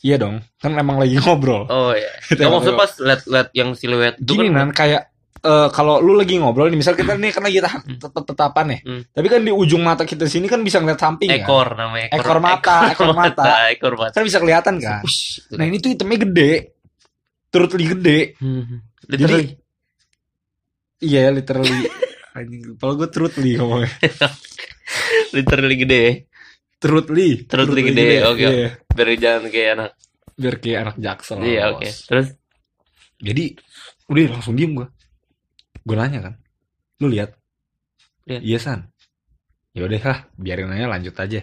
iya 0.00 0.16
dong 0.16 0.40
kan 0.56 0.72
emang 0.74 0.96
lagi 0.96 1.16
ngobrol 1.16 1.64
Oh 1.66 1.92
iya. 1.92 2.08
Kamu 2.30 2.56
maksudnya 2.56 2.76
pas 2.78 2.92
liat-liat 2.98 3.48
yang 3.52 3.68
siluet 3.74 4.14
itu 4.16 4.32
gini 4.32 4.48
kan 4.50 4.70
kayak 4.70 5.12
eh, 5.40 5.68
kalau 5.70 5.98
lu 5.98 6.12
lagi 6.12 6.36
ngobrol 6.36 6.66
nih 6.66 6.76
misal 6.76 6.92
kita 6.92 7.12
nih 7.16 7.30
kan 7.30 7.42
lagi 7.42 7.58
tahan 7.58 7.80
tetap 7.96 8.22
tetapan 8.24 8.66
ya 8.68 8.78
Hmm. 8.80 9.02
tapi 9.06 9.26
kan 9.26 9.40
di 9.40 9.50
ujung 9.50 9.80
mata 9.80 10.02
kita 10.02 10.24
sini 10.24 10.44
kan 10.44 10.60
bisa 10.60 10.78
ngeliat 10.78 10.96
samping 10.96 11.28
kan 11.28 11.40
ekor 11.40 11.68
namanya 11.72 12.08
Ekor 12.10 12.38
mata, 12.38 12.76
ekor 12.88 13.12
mata. 13.12 13.44
ekor 13.68 13.94
mata. 13.94 14.12
kan 14.12 14.22
bisa 14.22 14.38
kelihatan 14.38 14.74
kan 14.76 15.00
Ush, 15.00 15.40
gitu. 15.42 15.54
nah 15.54 15.64
ini 15.64 15.76
tuh 15.76 15.90
hitamnya 15.90 16.18
gede 16.22 16.52
turut 17.46 17.72
li 17.72 17.86
gede 17.86 18.18
Hmm. 18.36 18.78
Literally. 19.06 19.48
iya 21.00 21.28
literally 21.28 21.88
anjing 22.36 22.76
kalau 22.76 22.94
gue 22.94 23.08
turut 23.08 23.34
li 23.36 23.54
ngomongnya 23.54 23.90
literally 25.32 25.76
gede. 25.76 26.04
turut 26.76 27.06
li 27.08 27.44
Turut 27.44 27.68
li 27.68 27.82
gede, 27.84 28.24
oke. 28.24 28.40
Iya. 28.40 28.68
Biar 28.88 29.08
jangan 29.14 29.42
kayak 29.46 29.70
anak. 29.74 29.90
biar 30.32 30.54
kayak 30.56 30.78
anak 30.80 30.96
jaksel 30.96 31.36
Iya, 31.38 31.62
bos. 31.66 31.72
oke. 31.74 31.88
Terus 32.06 32.26
jadi 33.20 33.44
udah 34.06 34.22
langsung 34.30 34.54
diem 34.54 34.72
gue 34.72 34.88
gue 35.84 35.96
nanya 35.96 36.20
kan 36.30 36.34
lu 37.00 37.08
lihat? 37.08 37.32
Lihat. 38.28 38.42
iya 38.44 38.58
san. 38.60 38.92
Ya 39.72 39.86
udah 39.88 40.00
lah 40.02 40.18
biarin 40.36 40.70
aja 40.74 40.86
lanjut 40.90 41.14
aja. 41.16 41.40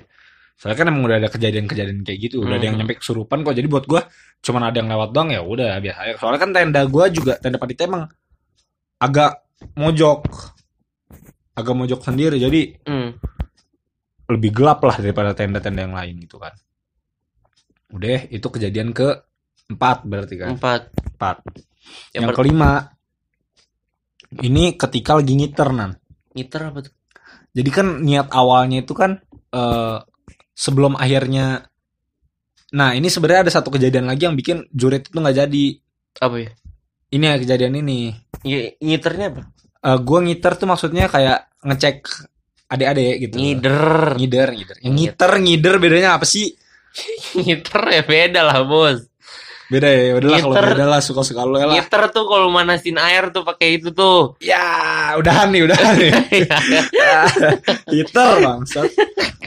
Soalnya 0.57 0.77
kan 0.77 0.88
emang 0.89 1.03
udah 1.05 1.17
ada 1.21 1.29
kejadian-kejadian 1.29 2.01
kayak 2.01 2.19
gitu 2.29 2.41
udah 2.41 2.57
ada 2.57 2.65
yang 2.65 2.77
Mhm. 2.77 2.81
nyampe 2.85 3.01
kesurupan 3.01 3.45
kok. 3.45 3.53
Jadi 3.57 3.67
buat 3.69 3.85
gue 3.85 4.01
cuman 4.41 4.61
ada 4.69 4.77
yang 4.77 4.89
lewat 4.89 5.09
doang 5.13 5.29
ya 5.33 5.41
udah 5.41 5.77
biasa 5.81 5.99
aja. 6.01 6.13
Soalnya 6.21 6.39
kan 6.41 6.49
tenda 6.53 6.81
gue 6.85 7.05
juga 7.13 7.33
tenda 7.41 7.57
panitia 7.57 7.85
emang 7.89 8.03
agak 8.97 9.31
mojok 9.77 10.19
agak 11.57 11.73
mojok 11.73 11.99
sendiri. 12.05 12.38
Jadi 12.38 12.61
hmm. 12.85 13.09
lebih 14.27 14.51
gelap 14.53 14.83
lah 14.83 14.97
daripada 14.99 15.31
tenda-tenda 15.33 15.81
yang 15.88 15.95
lain 15.95 16.15
gitu 16.21 16.38
kan. 16.38 16.53
Udah 17.93 18.27
itu 18.27 18.47
kejadian 18.49 18.91
ke 18.91 19.07
empat 19.71 20.03
berarti 20.05 20.35
kan. 20.38 20.53
Empat. 20.57 20.81
empat. 21.17 21.38
Yang 22.13 22.23
yang 22.27 22.35
kelima 22.35 22.71
Ini 24.34 24.75
ketika 24.75 25.15
lagi 25.15 25.34
ngiter 25.34 25.69
nan. 25.71 25.91
Ngiter 26.36 26.61
apa 26.67 26.80
tuh? 26.84 26.93
Jadi 27.55 27.69
kan 27.73 27.88
niat 28.03 28.28
awalnya 28.30 28.84
itu 28.84 28.93
kan 28.93 29.23
eh 29.51 29.97
sebelum 30.53 30.95
akhirnya 30.95 31.65
Nah, 32.67 32.91
ini 32.91 33.07
sebenarnya 33.07 33.47
ada 33.47 33.53
satu 33.55 33.71
kejadian 33.71 34.11
lagi 34.11 34.28
yang 34.28 34.36
bikin 34.36 34.67
jurit 34.75 35.07
itu 35.07 35.15
nggak 35.15 35.38
jadi. 35.39 35.65
Apa 36.19 36.36
ya? 36.36 36.51
Ini 37.15 37.23
ya 37.23 37.36
kejadian 37.39 37.80
ini. 37.80 38.11
Ngi- 38.43 38.75
Ngiternya 38.84 39.28
apa? 39.32 39.41
Eh 39.88 39.97
gua 40.03 40.19
ngiter 40.19 40.59
tuh 40.59 40.67
maksudnya 40.67 41.07
kayak 41.07 41.47
ngecek 41.63 42.03
adik-adik 42.67 43.15
gitu. 43.23 43.36
Ngider. 43.39 44.19
Ngider, 44.19 44.47
ngider. 44.51 44.75
Yang 44.84 44.93
ngiter, 44.99 45.32
ngider 45.39 45.75
bedanya 45.80 46.19
apa 46.19 46.28
sih? 46.28 46.51
Ngiter 47.39 47.82
ya 47.88 48.03
beda 48.03 48.41
lah, 48.43 48.59
Bos. 48.67 48.99
Beda 49.68 49.88
ya, 49.88 50.15
udahlah 50.15 50.39
kalau 50.39 50.55
beda 50.55 50.86
lah 50.88 51.01
suka-suka 51.03 51.43
lo 51.43 51.59
ya 51.59 51.68
lah. 51.68 51.76
Ngiter 51.76 52.03
tuh 52.09 52.24
kalau 52.24 52.47
manasin 52.47 52.95
air 52.95 53.30
tuh 53.30 53.43
pakai 53.43 53.76
itu 53.76 53.91
tuh. 53.91 54.39
Ya, 54.39 54.63
udahan 55.13 55.51
nih, 55.51 55.68
udahan 55.68 55.93
nih. 55.93 56.11
ngiter 57.91 58.30
bangsat. 58.39 58.88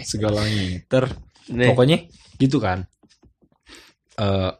Segala 0.03 0.45
ngiter. 0.45 1.09
Nih. 1.51 1.69
Pokoknya 1.73 1.99
gitu 2.37 2.61
kan. 2.61 2.85
Eh 4.17 4.51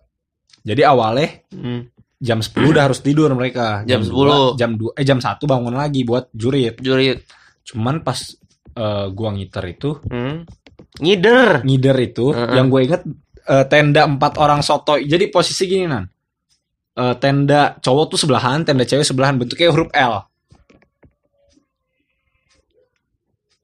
jadi 0.61 0.89
awalnya 0.89 1.45
Hmm. 1.53 1.89
jam 2.17 2.41
10 2.41 2.73
udah 2.73 2.85
harus 2.89 3.01
tidur 3.01 3.33
mereka. 3.33 3.85
Jam 3.85 4.01
2, 4.01 4.57
10. 4.57 4.57
jam 4.57 4.77
2 4.77 4.93
eh 4.93 5.05
jam 5.05 5.19
1 5.19 5.45
bangun 5.45 5.73
lagi 5.73 6.05
buat 6.05 6.29
jurit. 6.33 6.81
Jurit. 6.81 7.25
Cuman 7.65 8.01
pas 8.01 8.17
eh, 8.71 9.07
gua 9.11 9.29
ngiter 9.35 9.65
itu, 9.69 10.01
Hmm. 10.07 10.45
Ngider. 11.01 11.65
ngider 11.65 11.97
itu 11.99 12.31
Heeh. 12.31 12.57
yang 12.57 12.67
gue 12.69 12.81
inget 12.83 13.03
eh, 13.47 13.65
tenda 13.69 14.05
empat 14.05 14.37
orang 14.37 14.61
soto. 14.61 14.97
Jadi 14.97 15.29
posisi 15.29 15.65
gini 15.65 15.87
nan. 15.87 16.05
Eh, 16.97 17.15
tenda 17.17 17.79
cowok 17.79 18.07
tuh 18.13 18.19
sebelahan, 18.21 18.67
tenda 18.67 18.85
cewek 18.85 19.07
sebelahan 19.07 19.39
bentuknya 19.39 19.71
huruf 19.71 19.89
L. 19.95 20.27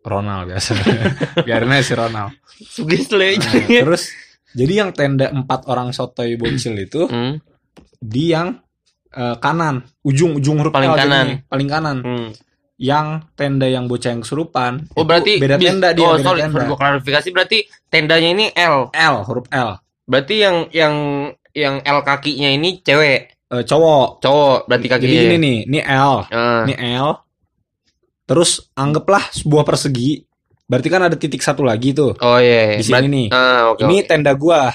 Ronald 0.07 0.47
biasa. 0.47 0.71
Biarin 1.47 1.75
si 1.83 1.93
Ronald. 1.93 2.31
Sugis. 2.47 3.11
Nah, 3.11 3.35
terus 3.67 4.15
jadi 4.55 4.87
yang 4.87 4.91
tenda 4.95 5.29
empat 5.29 5.67
orang 5.67 5.91
sotoy 5.91 6.39
bocil 6.39 6.79
itu 6.79 7.05
Hmm. 7.11 7.43
di 7.99 8.31
yang 8.31 8.63
eh, 9.11 9.37
kanan, 9.41 9.83
ujung 10.05 10.37
ujung 10.39 10.61
huruf 10.63 10.71
Paling 10.71 10.93
L 10.93 10.97
kanan. 10.97 11.27
jadinya, 11.27 11.37
paling 11.51 11.69
kanan. 11.69 11.97
Hmm. 12.05 12.29
Yang 12.77 13.07
tenda 13.33 13.65
yang 13.65 13.85
bocah 13.85 14.11
yang 14.11 14.21
kesurupan. 14.21 14.85
Oh 14.93 15.03
berarti 15.03 15.37
beda 15.37 15.57
tenda 15.57 15.91
dia, 15.91 16.05
Oh 16.05 16.15
beda 16.15 16.23
sorry, 16.23 16.41
tenda. 16.45 16.65
gua 16.67 16.77
klarifikasi 16.77 17.29
berarti 17.31 17.59
tendanya 17.87 18.29
ini 18.31 18.47
L. 18.53 18.93
L, 18.93 19.17
huruf 19.25 19.49
L. 19.49 19.81
Berarti 20.05 20.35
yang 20.39 20.57
yang 20.71 20.95
yang 21.51 21.81
L 21.81 21.99
kakinya 22.01 22.47
ini 22.47 22.79
cewek, 22.79 23.33
Eh, 23.47 23.63
cowok. 23.63 24.21
cowok 24.21 24.59
berarti 24.67 24.87
kakinya. 24.87 25.09
Jadi 25.09 25.25
gini 25.25 25.37
nih, 25.39 25.59
ini 25.65 25.79
L, 25.81 26.15
Ah. 26.27 26.63
ini 26.63 26.75
L. 26.77 27.17
Terus 28.25 28.69
anggaplah 28.73 29.25
sebuah 29.31 29.63
persegi. 29.63 30.21
Berarti 30.63 30.89
kan 30.91 30.99
ada 31.01 31.15
titik 31.15 31.41
satu 31.41 31.63
lagi 31.63 31.95
tuh 31.95 32.19
Oh 32.19 32.37
iya. 32.37 32.75
iya. 32.75 32.77
di 32.77 32.85
sini 32.85 33.07
nih. 33.07 33.27
Ah, 33.31 33.71
oke. 33.71 33.87
Ini 33.87 33.97
oke. 33.97 34.05
tenda 34.05 34.35
gua. 34.35 34.67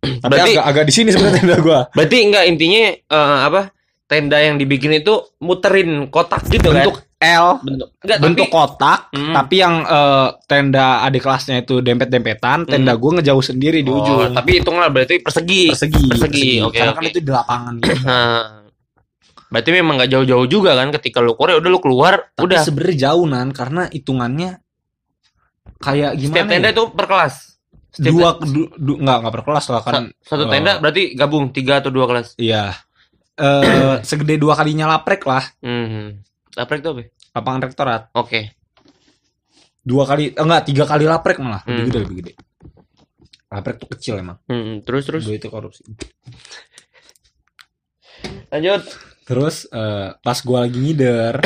Tapi 0.00 0.18
Berarti- 0.26 0.56
agak 0.56 0.64
agak 0.66 0.84
di 0.84 0.92
sini 0.92 1.08
sebenarnya 1.12 1.40
tenda 1.44 1.58
gua. 1.60 1.78
Berarti 1.92 2.16
enggak 2.24 2.44
intinya 2.48 2.82
eh, 2.90 3.38
apa? 3.44 3.70
Tenda 4.04 4.36
yang 4.36 4.56
dibikin 4.56 4.92
itu 4.94 5.10
muterin 5.38 6.06
kotak 6.06 6.44
gitu 6.46 6.68
Bentuk 6.68 7.00
kan? 7.00 7.12
L, 7.16 7.48
Bentuk 7.58 7.88
enggak 7.98 8.18
bentuk 8.20 8.46
tapi 8.46 8.52
kotak, 8.52 9.00
Hmm. 9.10 9.32
tapi 9.32 9.54
yang 9.56 9.74
eh, 9.80 10.28
tenda 10.44 10.86
adik 11.00 11.24
kelasnya 11.24 11.56
itu 11.58 11.80
dempet-dempetan, 11.80 12.68
tenda 12.68 12.92
gua 12.94 13.16
ngejauh 13.16 13.40
sendiri 13.40 13.80
di 13.80 13.88
Oh, 13.88 13.96
ujung. 13.98 14.28
tapi 14.30 14.60
hitunganlah 14.60 14.92
berarti 14.92 15.18
persegi. 15.18 15.72
persegi, 15.72 16.02
persegi, 16.04 16.48
oke, 16.60 16.74
Karena 16.74 16.92
oke. 16.92 16.98
kan 17.00 17.04
itu 17.06 17.18
di 17.18 17.30
lapangan 17.30 17.74
gitu. 17.80 17.96
Nah, 18.04 18.44
berarti 19.50 19.70
memang 19.72 19.94
nggak 19.96 20.10
jauh-jauh 20.10 20.46
juga 20.46 20.74
kan 20.74 20.92
ketika 20.92 21.18
lu 21.18 21.32
keluar 21.32 21.48
ya 21.48 21.58
udah 21.58 21.70
lu 21.70 21.78
keluar 21.78 22.14
Tapi 22.28 22.44
udah 22.44 22.60
sebenarnya 22.60 22.96
jauh 23.00 23.24
nan 23.24 23.48
karena 23.50 23.82
hitungannya 23.86 24.50
kayak 25.78 26.12
gimana? 26.14 26.34
setiap 26.34 26.46
tenda 26.50 26.68
ya? 26.68 26.72
itu 26.72 26.84
per 26.90 27.06
kelas. 27.06 27.34
Setiap 27.88 28.10
dua 28.10 28.28
du, 28.42 28.60
du- 28.74 28.98
nggak 28.98 29.16
nggak 29.22 29.32
per 29.32 29.42
kelas 29.42 29.66
lah 29.70 29.80
kan. 29.80 29.92
Sa- 30.18 30.28
satu 30.28 30.44
eh, 30.44 30.50
tenda 30.50 30.72
berarti 30.76 31.02
gabung 31.14 31.48
tiga 31.50 31.78
atau 31.78 31.88
dua 31.88 32.04
kelas. 32.04 32.34
Iya. 32.36 32.74
Eh 33.34 33.96
segede 34.02 34.38
dua 34.38 34.54
kalinya 34.54 34.86
laprek 34.88 35.22
lah, 35.24 35.42
Hmm. 35.58 36.22
Apa 36.54 36.78
itu 36.78 36.88
apa? 36.88 37.02
lapangan 37.34 37.60
rektorat. 37.66 38.02
Oke. 38.14 38.54
Dua 39.82 40.06
kali, 40.06 40.30
eh, 40.30 40.38
enggak 40.38 40.64
tiga 40.64 40.84
kali 40.86 41.04
laprek 41.04 41.42
malah, 41.42 41.60
lebih 41.66 41.74
Hmm. 41.74 41.88
gede 41.90 41.98
lebih 42.00 42.16
gede. 42.22 42.32
Laprek 43.50 43.76
tuh 43.76 43.88
kecil 43.90 44.14
emang. 44.18 44.38
Hmm, 44.46 44.80
terus 44.80 45.02
terus 45.04 45.22
Dua 45.22 45.34
itu 45.34 45.48
korupsi. 45.48 45.82
lanjut. 48.48 48.82
Terus 49.24 49.64
eh, 49.66 50.08
pas 50.14 50.38
gua 50.40 50.68
lagi 50.68 50.76
ngider, 50.76 51.40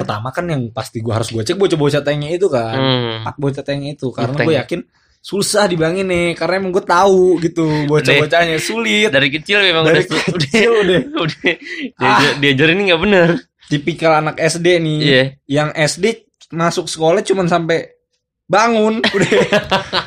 pertama 0.00 0.32
kan 0.32 0.48
yang 0.48 0.72
pasti 0.72 0.98
gua 0.98 1.20
harus 1.20 1.28
gua 1.28 1.44
cek 1.44 1.54
bocah-bocah 1.54 2.00
tanknya 2.00 2.34
itu 2.34 2.48
kan. 2.48 2.72
Hmm. 2.74 3.14
Empat 3.22 3.36
bocah 3.36 3.62
tanknya 3.62 3.92
itu 3.92 4.08
karena 4.10 4.32
gue 4.34 4.54
yakin 4.56 4.80
susah 5.22 5.64
dibilangin 5.64 6.02
nih 6.04 6.34
karena 6.34 6.58
emang 6.58 6.70
gue 6.70 6.82
tahu 6.82 7.38
gitu 7.38 7.86
bocah-bocahnya 7.86 8.58
sulit 8.58 9.06
Dari 9.06 9.30
kecil 9.30 9.62
memang 9.62 9.86
dari 9.86 10.02
udah 10.02 10.10
udah 10.10 10.26
kecil 10.36 10.70
udah 10.76 11.00
udah 11.16 11.52
diajar- 12.02 12.36
diajarin 12.36 12.74
ini 12.74 12.84
nggak 12.84 13.00
bener. 13.00 13.28
tipikal 13.64 14.12
anak 14.14 14.36
SD 14.36 14.66
nih 14.78 14.98
Iya. 15.00 15.22
yang 15.48 15.70
SD 15.72 16.26
masuk 16.50 16.84
sekolah 16.84 17.22
cuman 17.22 17.46
sampai 17.46 17.86
bangun 18.44 18.98
udah 19.16 19.30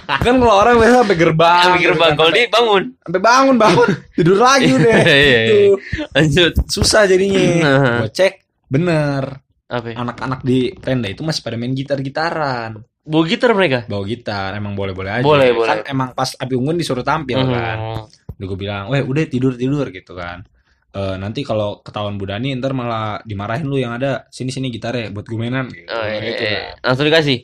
kan 0.05 0.35
kalau 0.35 0.53
orang 0.53 0.75
biasa 0.77 1.01
sampai 1.01 1.17
gerbang 1.17 1.63
Sampai 1.65 1.81
gerbang 1.81 1.95
gitu 2.05 2.11
kan. 2.11 2.19
kalau 2.19 2.31
dia 2.31 2.45
bangun. 2.47 2.83
sampai 2.99 3.21
bangun 3.23 3.55
bangun 3.57 3.89
tidur 4.15 4.37
lagi 4.37 4.69
udah 4.69 4.93
Iya, 4.93 5.15
iya, 5.15 5.39
gitu. 5.41 5.55
iya. 5.55 6.05
Lanjut. 6.13 6.51
susah 6.67 7.01
jadinya 7.05 7.41
Nah. 7.57 7.97
gue 8.03 8.11
cek 8.11 8.33
bener 8.67 9.23
anak-anak 9.71 10.39
di 10.41 10.75
tenda 10.77 11.07
itu 11.07 11.23
masih 11.23 11.41
pada 11.41 11.55
main 11.55 11.71
gitar-gitaran 11.71 12.83
Bawa 13.05 13.23
gitar 13.23 13.51
mereka. 13.51 13.85
bawa 13.85 14.03
gitar 14.03 14.49
emang 14.51 14.73
boleh-boleh 14.73 15.11
aja 15.11 15.23
Boleh, 15.23 15.53
kan 15.53 15.55
boleh. 15.77 15.77
emang 15.87 16.09
pas 16.11 16.33
api 16.33 16.53
unggun 16.53 16.73
disuruh 16.73 17.01
tampil 17.01 17.37
kan 17.37 17.77
Hmm. 17.77 18.01
udah 18.33 18.45
gue 18.45 18.57
bilang 18.57 18.83
weh 18.89 18.99
udah 18.99 19.23
tidur 19.25 19.53
tidur 19.53 19.87
gitu 19.89 20.13
kan 20.13 20.41
Eh, 20.89 21.15
nanti 21.15 21.43
kalau 21.43 21.83
ketahuan 21.83 22.15
Bu 22.15 22.23
Dani 22.23 22.55
ntar 22.55 22.71
malah 22.71 23.19
dimarahin 23.21 23.67
lu 23.67 23.75
yang 23.75 23.91
ada 23.91 24.25
sini 24.29 24.47
sini 24.47 24.71
gitarnya 24.71 25.11
buat 25.11 25.23
gue 25.23 25.35
mainan 25.35 25.67
gitu, 25.67 25.85
Oh, 25.85 26.01
iya, 26.01 26.23
gitu 26.23 26.39
iya. 26.41 26.59
kan. 26.71 26.87
Langsung 26.87 27.05
dikasih. 27.05 27.37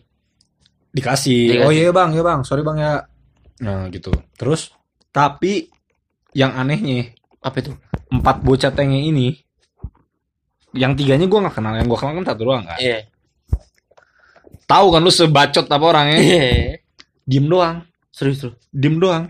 dikasih. 0.89 1.41
Dikasih. 1.51 1.62
oh 1.62 1.72
iya 1.72 1.91
bang 1.91 2.09
ya 2.12 2.24
bang 2.24 2.39
sorry 2.41 2.64
bang 2.64 2.78
ya 2.78 2.93
nah 3.59 3.86
gitu 3.88 4.07
terus 4.34 4.72
tapi 5.09 5.68
yang 6.32 6.51
anehnya 6.53 7.12
Apa 7.38 7.59
itu? 7.59 7.76
empat 8.07 8.39
bocah 8.39 8.72
tengnya 8.72 8.97
ini 8.97 9.36
yang 10.72 10.95
tiganya 10.95 11.28
gue 11.28 11.36
nggak 11.38 11.51
kenal 11.51 11.76
yang 11.76 11.86
gue 11.86 11.99
kenal 11.99 12.16
kan 12.16 12.26
satu 12.26 12.41
doang 12.45 12.64
kan 12.64 12.80
Iya. 12.80 13.11
Tahu 14.72 14.88
kan 14.89 15.01
lu 15.01 15.11
sebacot 15.11 15.65
apa 15.65 15.86
orangnya 15.86 16.17
Iya. 16.17 16.41
diem 17.22 17.45
doang 17.45 17.84
Serius 18.09 18.39
tuh. 18.41 18.53
diem 18.67 18.95
doang 18.95 19.28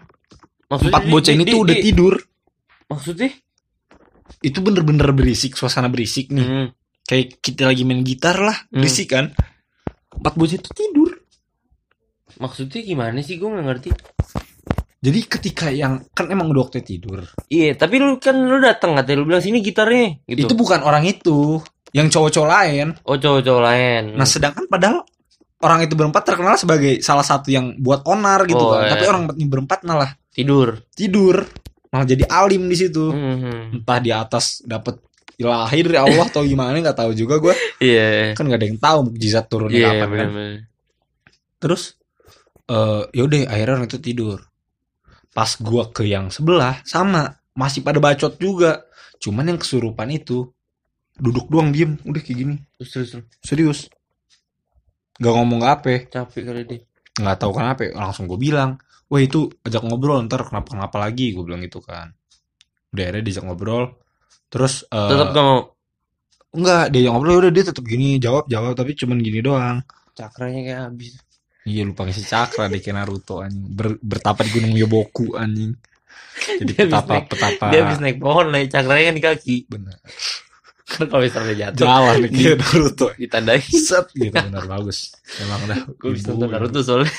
Maksudnya 0.68 0.92
empat 0.92 1.04
bocah 1.08 1.32
ini 1.32 1.44
di- 1.44 1.52
tuh 1.52 1.60
udah 1.60 1.76
di- 1.76 1.84
tidur 1.84 2.14
Maksudnya? 2.88 3.30
itu 4.42 4.58
bener-bener 4.58 5.08
berisik 5.12 5.54
suasana 5.54 5.86
berisik 5.86 6.30
nih 6.30 6.42
Hmm. 6.42 6.68
kayak 7.04 7.40
kita 7.40 7.66
lagi 7.66 7.82
main 7.82 8.02
gitar 8.02 8.38
lah 8.38 8.58
Hmm. 8.66 8.80
berisik 8.80 9.10
kan 9.10 9.34
empat 10.14 10.34
bocah 10.34 10.58
itu 10.58 10.70
tidur 10.72 11.10
Maksudnya 12.34 12.82
gimana 12.82 13.20
sih? 13.20 13.36
Gue 13.36 13.50
nggak 13.50 13.66
ngerti. 13.66 13.90
jadi 14.98 15.20
ketika 15.28 15.68
yang 15.68 16.06
kan 16.10 16.26
emang 16.28 16.48
udah 16.48 16.64
waktu 16.64 16.80
tidur 16.80 17.26
Iya, 17.48 17.74
tapi 17.74 17.98
lu 17.98 18.18
kan 18.18 18.38
lu 18.38 18.58
datang 18.58 18.94
katanya 18.94 19.18
lu 19.18 19.26
bilang 19.26 19.42
sini 19.42 19.58
gitarnya 19.60 20.22
gitu. 20.24 20.46
itu 20.46 20.54
bukan 20.54 20.80
orang 20.80 21.04
itu 21.04 21.58
yang 21.92 22.06
cowok-cowok 22.08 22.46
lain 22.48 22.88
Oh 23.04 23.14
cowok-cowok 23.16 23.62
lain. 23.62 24.04
nah 24.14 24.24
sedangkan 24.24 24.66
padahal 24.66 25.02
orang 25.62 25.86
itu 25.86 25.94
berempat 25.94 26.24
terkenal 26.26 26.56
sebagai 26.56 27.00
salah 27.00 27.24
satu 27.24 27.50
yang 27.50 27.78
buat 27.78 28.02
onar 28.04 28.46
gitu 28.46 28.60
Oh, 28.60 28.74
kan. 28.74 28.86
iya. 28.86 28.90
tapi 28.92 29.04
orang 29.06 29.24
ini 29.36 29.48
berempat 29.48 29.80
malah 29.84 30.12
tidur. 30.30 30.82
tidur. 30.92 31.46
Malah 31.92 32.08
jadi 32.08 32.24
alim 32.26 32.66
di 32.66 32.78
situ. 32.78 33.12
Hmm. 33.12 33.78
entah 33.78 34.00
di 34.00 34.10
atas 34.10 34.64
dapat 34.64 34.98
ilahi 35.36 35.80
dari 35.82 35.98
Allah 35.98 36.26
atau 36.26 36.42
gimana 36.42 36.78
nggak 36.78 36.98
tahu 36.98 37.12
juga 37.12 37.42
gue 37.42 37.54
Iya. 37.80 38.38
kan 38.38 38.46
nggak 38.46 38.60
ada 38.62 38.68
yang 38.68 38.78
tahu 38.78 39.00
mukjizat 39.10 39.46
turunnya 39.48 39.76
Iya, 39.76 39.90
kapan 40.00 40.10
kan. 40.14 40.30
terus 41.58 41.98
eh 42.66 43.04
yaudah 43.12 43.50
akhirnya 43.50 43.74
orang 43.76 43.88
itu 43.90 44.00
tidur. 44.00 44.40
Pas 45.32 45.56
gua 45.60 45.88
ke 45.88 46.04
yang 46.04 46.28
sebelah 46.28 46.84
sama 46.84 47.40
masih 47.52 47.82
pada 47.82 48.00
bacot 48.00 48.36
juga. 48.36 48.84
Cuman 49.20 49.48
yang 49.48 49.60
kesurupan 49.60 50.10
itu 50.10 50.50
duduk 51.16 51.48
doang 51.48 51.72
diem. 51.72 51.96
Udah 52.04 52.20
kayak 52.20 52.38
gini. 52.38 52.56
Terus 52.76 52.90
terus 52.92 53.10
terus. 53.12 53.26
serius 53.40 53.80
nggak 55.22 55.34
ngomong 55.34 55.58
nggak 55.62 55.74
apa 55.76 55.90
capek 56.10 56.42
kali 56.44 56.62
dia. 56.66 56.80
nggak 57.14 57.38
tahu 57.38 57.52
kenapa 57.54 57.82
langsung 57.94 58.26
gue 58.26 58.36
bilang 58.36 58.76
wah 59.06 59.22
itu 59.22 59.46
ajak 59.62 59.84
ngobrol 59.84 60.18
ntar 60.26 60.42
kenapa 60.42 60.74
kenapa 60.74 60.98
lagi 60.98 61.30
gue 61.30 61.44
bilang 61.44 61.62
gitu 61.62 61.78
kan 61.80 62.10
udah 62.90 63.04
akhirnya 63.04 63.22
diajak 63.22 63.46
ngobrol 63.46 63.84
terus 64.48 64.84
eh, 64.84 64.98
Tetap 65.08 65.30
gak 65.30 65.46
mau. 65.46 65.62
enggak 66.52 66.84
dia 66.90 67.02
yang 67.06 67.14
ngobrol 67.16 67.40
udah 67.40 67.52
dia 67.52 67.64
tetap 67.64 67.84
gini 67.84 68.18
jawab 68.18 68.48
jawab 68.48 68.74
tapi 68.74 68.92
cuman 68.94 69.18
gini 69.18 69.40
doang 69.40 69.80
Cakranya 70.12 70.60
kayak 70.62 70.82
habis. 70.90 71.14
Iya 71.64 71.88
lupa 71.88 72.04
ngisi 72.04 72.26
cakra 72.26 72.68
di 72.68 72.84
kayak 72.84 72.96
Naruto 72.98 73.40
anjing. 73.40 73.64
Ber, 73.64 73.96
bertapa 73.96 74.44
di 74.44 74.52
gunung 74.52 74.76
Yoboku 74.76 75.34
anjing. 75.34 75.72
Jadi 76.60 76.68
Dia 76.68 76.84
habis 76.84 76.92
petapa 76.92 77.14
naik- 77.16 77.28
petapa. 77.32 77.66
Dia 77.72 77.80
habis 77.80 78.00
naik 78.02 78.18
pohon 78.20 78.46
lah, 78.50 78.60
cakranya 78.68 79.04
kan 79.08 79.16
di 79.16 79.24
kaki. 79.24 79.58
Bener. 79.70 79.96
Kan 80.92 81.08
kalau 81.08 81.24
misalnya 81.24 81.56
jatuh 81.58 81.82
jalan 81.82 82.16
nih 82.20 82.30
kayak 82.30 82.58
Naruto. 82.60 83.08
Ditandai. 83.16 83.62
set 83.64 84.06
gitu. 84.12 84.36
Benar 84.36 84.66
bagus. 84.68 85.16
Emang 85.38 85.64
dah 85.64 85.80
Gue 85.96 86.12
bisa 86.12 86.32
nonton 86.32 86.50
Naruto 86.50 86.80
soalnya. 86.82 87.12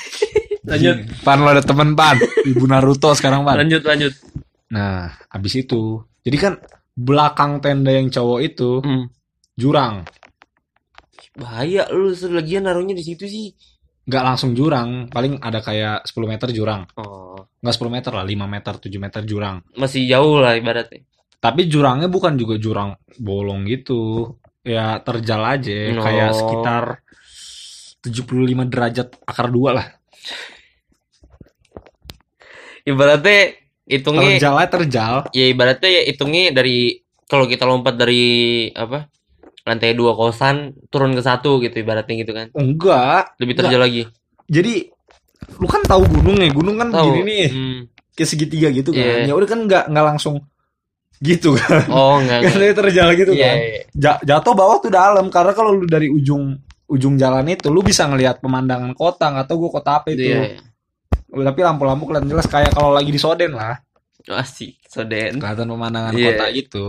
lanjut, 0.63 0.95
pan 1.21 1.37
lo 1.37 1.49
ada 1.49 1.59
temen 1.59 1.91
pan? 1.91 2.15
Ibu 2.45 2.63
Naruto 2.63 3.11
sekarang 3.11 3.41
pan? 3.41 3.57
Lanjut, 3.59 3.81
lanjut. 3.81 4.13
nah 4.69 5.09
abis 5.27 5.53
itu. 5.59 6.01
Jadi 6.21 6.37
kan 6.37 6.53
belakang 6.93 7.57
tenda 7.59 7.89
yang 7.89 8.07
cowok 8.07 8.39
itu 8.41 8.77
Hmm. 8.79 9.09
jurang. 9.53 10.05
Bahaya 11.33 11.89
lu 11.89 12.13
lagian 12.29 12.63
naruhnya 12.63 12.93
di 12.93 13.03
situ 13.03 13.25
sih. 13.25 13.49
nggak 14.03 14.19
langsung 14.19 14.51
jurang 14.51 15.07
paling 15.07 15.39
ada 15.39 15.63
kayak 15.63 16.03
10 16.03 16.27
meter 16.27 16.51
jurang. 16.51 16.83
Oh, 16.99 17.39
nggak 17.63 17.71
10 17.73 17.87
meter 17.87 18.11
lah 18.11 18.21
5 18.21 18.45
meter 18.45 18.73
7 18.75 18.99
meter 18.99 19.21
jurang. 19.23 19.63
Masih 19.73 20.03
jauh 20.05 20.43
lah 20.43 20.53
ibaratnya. 20.53 21.07
Tapi 21.43 21.67
jurangnya 21.67 22.07
bukan 22.07 22.39
juga 22.39 22.55
jurang 22.55 22.95
bolong 23.19 23.67
gitu 23.67 24.31
ya 24.63 25.03
terjal 25.03 25.43
aja 25.43 25.91
No. 25.91 25.99
kayak 25.99 26.31
sekitar 26.31 26.83
75 27.99 28.31
derajat 28.71 29.07
akar 29.23 29.51
dua 29.51 29.69
lah 29.75 29.87
Ibaratnya 32.83 33.55
hitungnya 33.83 34.35
terjal 34.35 34.55
aja 34.55 34.69
terjal 34.69 35.15
ya 35.31 35.45
ibaratnya 35.47 35.89
ya 35.89 36.01
hitungnya 36.07 36.51
dari 36.51 36.99
kalau 37.27 37.47
kita 37.47 37.63
lompat 37.63 37.95
dari 37.95 38.23
apa? 38.71 39.07
lantai 39.63 39.95
dua 39.95 40.11
kosan 40.11 40.75
turun 40.87 41.15
ke 41.15 41.23
satu 41.23 41.59
gitu 41.59 41.79
ibaratnya 41.79 42.19
gitu 42.19 42.31
kan. 42.31 42.51
enggak 42.51 43.31
Lebih 43.39 43.55
terjal 43.55 43.79
lagi. 43.79 44.03
jadi 44.43 44.91
lu 45.55 45.67
kan 45.67 45.79
tahu 45.83 46.03
gunung 46.03 46.35
nih 46.35 46.51
gunung 46.51 46.75
kan 46.75 46.91
Tahu. 46.91 47.07
begini 47.15 47.23
nih 47.25 47.47
Hmm. 47.49 47.79
kayak 48.11 48.29
segitiga 48.29 48.67
gitu 48.69 48.91
kan 48.91 49.23
Iya. 49.23 49.31
ya 49.31 49.33
udah 49.33 49.47
kan 49.47 49.59
nggak 49.63 49.83
nggak 49.87 50.05
langsung 50.05 50.43
gitu 51.19 51.53
kan 51.53 51.85
Oh, 51.87 52.17
enggak. 52.17 52.39
kan 52.45 52.53
dia 52.55 52.73
terjal 52.73 53.07
gitu 53.13 53.31
Iya, 53.31 53.43
kan 53.43 53.57
iya. 53.57 53.81
Ja- 53.93 54.21
jatuh 54.23 54.53
bawah 54.53 54.77
tuh 54.77 54.89
dalam 54.89 55.27
karena 55.27 55.51
kalau 55.51 55.73
lu 55.73 55.85
dari 55.85 56.07
ujung 56.07 56.57
ujung 56.85 57.15
jalan 57.15 57.45
itu 57.47 57.67
lu 57.67 57.79
bisa 57.79 58.05
ngelihat 58.05 58.37
pemandangan 58.37 58.93
kota 58.93 59.29
nggak 59.29 59.45
tahu 59.45 59.67
gua 59.67 59.71
kota 59.75 59.91
apa 59.97 60.07
itu 60.09 60.23
Iya. 60.25 60.59
tapi 61.33 61.59
lampu-lampu 61.59 62.03
kelihatan 62.05 62.29
jelas 62.29 62.45
kayak 62.45 62.71
kalau 62.71 62.91
lagi 62.91 63.09
di 63.09 63.17
Soden 63.17 63.51
lah 63.51 63.77
Asik, 64.25 64.79
soden. 64.85 65.35
kelihatan 65.35 65.67
pemandangan 65.67 66.13
Iya. 66.13 66.27
kota 66.31 66.45
gitu 66.49 66.85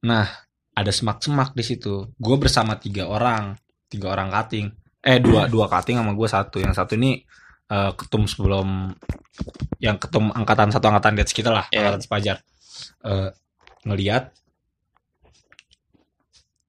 nah 0.00 0.26
ada 0.70 0.90
semak-semak 0.90 1.54
di 1.54 1.62
situ 1.62 2.10
gue 2.12 2.36
bersama 2.36 2.74
tiga 2.74 3.06
orang 3.06 3.54
tiga 3.86 4.10
orang 4.10 4.28
kating 4.28 4.68
eh 5.00 5.16
dua 5.16 5.46
dua 5.52 5.66
kating 5.66 5.96
sama 5.96 6.12
gue 6.12 6.26
satu 6.26 6.58
yang 6.58 6.72
satu 6.72 6.94
ini 6.94 7.22
eh, 7.66 7.90
ketum 7.94 8.24
sebelum 8.24 8.90
yang 9.78 9.96
ketum 9.96 10.28
angkatan 10.30 10.68
satu 10.68 10.88
angkatan 10.88 11.14
di 11.14 11.22
atas 11.22 11.32
kita 11.32 11.48
lah 11.48 11.64
Iya. 11.68 11.78
angkatan 11.80 12.00
sepajar 12.02 12.36
Eh, 13.00 13.30
ngelihat 13.84 14.32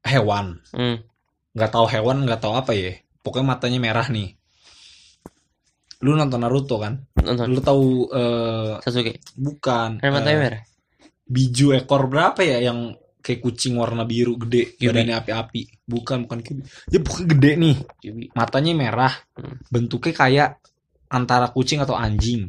hewan 0.04 0.62
Hmm. 0.70 1.02
nggak 1.52 1.72
tahu 1.72 1.86
hewan 1.88 2.18
nggak 2.24 2.40
tahu 2.40 2.54
apa 2.54 2.72
ya 2.72 2.94
pokoknya 3.20 3.48
matanya 3.48 3.80
merah 3.80 4.08
nih 4.08 4.36
lu 6.02 6.14
nonton 6.14 6.38
Naruto 6.38 6.78
kan 6.78 7.02
Nonton. 7.18 7.48
lu 7.50 7.60
tahu 7.60 7.84
eh, 8.12 8.74
Sasuke. 8.80 9.18
bukan 9.34 9.98
Kan 9.98 10.12
matanya 10.12 10.38
eh, 10.38 10.44
merah. 10.44 10.62
biju 11.26 11.74
ekor 11.74 12.06
berapa 12.06 12.38
ya 12.40 12.62
yang 12.62 12.94
kayak 13.18 13.42
kucing 13.42 13.74
warna 13.74 14.06
biru 14.06 14.38
gede 14.38 14.78
badannya 14.78 15.18
api-api 15.18 15.62
bukan 15.84 16.30
bukan 16.30 16.40
Kyuubi. 16.40 16.62
ya 16.86 17.00
pokoknya 17.02 17.28
gede 17.32 17.52
nih 17.58 17.76
Kyuubi. 17.98 18.26
matanya 18.32 18.72
merah 18.76 19.14
Hmm. 19.34 19.58
bentuknya 19.66 20.14
kayak 20.14 20.50
antara 21.08 21.50
kucing 21.50 21.82
atau 21.82 21.98
anjing 21.98 22.46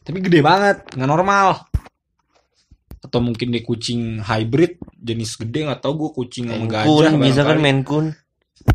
tapi 0.00 0.18
gede 0.18 0.40
banget 0.40 0.88
nggak 0.88 1.04
normal 1.04 1.68
atau 3.06 3.20
mungkin 3.22 3.48
dia 3.48 3.62
kucing 3.62 4.18
hybrid 4.20 4.76
jenis 4.92 5.38
gede 5.38 5.64
nggak 5.64 5.80
tahu 5.80 5.94
gue 5.96 6.10
kucing 6.14 6.44
sama 6.50 6.66
gajah 6.66 6.84
kan 6.84 7.14
barangkali. 7.14 7.62
Maine 7.62 7.82
Coon. 7.82 8.06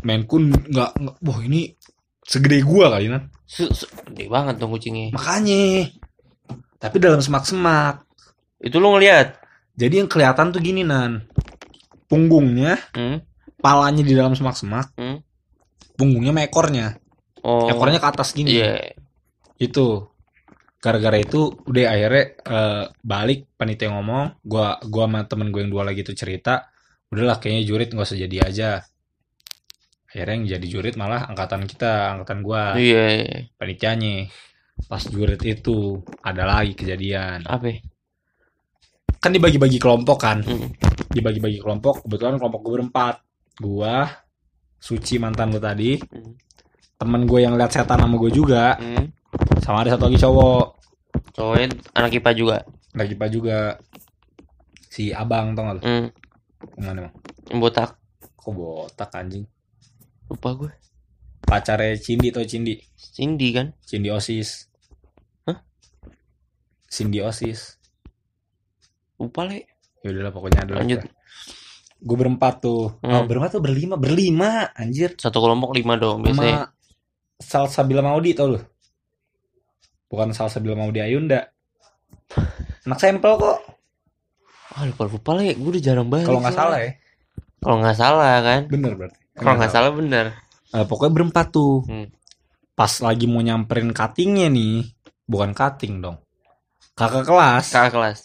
Maine 0.02 0.24
Coon 0.24 0.44
nggak 0.48 0.90
wah 1.20 1.40
ini 1.42 1.76
segede 2.22 2.62
gua 2.62 2.88
kali 2.88 3.12
Su- 3.44 3.68
su- 3.68 3.90
Gede 4.08 4.26
banget 4.26 4.56
dong 4.56 4.72
kucingnya. 4.72 5.12
makanya 5.12 5.90
tapi 6.78 6.96
dalam 6.96 7.20
semak-semak 7.20 8.02
Itu 8.58 8.78
lu 8.78 8.94
ngeliat? 8.94 9.36
jadi 9.72 10.00
yang 10.00 10.08
kelihatan 10.08 10.50
tuh 10.50 10.58
gini 10.58 10.82
nan 10.82 11.26
punggungnya 12.06 12.78
Hmm? 12.92 13.20
palanya 13.58 14.02
di 14.02 14.12
dalam 14.12 14.32
semak-semak 14.32 14.92
Hmm? 14.94 15.20
punggungnya 15.94 16.30
sama 16.30 16.42
ekornya 16.42 16.86
Oh. 17.40 17.66
ekornya 17.66 17.98
ke 17.98 18.08
atas 18.08 18.30
gini 18.32 18.54
Iya. 18.54 18.94
itu 19.58 20.06
gara-gara 20.82 21.14
itu 21.16 21.40
udah 21.62 21.84
akhirnya 21.88 22.24
eh, 22.42 22.84
balik 23.00 23.54
panitia 23.54 23.94
ngomong 23.94 24.42
gua 24.42 24.82
gua 24.82 25.06
sama 25.06 25.20
temen 25.24 25.48
gue 25.48 25.62
yang 25.62 25.70
dua 25.70 25.86
lagi 25.86 26.02
itu 26.02 26.10
cerita 26.12 26.66
udahlah 27.08 27.38
kayaknya 27.38 27.62
jurit 27.64 27.88
nggak 27.94 28.02
usah 28.02 28.18
jadi 28.18 28.36
aja 28.42 28.70
akhirnya 30.10 30.34
yang 30.34 30.46
jadi 30.58 30.66
jurit 30.68 30.94
malah 30.98 31.24
angkatan 31.24 31.64
kita 31.64 32.18
angkatan 32.18 32.42
gua 32.42 32.74
Iya. 32.74 33.46
panitianya 33.56 34.26
pas 34.84 35.06
jurit 35.06 35.38
itu 35.40 36.02
ada 36.20 36.42
lagi 36.44 36.74
kejadian 36.74 37.46
Apa? 37.46 37.78
kan 39.22 39.30
dibagi-bagi 39.30 39.78
kelompok 39.78 40.18
kan 40.18 40.42
Hmm. 40.42 40.68
dibagi-bagi 41.08 41.62
kelompok 41.62 42.02
kebetulan 42.02 42.36
kelompok 42.36 42.60
gue 42.60 42.72
berempat 42.80 43.14
gua 43.62 44.10
suci 44.76 45.22
mantan 45.22 45.54
lu 45.54 45.62
tadi 45.62 45.94
Hmm. 45.94 46.34
temen 46.98 47.22
gue 47.22 47.38
yang 47.38 47.54
lihat 47.54 47.70
setan 47.70 48.02
sama 48.02 48.18
gue 48.18 48.32
juga 48.34 48.74
Hmm. 48.76 49.06
Sama 49.62 49.78
ada 49.80 49.94
satu 49.94 50.06
lagi 50.06 50.18
cowok 50.18 50.64
Cowoknya 51.32 51.66
anak 51.94 52.12
IPA 52.14 52.30
juga. 52.34 52.56
lagi 52.92 53.14
pak 53.14 53.28
juga 53.28 53.58
si 54.84 55.08
abang 55.10 55.52
tau 55.52 55.64
gak 55.64 55.74
lu 55.74 55.80
Hmm. 55.80 56.08
ke 56.62 56.78
mana 56.78 56.98
emang 57.00 57.14
Yang 57.48 57.58
botak. 57.60 57.90
kok 58.34 58.50
botak 58.50 59.10
anjing 59.12 59.44
Lupa 60.26 60.50
gue. 60.54 60.70
pacarnya 61.42 61.96
Cindy 61.96 62.28
tau 62.28 62.42
Cindy 62.42 62.76
Cindy 62.94 63.48
kan? 63.50 63.72
Cindy 63.80 64.08
Osis 64.08 64.68
Hah? 65.42 65.56
Cindy 66.86 67.20
Osis 67.20 67.80
Lupa 69.16 69.44
le. 69.44 69.64
ya 70.00 70.10
udahlah 70.10 70.30
pokoknya 70.30 70.60
ada 70.62 70.72
Lanjut. 70.76 71.00
gue 71.98 72.16
berempat 72.18 72.54
tuh 72.60 72.98
Hmm. 72.98 73.14
oh 73.14 73.24
berempat 73.24 73.50
tuh 73.52 73.62
berlima 73.62 73.94
berlima 73.94 74.50
anjir 74.74 75.14
Satu 75.14 75.38
kelompok 75.38 75.72
lima 75.72 75.94
dong 75.94 76.20
biasanya. 76.20 76.66
sama 76.66 76.66
Salsabila 77.38 78.02
Maudi 78.02 78.32
tau 78.32 78.50
lu 78.50 78.60
bukan 80.12 80.28
Salsabila 80.30 80.76
Maudi 80.76 81.00
Ayunda 81.00 81.48
anak 82.84 82.98
sampel 82.98 83.32
kok 83.34 83.58
Ah 84.72 84.84
lupa 84.84 85.04
lupa 85.04 85.30
le. 85.34 85.52
Gue 85.52 85.68
udah 85.70 85.82
jarang 85.82 86.08
banget. 86.08 86.24
kalau 86.26 86.40
nggak 86.40 86.52
salah 86.54 86.78
ya 86.78 86.92
Kalau 87.58 87.76
nggak 87.78 87.92
salah 87.94 88.32
kan? 88.40 88.60
bener 88.66 88.92
berarti 88.94 89.18
Kalau 89.32 89.52
nggak 89.54 89.68
salah 89.70 89.90
bener. 89.90 90.26
Eh, 90.70 90.84
pokoknya 90.86 91.12
berempat 91.12 91.46
tuh 91.48 91.84
Hmm. 91.84 92.08
pas 92.72 92.88
lagi 92.98 93.24
mau 93.24 93.38
nyamperin 93.38 93.88
cuttingnya 93.90 94.48
nih 94.48 94.88
bukan 95.22 95.52
cutting 95.52 96.00
dong 96.00 96.16
kakak 96.92 97.20
kelas 97.22 97.68
Kakak 97.68 97.92
kelas. 97.92 98.18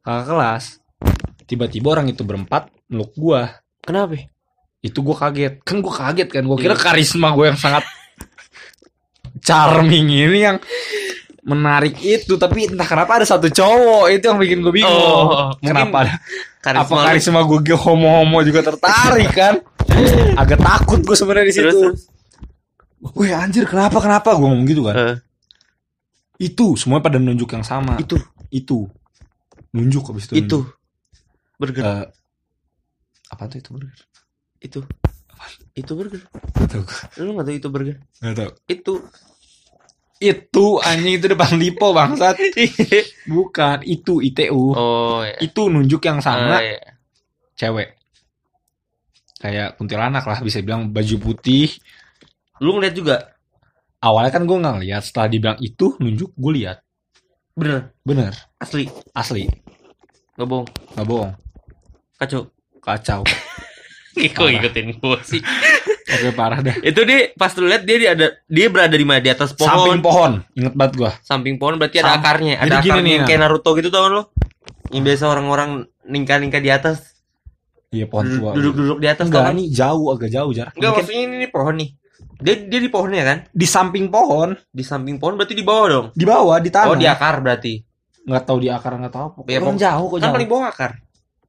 kakak 0.00 0.26
kelas 0.28 0.64
tiba-tiba 1.44 1.88
orang 1.90 2.08
itu 2.08 2.20
berempat 2.20 2.68
meluk 2.86 3.12
gua 3.14 3.64
Kenapa? 3.80 4.20
itu 4.78 5.00
gua 5.00 5.16
kaget 5.18 5.60
kan 5.60 5.80
gua 5.80 5.92
kaget 5.94 6.28
kan 6.30 6.44
gua 6.44 6.56
kira 6.56 6.72
Iya. 6.72 6.84
karisma 6.84 7.32
gua 7.32 7.48
yang 7.48 7.56
sangat 7.56 7.84
charming 9.46 10.08
ini 10.08 10.38
yang 10.42 10.56
menarik 11.44 12.00
itu 12.00 12.40
tapi 12.40 12.72
entah 12.72 12.88
kenapa 12.88 13.20
ada 13.20 13.26
satu 13.28 13.52
cowok 13.52 14.08
itu 14.08 14.24
yang 14.24 14.40
bikin 14.40 14.58
gua 14.64 14.72
bingung. 14.72 14.90
Oh, 15.28 15.52
kenapa 15.60 16.16
Karisma 16.64 16.96
apa 16.96 17.04
karisma 17.12 17.40
gua 17.44 17.60
ge- 17.60 17.76
homo-homo 17.76 18.40
juga 18.40 18.64
tertarik 18.64 19.30
kan? 19.30 19.60
Agak 20.40 20.64
takut 20.64 21.04
gua 21.04 21.16
sebenarnya 21.16 21.52
di 21.52 21.54
situ. 21.54 21.78
Wih 23.12 23.36
anjir 23.36 23.68
kenapa 23.68 24.00
kenapa? 24.00 24.32
Gua 24.32 24.48
ngomong 24.48 24.64
gitu 24.64 24.88
kan. 24.88 24.96
Eh, 24.96 25.16
itu 26.40 26.74
semua 26.80 27.04
pada 27.04 27.20
nunjuk 27.20 27.52
yang 27.52 27.62
sama. 27.62 28.00
Itu? 28.00 28.16
Itu. 28.48 28.88
Nunjuk 29.76 30.08
habis 30.08 30.24
itu 30.32 30.40
itu? 30.40 30.58
nunjuk. 30.64 31.60
burger? 31.60 31.82
Eh, 31.84 32.04
apa 33.28 33.42
tuh 33.52 33.60
itu 33.60 33.68
burger? 33.68 34.00
Itu. 34.64 34.80
Itu 35.76 35.92
burger. 35.92 36.24
Gak 36.56 36.68
tahu 36.72 36.82
lu 37.20 37.30
nggak 37.36 37.46
tahu 37.46 37.56
itu 37.60 37.68
burger? 37.68 37.96
Gak 38.24 38.34
tahu. 38.40 38.50
Itu 38.64 38.92
itu 40.22 40.66
anjing 40.80 41.18
itu 41.18 41.26
depan 41.26 41.58
lipo 41.58 41.90
bangsat. 41.90 42.38
Bukan 43.34 43.82
itu 43.82 44.22
ITU 44.22 44.74
oh 44.74 45.20
ya 45.26 45.36
itu 45.42 45.60
nunjuk 45.66 46.02
yang 46.06 46.22
sama. 46.22 46.58
Ah, 46.58 46.62
iya. 46.62 46.78
cewek. 47.58 47.98
Kayak 49.42 49.76
kuntilanak 49.76 50.24
lah 50.24 50.38
bisa 50.40 50.62
bilang 50.64 50.90
baju 50.94 51.16
putih. 51.20 51.68
Lu 52.62 52.78
ngeliat 52.78 52.94
juga? 52.94 53.16
Awalnya 54.00 54.32
kan 54.32 54.44
gue 54.44 54.56
nggak 54.56 54.74
ngeliat 54.80 55.02
setelah 55.04 55.28
dibilang 55.28 55.58
itu 55.60 55.96
nunjuk 56.00 56.32
gue 56.36 56.52
lihat 56.60 56.78
bener? 57.54 57.94
Bener. 58.02 58.32
Asli? 58.58 58.90
Asli. 59.14 59.46
Nggak 60.34 60.48
bohong? 60.50 60.68
Nggak 60.98 61.06
bohong. 61.06 61.32
Kacau? 62.18 62.42
Kacau. 62.82 63.22
Kok 64.34 64.46
ikutin 64.46 64.94
gua 65.02 65.18
sih 65.26 65.42
oke 66.16 66.30
parah 66.32 66.60
dah 66.60 66.76
itu 66.80 67.00
dia 67.00 67.18
pas 67.32 67.50
lu 67.52 67.66
lihat 67.66 67.82
dia 67.82 67.96
di 67.96 68.06
ada 68.06 68.26
dia 68.42 68.66
berada 68.66 68.92
di 68.92 69.02
mana 69.02 69.18
di 69.18 69.28
atas 69.28 69.50
pohon 69.52 69.68
samping 69.68 70.00
pohon 70.00 70.32
inget 70.52 70.72
banget 70.72 70.92
gue 70.96 71.10
samping 71.20 71.56
pohon 71.56 71.74
berarti 71.74 71.98
ada 71.98 72.10
Sam- 72.10 72.20
akarnya 72.20 72.54
Jadi 72.56 72.64
ada 72.64 72.76
gini 72.76 72.88
akarnya 72.88 73.00
nih, 73.00 73.10
yang 73.10 73.20
Nah. 73.20 73.28
kayak 73.28 73.40
Naruto 73.40 73.70
gitu 73.74 73.88
tau 73.88 74.02
kan 74.02 74.12
lo 74.12 74.22
yang 74.88 75.02
biasa 75.02 75.24
orang-orang 75.26 75.70
ningka-ningka 76.04 76.58
di 76.58 76.70
atas 76.70 76.96
Iya 77.90 78.06
pohon 78.06 78.26
tua. 78.26 78.50
Duduk-duduk 78.52 78.98
di 78.98 79.06
atas 79.06 79.22
Enggak, 79.24 79.38
tau 79.38 79.48
kan? 79.48 79.54
ini 79.54 79.64
jauh 79.68 80.06
agak 80.10 80.26
jauh 80.28 80.50
jarak. 80.50 80.74
Enggak, 80.74 80.82
Mungkin 80.90 81.04
maksudnya 81.06 81.22
ini, 81.22 81.34
ini 81.36 81.48
pohon 81.48 81.74
nih. 81.76 81.90
Dia 82.36 82.54
dia 82.64 82.80
di 82.80 82.90
pohonnya 82.90 83.22
kan? 83.22 83.38
di 83.48 83.66
samping 83.68 84.06
pohon, 84.08 84.48
Di 84.68 84.82
samping 84.82 85.16
pohon 85.16 85.34
berarti 85.34 85.54
di 85.54 85.62
bawah 85.62 85.86
dong. 85.88 86.06
di 86.10 86.24
bawah 86.24 86.58
di 86.58 86.68
tanah. 86.68 86.90
Oh, 86.90 86.96
di 86.96 87.06
akar 87.06 87.38
berarti. 87.38 87.78
Nggak 88.20 88.42
tahu 88.42 88.58
di 88.58 88.68
akar 88.68 88.92
nggak 88.96 89.14
tahu. 89.14 89.26
Iya, 89.38 89.38
Pokoknya 89.38 89.58
pokok- 89.60 89.78
jauh 89.80 90.04
kok 90.04 90.10
Kan 90.10 90.20
jauh. 90.20 90.34
paling 90.34 90.50
bawah 90.50 90.66
akar. 90.66 90.90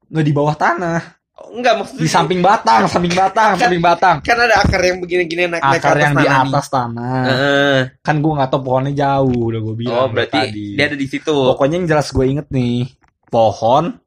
Nggak 0.06 0.22
di 0.24 0.34
bawah 0.34 0.56
tanah. 0.56 1.02
Oh, 1.36 1.52
enggak 1.52 1.84
maksudnya 1.84 2.00
Di 2.00 2.10
samping 2.10 2.40
batang, 2.40 2.88
samping 2.88 3.12
batang, 3.12 3.60
samping 3.60 3.84
batang. 3.84 4.24
kan 4.24 4.40
ada 4.40 4.56
akar 4.64 4.80
yang 4.80 5.04
begini-gini 5.04 5.52
naik 5.52 5.60
naik 5.68 5.84
Akar 5.84 6.00
atas 6.00 6.04
yang 6.08 6.14
di 6.16 6.24
nih. 6.24 6.32
atas 6.32 6.66
tanah. 6.72 7.24
Heeh. 7.28 7.80
Kan 8.00 8.16
gue 8.24 8.32
nggak 8.40 8.50
tahu 8.56 8.62
pohonnya 8.64 8.94
jauh, 8.96 9.52
udah 9.52 9.60
gue 9.60 9.76
bilang. 9.76 10.00
Oh, 10.00 10.08
berarti 10.08 10.40
tadi. 10.48 10.68
dia 10.80 10.86
ada 10.88 10.96
di 10.96 11.08
situ. 11.12 11.36
Pokoknya 11.36 11.76
yang 11.76 11.88
jelas 11.92 12.08
gue 12.08 12.24
inget 12.24 12.48
nih, 12.48 12.88
pohon, 13.28 14.00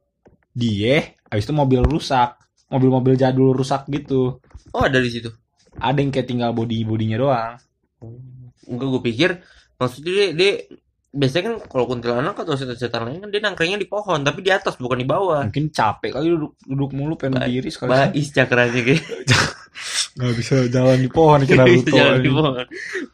dia, 0.56 1.04
habis 1.28 1.44
itu 1.44 1.52
mobil 1.52 1.84
rusak, 1.84 2.40
mobil-mobil 2.72 3.12
jadul 3.12 3.52
rusak 3.52 3.84
gitu. 3.92 4.40
Oh, 4.72 4.82
ada 4.88 4.96
di 4.96 5.12
situ. 5.12 5.28
Ada 5.76 6.00
yang 6.00 6.08
kayak 6.08 6.32
tinggal 6.32 6.56
body 6.56 6.80
bodinya 6.88 7.20
doang. 7.20 7.54
Enggak, 8.64 8.88
gue 8.88 9.02
pikir 9.04 9.30
maksudnya 9.76 10.12
dia, 10.12 10.26
dia 10.32 10.52
biasanya 11.08 11.44
kan 11.48 11.54
kalau 11.66 11.84
kuntilanak 11.88 12.36
atau 12.36 12.52
setan-setan 12.52 13.08
lain 13.08 13.24
kan 13.24 13.30
dia 13.32 13.40
nangkringnya 13.40 13.80
di 13.80 13.88
pohon 13.88 14.20
tapi 14.20 14.44
di 14.44 14.52
atas 14.52 14.76
bukan 14.76 15.00
di 15.00 15.08
bawah. 15.08 15.44
Mungkin 15.48 15.72
capek 15.72 16.12
kali 16.12 16.26
duduk, 16.28 16.52
duduk 16.62 16.90
mulu 16.92 17.14
pengen 17.16 17.40
Ba- 17.40 17.48
berdiri 17.48 17.70
sekali. 17.72 17.90
Bais 17.90 18.28
cakranya 18.28 18.80
kayak 18.84 19.02
Nggak 20.18 20.34
bisa 20.34 20.54
jalan 20.66 20.98
di 20.98 21.06
pohon 21.06 21.38
Bisa 21.46 21.54
kena 21.54 21.62
Naruto. 21.62 21.94
jalan 21.94 22.18
di 22.18 22.30
pohon. 22.34 22.52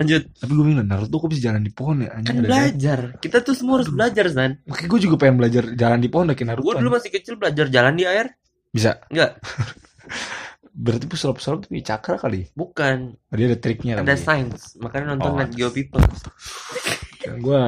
Lanjut. 0.01 0.23
Tapi 0.41 0.53
gue 0.57 0.65
bilang 0.65 0.89
Naruto 0.89 1.15
kok 1.21 1.29
bisa 1.29 1.43
jalan 1.45 1.61
di 1.61 1.73
pohon 1.77 1.97
ya? 2.01 2.11
Anjing 2.17 2.33
Kan 2.33 2.45
belajar. 2.49 2.99
Kita 3.21 3.37
tuh 3.45 3.53
semua 3.53 3.75
harus 3.77 3.93
belajar, 3.93 4.25
San. 4.33 4.57
Makanya 4.65 4.89
gue 4.89 5.01
juga 5.05 5.17
pengen 5.21 5.37
belajar 5.37 5.65
jalan 5.77 6.01
di 6.01 6.09
pohon 6.09 6.33
kayak 6.33 6.49
Naruto. 6.49 6.65
Gue 6.65 6.75
dulu 6.81 6.91
masih 6.97 7.11
kecil 7.13 7.37
belajar 7.37 7.69
jalan 7.69 7.93
di 7.93 8.09
air. 8.09 8.33
Bisa. 8.73 8.97
Enggak, 9.13 9.37
Berarti 10.75 11.07
pesulap-pesulap 11.07 11.59
tuh 11.63 11.71
cakra 11.85 12.17
kali. 12.19 12.51
bukan. 12.51 13.15
Dia 13.31 13.47
ada 13.47 13.59
triknya 13.61 13.93
Ada 14.01 14.17
sains. 14.17 14.75
Makanya 14.81 15.15
nonton 15.15 15.31
Oh, 15.31 15.39
Nat 15.39 15.53
Geo 15.53 15.69
People. 15.71 16.01
Gue 17.41 17.63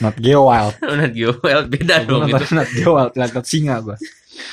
not 0.00 0.16
Geo 0.18 0.46
Wild. 0.46 0.74
Nat 0.98 1.12
Geo 1.12 1.32
Wild 1.42 1.66
beda 1.68 1.94
Gue 2.06 2.08
dong 2.08 2.22
itu. 2.30 2.44
not 2.54 2.68
Geo 2.70 2.90
Wild, 2.94 3.12
lihat 3.18 3.46
singa 3.46 3.76
gue. 3.82 3.96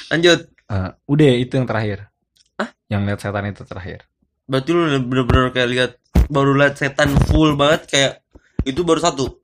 Lanjut. 0.09 0.39
Eh, 0.69 0.89
udah 1.09 1.31
itu 1.37 1.53
yang 1.57 1.67
terakhir. 1.69 2.09
Hah? 2.57 2.69
Yang 2.89 3.01
lihat 3.09 3.19
setan 3.21 3.45
itu 3.49 3.63
terakhir. 3.65 3.99
Berarti 4.49 4.69
lu 4.73 4.81
bener-bener 5.05 5.53
kayak 5.53 5.69
lihat 5.69 5.91
baru 6.29 6.57
lihat 6.57 6.77
setan 6.77 7.13
full 7.29 7.53
banget 7.53 7.85
kayak 7.89 8.13
itu 8.65 8.81
baru 8.85 9.01
satu. 9.01 9.41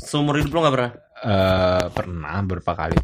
Seumur 0.00 0.36
hidup 0.40 0.52
lu 0.52 0.60
gak 0.64 0.74
pernah? 0.74 0.92
Eh 1.20 1.84
pernah 1.92 2.36
beberapa 2.44 2.72
kali. 2.76 2.98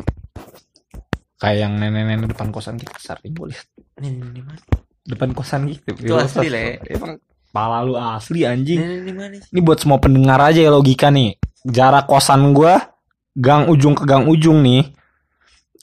Kayak 1.36 1.58
yang 1.68 1.72
nenek-nenek 1.76 2.32
depan 2.32 2.48
kosan 2.48 2.80
kita 2.80 2.96
sering 2.96 3.36
gue 3.36 3.52
lihat. 3.52 3.66
Mana? 4.00 4.56
Depan 5.04 5.30
kosan 5.36 5.68
gitu. 5.68 5.92
Itu 5.92 6.16
asli, 6.16 6.48
Le. 6.48 6.80
Emang 6.88 7.20
pala 7.56 7.80
lu 7.80 7.96
asli 7.96 8.44
anjing. 8.44 8.76
Sih? 8.76 9.48
Ini 9.48 9.60
buat 9.64 9.80
semua 9.80 9.96
pendengar 9.96 10.36
aja 10.44 10.60
ya 10.60 10.68
logika 10.68 11.08
nih. 11.08 11.40
Jarak 11.64 12.04
kosan 12.04 12.52
gua 12.52 12.92
gang 13.32 13.72
ujung 13.72 13.96
ke 13.96 14.04
gang 14.04 14.28
ujung 14.28 14.60
nih. 14.60 14.92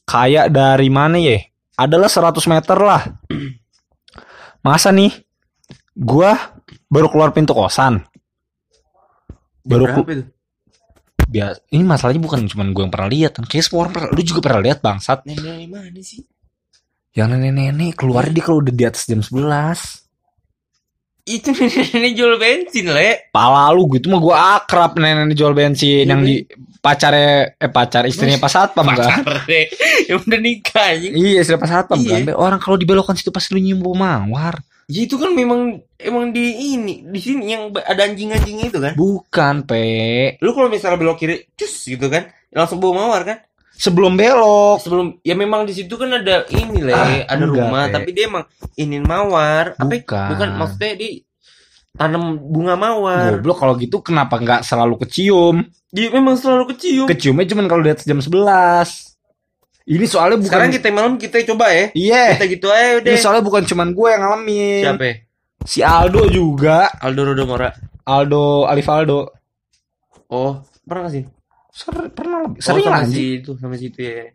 Kayak 0.06 0.54
dari 0.54 0.94
mana 0.94 1.18
ya? 1.18 1.42
Adalah 1.74 2.06
100 2.06 2.38
meter 2.46 2.78
lah. 2.78 3.02
Masa 4.66 4.94
nih 4.94 5.10
gua 5.98 6.38
baru 6.86 7.10
keluar 7.10 7.34
pintu 7.34 7.58
kosan. 7.58 8.06
Baru 9.66 9.90
itu? 9.90 10.30
biasa. 11.26 11.66
Ini 11.74 11.82
masalahnya 11.82 12.22
bukan 12.22 12.46
cuma 12.46 12.70
gua 12.70 12.86
yang 12.86 12.94
pernah 12.94 13.10
lihat 13.10 13.32
kan. 13.34 13.50
Kayak 13.50 13.66
semua 13.66 13.90
orang 13.90 13.94
pernah. 13.98 14.10
Lu 14.14 14.22
juga 14.22 14.40
pernah 14.46 14.62
lihat 14.62 14.86
bangsat. 14.86 15.26
Nih, 15.26 15.66
mana 15.66 16.02
sih? 16.06 16.22
Yang 17.18 17.28
nenek-nenek 17.34 17.98
keluar 17.98 18.30
dia 18.30 18.46
kalau 18.46 18.62
udah 18.62 18.74
di 18.74 18.86
atas 18.86 19.10
jam 19.10 19.26
11. 19.26 20.03
Itu 21.24 21.56
ini 21.98 22.12
jual 22.12 22.36
bensin, 22.36 22.92
Le. 22.92 23.32
Pala 23.32 23.72
lu 23.72 23.88
gitu 23.96 24.12
mah 24.12 24.20
gua 24.20 24.36
akrab 24.60 25.00
nenek 25.00 25.40
jual 25.40 25.56
bensin 25.56 26.04
Iya, 26.04 26.12
yang 26.12 26.22
di 26.22 26.44
pacarnya 26.84 27.56
eh 27.56 27.72
pacar 27.72 28.04
istrinya 28.04 28.36
pas 28.36 28.52
satpam 28.52 28.84
kan. 28.92 29.24
Yang 30.12 30.20
udah 30.28 30.40
nikah 30.44 30.84
anjing. 30.92 31.16
Iya, 31.16 31.40
sudah 31.48 31.60
pas 31.64 31.72
satpam 31.72 31.96
Iya. 32.04 32.28
kan. 32.28 32.36
Orang 32.36 32.60
kalau 32.60 32.76
dibelokkan 32.76 33.16
situ 33.16 33.32
pasti 33.32 33.56
lu 33.56 33.64
nyium 33.64 33.80
bau 33.80 33.96
mawar. 33.96 34.60
Ya 34.92 35.08
itu 35.08 35.16
kan 35.16 35.32
memang 35.32 35.80
emang 35.96 36.36
di 36.36 36.76
ini 36.76 37.08
di 37.08 37.20
sini 37.24 37.56
yang 37.56 37.72
ada 37.72 38.04
anjing-anjing 38.04 38.68
itu 38.68 38.84
kan. 38.84 38.92
Bukan, 39.00 39.64
Pe. 39.64 40.36
Lu 40.44 40.52
kalau 40.52 40.68
misalnya 40.68 41.00
belok 41.00 41.24
kiri, 41.24 41.48
cus 41.56 41.88
gitu 41.88 42.12
kan, 42.12 42.28
langsung 42.52 42.84
bawa 42.84 43.08
mawar 43.08 43.24
kan. 43.24 43.38
Sebelum 43.74 44.14
belok. 44.14 44.80
Sebelum 44.86 45.08
ya 45.26 45.34
memang 45.34 45.66
di 45.66 45.74
situ 45.74 45.98
kan 45.98 46.14
ada 46.14 46.46
ini 46.54 46.80
le, 46.80 46.94
Ah, 46.94 47.26
ada 47.26 47.42
enggak, 47.42 47.50
rumah, 47.50 47.84
Pe. 47.90 47.94
tapi 47.98 48.10
dia 48.14 48.26
emang 48.30 48.44
ini 48.78 48.98
mawar. 49.02 49.74
Apa? 49.76 49.92
ya? 49.92 50.02
Bukan. 50.06 50.28
Bukan 50.34 50.50
maksudnya 50.56 50.94
di 50.94 51.10
tanam 51.94 52.38
bunga 52.38 52.74
mawar. 52.78 53.38
Goblok 53.38 53.58
kalau 53.60 53.74
gitu 53.78 54.02
kenapa 54.02 54.38
nggak 54.38 54.62
selalu 54.62 55.02
kecium? 55.06 55.66
Dia 55.94 56.10
memang 56.14 56.38
selalu 56.38 56.74
kecium. 56.74 57.06
Keciumnya 57.10 57.46
cuma 57.50 57.66
kalau 57.66 57.82
atas 57.86 58.06
jam 58.06 58.22
11. 58.22 59.14
Ini 59.84 60.06
soalnya 60.08 60.40
bukan 60.40 60.48
Sekarang 60.48 60.72
kita 60.72 60.88
malam 60.96 61.14
kita 61.20 61.44
coba 61.44 61.68
ya. 61.74 61.86
Iya. 61.92 62.24
Kita 62.40 62.46
gitu 62.48 62.68
aja 62.72 63.04
udah. 63.04 63.12
Ini 63.12 63.18
soalnya 63.20 63.44
bukan 63.44 63.64
cuman 63.68 63.92
gue 63.92 64.08
yang 64.10 64.22
ngalamin. 64.24 64.84
Siapa? 64.88 65.04
ya? 65.04 65.16
Si 65.68 65.80
Aldo 65.84 66.22
juga. 66.32 66.88
Aldo 67.04 67.22
Rodomora. 67.28 67.70
Aldo 68.08 68.64
Alif 68.64 68.88
Aldo. 68.88 69.28
Oh, 70.32 70.64
pernah 70.88 71.12
gak 71.12 71.14
sih? 71.20 71.24
Ser- 71.74 72.14
pernah 72.14 72.46
lebih. 72.46 72.62
Oh, 72.62 72.66
Sering 72.70 72.86
sama 72.86 73.02
lah 73.02 73.10
si 73.10 73.24
itu, 73.42 73.52
sama 73.58 73.76
si 73.76 73.90
itu 73.90 74.00
ya. 74.06 74.30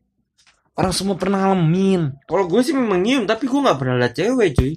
Orang 0.74 0.90
semua 0.90 1.14
pernah 1.14 1.38
ngalamin. 1.46 2.18
Kalau 2.26 2.44
gue 2.46 2.60
sih 2.62 2.74
memang 2.74 2.98
nyium, 2.98 3.24
tapi 3.26 3.46
gue 3.46 3.60
nggak 3.62 3.78
pernah 3.78 3.94
lihat 3.94 4.14
cewek 4.14 4.48
cuy. 4.54 4.72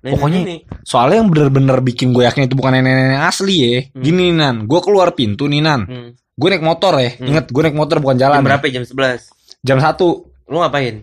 Nenek 0.00 0.12
Pokoknya- 0.16 0.42
nenek. 0.44 0.60
Soalnya 0.84 1.16
yang 1.20 1.28
bener-bener 1.28 1.78
bikin 1.80 2.12
gue 2.12 2.24
yakin 2.24 2.48
itu 2.48 2.56
bukan 2.56 2.72
nenek-nenek 2.72 3.20
asli 3.20 3.56
ya. 3.56 3.80
Hmm. 3.92 4.02
Gini 4.02 4.24
Nan, 4.32 4.64
gue 4.64 4.80
keluar 4.80 5.12
pintu 5.12 5.44
nih 5.44 5.60
Nan. 5.60 5.80
Hmm. 5.84 6.10
Gue 6.36 6.48
naik 6.52 6.64
motor 6.64 6.96
ya. 6.96 7.16
Hmm. 7.16 7.28
Ingat 7.32 7.44
gue 7.48 7.62
naik 7.64 7.76
motor 7.76 7.96
bukan 8.00 8.16
jalan. 8.16 8.40
Jam 8.40 8.44
ya. 8.44 8.48
berapa? 8.48 8.64
ya? 8.68 8.72
Jam 8.80 8.84
11 8.84 9.20
Jam 9.64 9.78
1. 9.80 10.48
Lu 10.48 10.56
ngapain? 10.60 10.94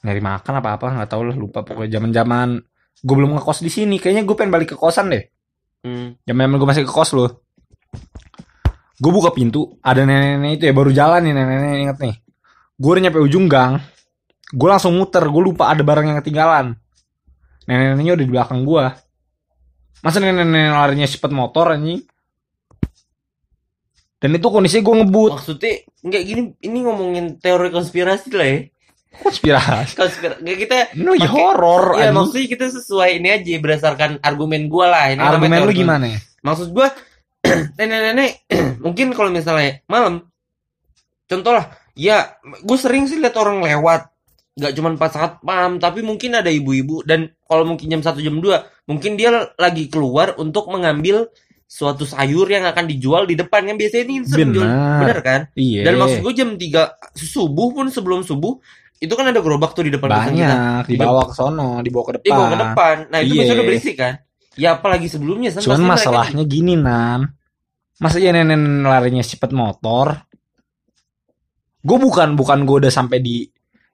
Nyari 0.00 0.20
makan 0.20 0.54
apa 0.56 0.70
apa 0.76 0.86
nggak 0.92 1.08
tahu 1.10 1.22
lah 1.26 1.36
lupa 1.36 1.60
pokoknya 1.60 1.98
zaman-zaman 1.98 2.48
gue 2.96 3.14
belum 3.16 3.36
ngekos 3.36 3.60
di 3.60 3.68
sini. 3.68 3.96
Kayaknya 3.96 4.22
gue 4.24 4.36
pengen 4.36 4.52
balik 4.52 4.68
ke 4.72 4.76
kosan 4.78 5.12
deh. 5.12 5.24
Hmm. 5.84 6.16
Zaman 6.24 6.56
gue 6.56 6.68
masih 6.68 6.84
ke 6.84 6.92
kos 6.92 7.12
loh. 7.12 7.44
Gue 8.96 9.12
buka 9.12 9.28
pintu, 9.32 9.76
ada 9.84 10.08
nenek-nenek 10.08 10.56
itu 10.56 10.64
ya 10.68 10.72
baru 10.72 10.88
jalan 10.88 11.20
nih 11.20 11.32
nenek-nenek 11.36 11.80
inget 11.84 11.98
nih. 12.00 12.14
Gue 12.80 12.90
udah 12.96 13.02
nyampe 13.04 13.20
ujung 13.20 13.46
gang, 13.48 13.80
gue 14.52 14.68
langsung 14.68 14.96
muter, 14.96 15.24
gue 15.24 15.42
lupa 15.42 15.68
ada 15.68 15.84
barang 15.84 16.06
yang 16.08 16.18
ketinggalan. 16.24 16.66
Nenek-neneknya 17.68 18.12
udah 18.16 18.24
di 18.24 18.32
belakang 18.32 18.60
gue. 18.64 18.84
Masa 20.00 20.16
nenek-nenek 20.20 20.72
larinya 20.72 21.08
cepet 21.08 21.30
motor 21.32 21.76
anjing? 21.76 22.00
Dan 24.16 24.32
itu 24.32 24.48
kondisinya 24.48 24.84
gue 24.88 24.96
ngebut. 25.04 25.32
Maksudnya 25.36 25.72
nggak 26.00 26.22
gini, 26.24 26.42
ini 26.64 26.78
ngomongin 26.80 27.36
teori 27.36 27.68
konspirasi 27.68 28.32
lah 28.32 28.48
ya. 28.48 28.58
Konspirasi. 29.20 29.92
Konspirasi. 30.00 30.40
Nggak 30.40 30.58
kita 30.64 30.74
lagi 30.96 31.20
Pakai- 31.20 31.36
horor 31.36 31.84
ya 32.00 32.08
maksudnya 32.16 32.46
kita 32.48 32.66
sesuai 32.72 33.10
ini 33.20 33.28
aja 33.32 33.52
berdasarkan 33.60 34.10
argumen 34.24 34.72
gua 34.72 34.88
lah. 34.88 35.04
Ini 35.12 35.20
Argumen 35.20 35.68
lu 35.68 35.72
gimana 35.76 36.04
ya? 36.08 36.18
Maksud 36.40 36.72
gua 36.72 36.88
nenek-nenek 37.78 38.30
mungkin 38.84 39.12
kalau 39.12 39.30
misalnya 39.30 39.80
malam 39.86 40.26
contoh 41.26 41.52
lah 41.52 41.66
ya 41.92 42.36
gue 42.42 42.78
sering 42.78 43.06
sih 43.06 43.16
lihat 43.16 43.34
orang 43.34 43.60
lewat 43.60 44.10
nggak 44.56 44.72
cuman 44.72 44.96
pas 44.96 45.12
saat 45.12 45.36
pam 45.40 45.76
tapi 45.76 46.00
mungkin 46.00 46.32
ada 46.32 46.48
ibu-ibu 46.48 47.04
dan 47.04 47.28
kalau 47.44 47.68
mungkin 47.68 47.88
jam 47.88 48.00
1 48.00 48.16
jam 48.16 48.36
2 48.40 48.88
mungkin 48.88 49.12
dia 49.14 49.28
lagi 49.54 49.86
keluar 49.86 50.32
untuk 50.36 50.68
mengambil 50.68 51.28
suatu 51.66 52.06
sayur 52.06 52.46
yang 52.46 52.64
akan 52.64 52.86
dijual 52.86 53.26
di 53.26 53.34
depan 53.34 53.66
kan 53.66 53.76
biasanya 53.76 54.04
ini 54.06 54.16
sering 54.24 54.54
jual 54.54 54.64
bener 54.70 55.18
kan 55.20 55.40
Iya. 55.52 55.82
dan 55.84 55.98
maksud 55.98 56.22
gue 56.22 56.32
jam 56.32 56.50
3 56.54 56.62
subuh 57.12 57.74
pun 57.74 57.90
sebelum 57.90 58.22
subuh 58.22 58.56
itu 58.96 59.12
kan 59.12 59.28
ada 59.28 59.44
gerobak 59.44 59.76
tuh 59.76 59.84
di 59.84 59.92
depan 59.92 60.08
kosan 60.08 60.32
kita 60.32 60.46
banyak 60.48 60.84
dibawa 60.88 61.20
ke 61.28 61.34
sono, 61.36 61.84
dibawa 61.84 62.04
ke 62.06 62.12
depan. 62.16 62.24
dia 62.24 62.32
bawa 62.32 62.48
ke 62.48 62.58
depan 62.64 62.96
nah 63.12 63.18
itu 63.18 63.26
Iya. 63.26 63.36
biasanya 63.36 63.56
udah 63.56 63.66
berisik 63.68 63.96
kan 63.98 64.14
ya 64.56 64.68
apalagi 64.72 65.04
sebelumnya. 65.04 65.52
Cuman 65.52 65.68
mereka- 65.76 65.92
masalahnya 66.00 66.44
gini 66.48 66.80
nan 66.80 67.35
Masa 67.96 68.20
ya 68.20 68.32
nenek 68.32 68.60
larinya 68.84 69.24
cepet 69.24 69.56
motor. 69.56 70.26
Gue 71.86 71.98
bukan 72.02 72.34
Bukan 72.34 72.66
gue 72.66 72.76
udah 72.82 72.92
sampai 72.92 73.22
di 73.22 73.46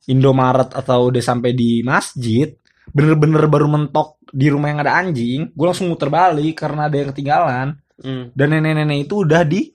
Indomaret 0.08 0.72
Atau 0.72 1.12
udah 1.12 1.20
sampai 1.20 1.52
di 1.52 1.84
masjid 1.84 2.48
Bener-bener 2.88 3.44
baru 3.52 3.68
mentok 3.68 4.16
Di 4.32 4.48
rumah 4.48 4.72
yang 4.72 4.80
ada 4.80 4.96
anjing 4.96 5.52
Gue 5.52 5.66
langsung 5.68 5.92
muter 5.92 6.08
balik 6.08 6.64
Karena 6.64 6.88
ada 6.88 6.96
yang 6.96 7.12
ketinggalan. 7.12 7.66
Hmm. 8.00 8.32
Dan 8.32 8.56
nenek-nenek 8.56 9.04
itu 9.04 9.28
udah 9.28 9.44
di 9.44 9.68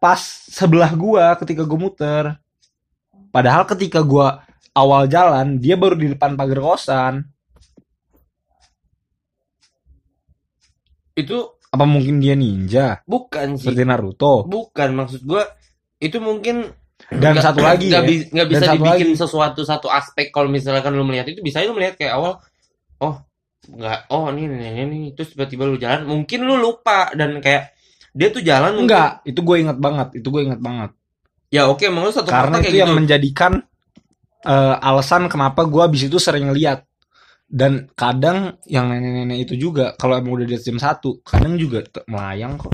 Pas 0.00 0.18
sebelah 0.48 0.90
gua 0.96 1.36
Ketika 1.36 1.68
gue 1.68 1.78
muter. 1.78 2.24
Padahal 3.28 3.68
ketika 3.68 4.00
gua 4.00 4.40
Awal 4.72 5.04
jalan 5.12 5.60
Dia 5.60 5.76
baru 5.76 6.00
di 6.00 6.16
depan 6.16 6.32
pagar 6.32 6.64
kosan. 6.64 7.28
Itu 11.12 11.60
Apa 11.72 11.84
mungkin 11.84 12.20
dia 12.20 12.32
ninja 12.32 13.00
bukan 13.02 13.56
sih 13.56 13.66
Seperti 13.66 13.82
Naruto 13.82 14.44
bukan 14.44 14.92
maksud 14.94 15.24
gua 15.24 15.48
itu 15.98 16.20
mungkin 16.20 16.68
Dan 17.08 17.32
Nggak- 17.32 17.42
satu 17.42 17.60
lagi 17.60 17.88
nggak 17.88 17.98
ya. 17.98 18.06
bi- 18.06 18.28
nggak 18.28 18.48
bisa 18.48 18.62
Dan 18.62 18.72
dibikin 18.76 19.08
lagi. 19.08 19.18
sesuatu 19.18 19.60
satu 19.62 19.88
aspek 19.88 20.28
kalau 20.28 20.46
misalkan 20.46 20.92
lu 20.92 21.02
melihat 21.02 21.26
itu 21.26 21.40
bisa 21.40 21.58
lu 21.60 21.72
melihat 21.72 21.96
kayak 21.96 22.14
awal 22.14 22.38
oh 22.98 23.16
nggak 23.64 24.06
oh 24.08 24.26
ini 24.28 24.46
ini 24.46 24.68
ini, 24.76 25.00
terus 25.12 25.32
tiba-tiba 25.32 25.62
lu 25.64 25.74
jalan 25.76 26.02
mungkin 26.02 26.42
lu 26.42 26.54
lupa 26.56 27.10
dan 27.12 27.38
kayak 27.38 27.70
dia 28.10 28.28
tuh 28.28 28.40
jalan 28.40 28.74
mungkin- 28.74 28.90
Enggak, 28.90 29.10
itu 29.24 29.40
gue 29.40 29.56
inget 29.56 29.78
banget, 29.78 30.08
itu 30.14 30.28
gue 30.28 30.42
inget 30.44 30.58
banget. 30.58 30.90
ya 31.48 31.62
oke 31.66 31.80
emang 31.80 32.02
lu 32.02 32.12
satu 32.12 32.26
Karena 32.26 32.58
itu 32.58 32.64
kayak 32.64 32.76
yang 32.76 32.90
gitu 32.90 32.98
menjadikan 32.98 33.52
eh, 34.42 34.76
alasan 34.78 35.26
kenapa 35.26 35.62
gue 35.62 35.78
abis 35.80 36.02
itu 36.04 36.18
sering 36.18 36.50
lihat. 36.50 36.82
Dan 37.52 37.92
kadang 37.92 38.56
yang 38.64 38.88
nenek-nenek 38.88 39.44
itu 39.44 39.68
juga 39.68 39.92
kalau 40.00 40.16
emang 40.16 40.40
udah 40.40 40.48
di 40.48 40.56
jam 40.56 40.80
satu, 40.80 41.20
kadang 41.20 41.60
juga 41.60 41.84
melayang 42.08 42.56
kok. 42.56 42.72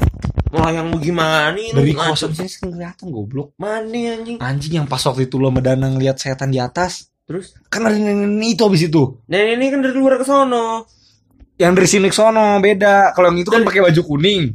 melayang 0.48 0.88
lu 0.94 0.96
gimana 1.02 1.52
nih 1.52 1.76
Dari 1.76 1.92
kosan 1.92 2.32
sini 2.32 2.48
kan 2.48 2.68
kelihatan 2.72 3.06
goblok. 3.12 3.52
mana 3.60 4.16
anjing 4.16 4.40
Anjing 4.40 4.80
yang 4.80 4.86
pas 4.88 5.02
waktu 5.04 5.28
itu 5.28 5.36
lo 5.36 5.52
medana 5.52 5.92
ngeliat 5.92 6.16
setan 6.16 6.48
di 6.48 6.56
atas, 6.56 7.10
terus 7.28 7.52
kan 7.68 7.84
ada 7.84 7.98
nenek-nenek 7.98 8.56
itu 8.56 8.62
abis 8.64 8.82
itu. 8.86 9.02
ini 9.28 9.66
kan 9.68 9.82
dari 9.82 9.92
luar 9.98 10.16
ke 10.16 10.24
sono 10.24 10.86
Yang 11.58 11.72
dari 11.74 11.88
sini 11.90 12.06
ke 12.08 12.16
sono 12.16 12.62
beda. 12.62 13.12
Kalau 13.18 13.34
yang 13.34 13.42
itu 13.42 13.50
kan 13.50 13.66
pakai 13.66 13.82
baju 13.82 14.02
kuning. 14.06 14.54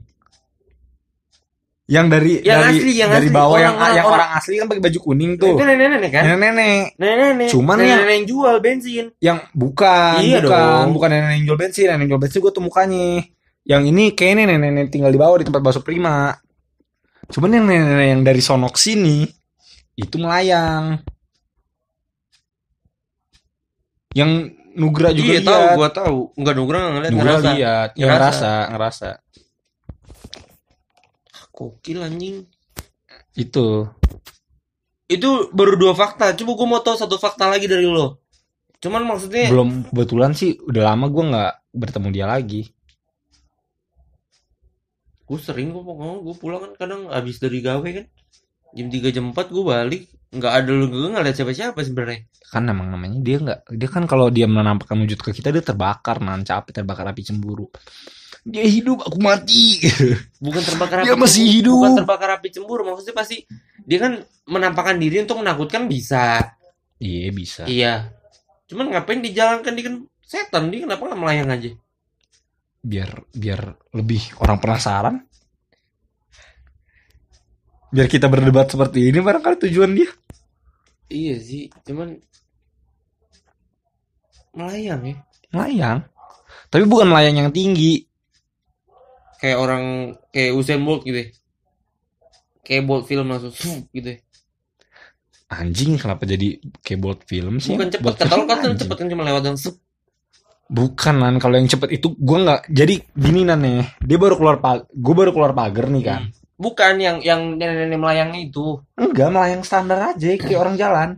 Yang 1.83 2.05
dari 2.09 2.31
Yang 2.39 2.59
dari 2.63 2.77
asli, 2.79 2.91
yang 2.95 3.11
dari 3.11 3.27
asli. 3.27 3.35
bawah 3.35 3.57
yang 3.59 3.75
Orang- 3.75 3.91
yang 3.91 4.05
orang- 4.05 4.15
orang 4.15 4.29
asli 4.33 4.53
kan 4.55 4.65
pakai 4.65 4.83
baju 4.83 4.99
kuning 5.03 5.31
tuh. 5.35 5.51
itu 5.51 5.61
nenek-nenek 5.61 6.09
kan? 6.09 6.23
Nenek-nenek. 6.23 6.85
Nenek-nenek. 6.95 7.47
Cuman 7.51 7.75
nenek 7.75 7.91
yang- 7.91 8.07
yang 8.09 8.25
jual 8.25 8.55
bensin. 8.57 9.05
yang 9.19 9.37
bukan 9.51 10.15
Iya 10.17 10.39
bukan 10.39 10.63
dong. 10.63 10.87
bukan 10.95 11.09
nenek 11.11 11.31
yang 11.33 11.45
jual 11.45 11.59
bensin. 11.59 11.85
Nenek 11.85 11.99
yang 11.99 12.09
jual 12.09 12.21
bensin 12.21 12.39
gue 12.39 12.51
tuh 12.51 12.63
mukanya. 12.63 13.07
Yang 13.63 13.83
ini 13.85 14.03
kayaknya 14.11 14.43
nenek-nenek 14.49 14.87
tinggal 14.89 15.09
di 15.09 15.19
bawah 15.19 15.35
di 15.35 15.45
tempat 15.45 15.59
bakso 15.59 15.79
prima. 15.79 16.31
Cuman 17.25 17.51
yang 17.51 17.65
nenek 17.67 18.07
yang 18.09 18.21
dari 18.21 18.39
sonok 18.39 18.75
sini 18.75 19.27
itu 19.93 20.15
melayang. 20.15 21.03
Yang 24.13 24.31
Nugra 24.73 25.13
juga 25.13 25.31
iya 25.31 25.41
tahu 25.43 25.65
gua 25.77 25.89
tahu. 25.91 26.17
Enggak 26.33 26.53
dong 26.55 26.65
gua 26.65 26.73
nggak 26.75 26.93
ngeliat 26.95 27.11
Nugra 27.13 27.25
ngerasa. 27.29 27.51
lihat. 27.53 27.89
Ya, 27.93 28.05
Ngerasa. 28.09 28.17
ngerasa 28.17 28.51
ngerasa 28.71 29.09
kokil 31.53 32.01
anjing. 32.01 32.49
Itu. 33.37 33.85
Itu 35.05 35.53
baru 35.53 35.77
dua 35.77 35.93
fakta. 35.93 36.33
Coba 36.33 36.51
gua 36.57 36.67
mau 36.67 36.81
tahu 36.81 36.97
satu 36.97 37.21
fakta 37.21 37.45
lagi 37.45 37.69
dari 37.69 37.85
lo. 37.85 38.23
Cuman 38.83 39.07
maksudnya 39.07 39.47
belum 39.47 39.95
kebetulan 39.95 40.35
sih 40.35 40.59
udah 40.59 40.91
lama 40.91 41.07
gue 41.07 41.23
nggak 41.23 41.53
bertemu 41.71 42.07
dia 42.11 42.27
lagi. 42.27 42.67
Gue 45.23 45.39
sering 45.39 45.71
gue 45.71 45.79
pokoknya 45.79 46.19
gue 46.19 46.35
pulang 46.35 46.61
kan 46.67 46.71
kadang 46.75 47.01
abis 47.07 47.39
dari 47.39 47.63
gawe 47.63 47.79
kan. 47.79 48.05
Jam 48.75 48.87
3 48.91 49.15
jam 49.15 49.31
4 49.31 49.55
gue 49.55 49.63
balik. 49.63 50.03
Nggak 50.35 50.51
ada 50.51 50.71
lu 50.75 50.91
gue 50.91 50.99
nggak 51.15 51.23
lihat 51.23 51.37
siapa 51.39 51.55
siapa 51.55 51.79
sebenarnya. 51.79 52.27
Kan 52.51 52.67
emang 52.67 52.91
namanya 52.91 53.23
dia 53.23 53.39
nggak 53.39 53.71
dia 53.71 53.87
kan 53.87 54.03
kalau 54.03 54.27
dia 54.27 54.51
menampakkan 54.51 54.99
wujud 54.99 55.23
ke 55.23 55.31
kita 55.31 55.55
dia 55.55 55.63
terbakar 55.63 56.19
nan 56.19 56.43
capek 56.43 56.83
terbakar 56.83 57.07
api 57.07 57.23
cemburu 57.23 57.71
dia 58.43 58.65
hidup 58.67 58.99
aku 59.07 59.17
mati. 59.23 59.79
Bukan 60.45 60.61
terbakar 60.63 61.07
Dia 61.07 61.15
api 61.15 61.21
masih 61.23 61.43
cemburu, 61.47 61.55
hidup. 61.55 61.75
bukan 61.79 61.93
terbakar 62.03 62.29
api 62.35 62.47
cemburu 62.51 62.81
maksudnya 62.83 63.15
pasti 63.15 63.37
dia 63.87 63.99
kan 64.03 64.13
menampakkan 64.47 64.99
diri 64.99 65.23
untuk 65.23 65.39
menakutkan 65.39 65.87
bisa. 65.87 66.43
Iya 66.99 67.29
bisa. 67.31 67.63
Iya. 67.63 68.11
Cuman 68.67 68.91
ngapain 68.91 69.23
dijalankan? 69.23 69.71
Dia 69.75 69.85
kan 69.87 69.95
setan 70.23 70.67
dia 70.71 70.83
kenapa 70.83 71.07
nggak 71.07 71.19
melayang 71.19 71.49
aja? 71.51 71.71
Biar 72.83 73.09
biar 73.31 73.61
lebih 73.95 74.35
orang 74.43 74.59
penasaran. 74.59 75.15
Biar 77.93 78.07
kita 78.11 78.27
berdebat 78.27 78.67
seperti 78.67 79.07
ini 79.07 79.23
barangkali 79.23 79.55
tujuan 79.69 79.91
dia. 79.95 80.11
Iya 81.07 81.35
sih 81.39 81.71
cuman 81.87 82.19
melayang 84.53 85.01
ya. 85.07 85.15
Melayang? 85.53 85.99
Tapi 86.67 86.83
bukan 86.89 87.07
melayang 87.07 87.37
yang 87.39 87.51
tinggi 87.53 88.03
kayak 89.43 89.59
orang 89.59 89.83
kayak 90.31 90.55
Usain 90.55 90.79
Bolt 90.79 91.03
gitu 91.03 91.19
ya. 91.19 91.27
kayak 92.63 92.87
Bolt 92.87 93.03
film 93.11 93.27
langsung 93.27 93.51
gitu 93.91 94.07
ya. 94.15 94.19
anjing 95.51 95.99
kenapa 95.99 96.23
jadi 96.23 96.63
kayak 96.81 96.99
bold 97.03 97.21
film 97.27 97.59
sih? 97.59 97.75
Bukan 97.75 97.91
cepet 97.91 98.01
Bolt 98.07 98.17
kata 98.17 98.33
lo 98.39 98.47
film 98.47 98.55
kan 98.55 98.79
cepet 98.79 98.95
kan 98.95 99.07
cuma 99.11 99.27
lewat 99.27 99.43
dan 99.43 99.59
sup. 99.59 99.75
Bukan 100.71 101.15
nan 101.19 101.37
kalau 101.37 101.59
yang 101.59 101.67
cepet 101.69 101.99
itu 101.99 102.15
gua 102.17 102.39
nggak 102.41 102.61
jadi 102.71 102.95
gini 103.13 103.43
nan 103.45 103.61
nih 103.61 103.83
dia 104.01 104.17
baru 104.17 104.39
keluar 104.39 104.57
pag 104.63 104.87
gue 104.89 105.13
baru 105.13 105.29
keluar 105.35 105.51
pagar 105.53 105.91
nih 105.91 106.03
kan. 106.07 106.21
Bukan 106.57 106.97
yang 107.03 107.19
yang 107.19 107.59
nenek-nenek 107.59 107.99
melayangnya 107.99 108.39
itu. 108.47 108.79
Enggak 108.95 109.29
melayang 109.29 109.61
standar 109.61 110.15
aja 110.15 110.29
kayak 110.39 110.57
orang 110.63 110.79
jalan. 110.79 111.09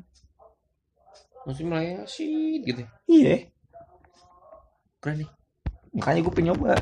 Maksudnya 1.46 1.70
melayang 1.70 2.04
sih 2.10 2.60
gitu 2.66 2.82
iya. 3.08 3.48
Keren 5.00 5.24
nih. 5.24 5.30
Makanya 5.96 6.20
gue 6.26 6.34
pengen 6.34 6.48
nyoba 6.52 6.76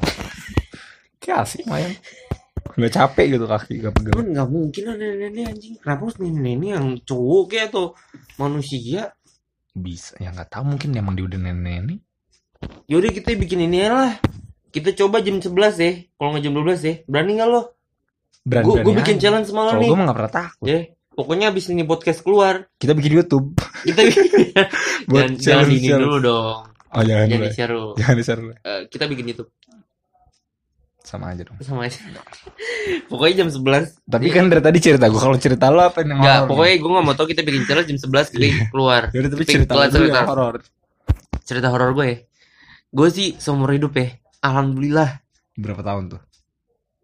kayak 1.23 1.47
asik 1.47 1.63
melayang 1.63 1.95
nggak 2.73 2.93
capek 2.93 3.25
gitu 3.37 3.45
kaki 3.45 3.73
gak 3.85 3.93
pegel 3.93 4.11
cuman 4.17 4.27
nggak 4.33 4.49
mungkin 4.49 4.83
lah 4.89 4.95
nenek-nenek 4.97 5.43
anjing. 5.45 5.73
Kenapa 5.77 6.01
harus 6.09 6.17
nenek-nenek 6.17 6.69
yang 6.73 6.87
cowok 7.05 7.43
kayak 7.51 7.65
atau 7.69 7.85
manusia? 8.41 9.01
Bisa 9.73 10.17
ya 10.17 10.33
nggak 10.33 10.49
tahu 10.49 10.63
mungkin 10.73 10.89
emang 10.97 11.13
dia 11.13 11.25
udah 11.27 11.39
nenek 11.39 12.01
yaudah 12.87 13.11
kita 13.11 13.35
bikin 13.35 13.67
ini 13.67 13.85
lah. 13.85 14.17
Kita 14.73 14.89
coba 14.97 15.21
jam 15.21 15.37
11 15.37 15.53
ya 15.77 15.91
kalau 16.17 16.29
nggak 16.33 16.43
jam 16.49 16.53
12 16.55 16.81
ya 16.89 16.93
berani 17.05 17.31
nggak 17.37 17.49
lo? 17.51 17.61
Berani 18.41 18.65
gue 18.65 18.75
gue 18.81 18.93
bikin 19.05 19.15
challenge 19.21 19.47
semalam 19.53 19.77
nih. 19.77 19.89
gue 19.91 19.97
nggak 19.99 20.17
pernah 20.17 20.33
takut. 20.33 20.65
Ya 20.65 20.79
pokoknya 21.13 21.45
abis 21.53 21.69
ini 21.69 21.85
podcast 21.85 22.25
keluar. 22.25 22.65
Kita 22.81 22.97
bikin 22.97 23.21
YouTube. 23.21 23.53
Kita 23.85 24.01
buat 25.11 25.37
jangan, 25.37 25.67
jangan 25.67 25.67
ini 25.69 25.89
dulu 25.93 26.17
dong. 26.17 26.59
Oh 26.93 27.01
jangan 27.05 27.25
jangan 27.29 27.37
dulu 27.37 27.45
di 27.45 27.53
share 27.53 27.71
dulu. 27.73 27.91
Jangan 28.01 28.15
di 28.17 28.23
share 28.25 28.39
dulu. 28.41 28.53
Eh, 28.65 28.81
kita 28.89 29.03
bikin 29.05 29.25
YouTube 29.29 29.51
sama 31.03 31.35
aja 31.35 31.43
dong. 31.43 31.59
Sama 31.59 31.85
aja. 31.85 31.99
Pokoknya 33.11 33.43
jam 33.43 33.49
11 33.51 34.07
tapi 34.07 34.27
kan 34.31 34.47
dari 34.47 34.63
tadi 34.63 34.79
cerita 34.79 35.11
gue 35.11 35.19
kalau 35.19 35.37
cerita 35.39 35.67
lo 35.67 35.83
apa 35.83 36.03
yang 36.03 36.19
Enggak, 36.19 36.39
pokoknya 36.51 36.75
gue 36.79 36.89
gak 36.95 37.05
mau 37.05 37.15
tau 37.15 37.27
kita 37.27 37.41
bikin 37.43 37.63
challenge 37.67 37.87
jam 37.91 37.99
11 37.99 38.33
kita 38.33 38.45
keluar. 38.71 39.01
Nih? 39.07 39.15
Yaudah, 39.19 39.29
tapi 39.35 39.43
cerita 39.43 39.71
keluar 39.75 39.87
lo 39.87 39.95
cerita. 39.95 40.21
horor 40.27 40.55
cerita 41.43 41.67
horor 41.69 41.91
gue 41.95 42.05
ya. 42.07 42.17
Gue 42.93 43.07
sih 43.11 43.27
seumur 43.35 43.69
hidup 43.75 43.93
ya. 43.99 44.15
Alhamdulillah. 44.43 45.23
Berapa 45.59 45.83
tahun 45.83 46.03
tuh? 46.17 46.21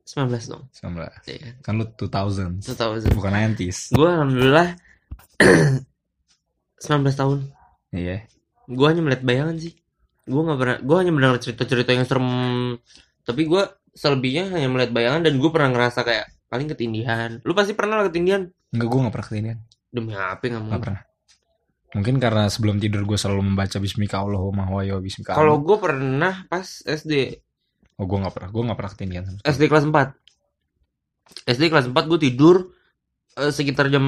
19 0.09 0.25
dong. 0.49 0.63
19 0.73 1.29
Iya, 1.29 1.49
kan 1.61 1.77
lu 1.77 1.85
2000 1.85 2.65
2000 2.65 3.13
bukan 3.13 3.29
90s 3.53 3.93
gue 3.93 4.09
alhamdulillah 4.09 4.67
19 6.81 7.05
tahun. 7.13 7.39
Iya. 7.93 8.25
Gue 8.65 8.85
hanya 8.89 9.01
melihat 9.03 9.21
bayangan 9.21 9.55
sih. 9.59 9.75
Gue 10.25 10.41
nggak 10.45 10.59
pernah 10.59 10.77
gue 10.81 10.95
hanya 10.97 11.11
mendengar 11.13 11.37
cerita-cerita 11.37 11.91
yang 11.93 12.05
serem. 12.07 12.27
Tapi 13.21 13.41
gue 13.45 13.63
selebihnya 13.99 14.47
hanya 14.55 14.71
melihat 14.71 14.95
bayangan 14.95 15.27
dan 15.27 15.35
gue 15.35 15.49
pernah 15.51 15.69
ngerasa 15.75 16.07
kayak 16.07 16.31
paling 16.47 16.71
ketindihan. 16.71 17.43
Lu 17.43 17.51
pasti 17.51 17.75
pernah 17.75 17.99
lah 17.99 18.07
ketindihan. 18.07 18.47
Enggak, 18.71 18.87
gue 18.87 18.99
gak 19.03 19.13
pernah 19.13 19.27
ketindihan. 19.27 19.59
Demi 19.91 20.13
apa 20.15 20.43
nggak 20.47 20.63
Gak 20.63 20.71
mau 20.71 20.79
pernah. 20.79 21.01
Mungkin 21.89 22.15
karena 22.21 22.43
sebelum 22.47 22.77
tidur 22.79 23.03
gue 23.03 23.17
selalu 23.19 23.41
membaca 23.43 23.77
Bismika 23.81 24.23
Allahumma 24.23 24.71
wa 24.71 24.81
Bismika. 25.03 25.35
Kalau 25.35 25.59
gue 25.59 25.77
pernah 25.81 26.47
pas 26.47 26.63
SD 26.87 27.43
Oh 27.99 28.07
gue 28.07 28.15
gak 28.15 28.31
pernah 28.31 28.49
Gue 28.55 28.63
gak 28.63 28.77
pernah 28.79 28.91
ketindihan 28.95 29.23
sama. 29.27 29.39
SD 29.43 29.63
kelas 29.67 29.85
4 29.91 31.51
SD 31.51 31.63
kelas 31.67 31.85
4 31.91 32.09
gue 32.09 32.19
tidur 32.23 32.55
eh, 33.35 33.51
sekitar 33.51 33.91
jam 33.91 34.05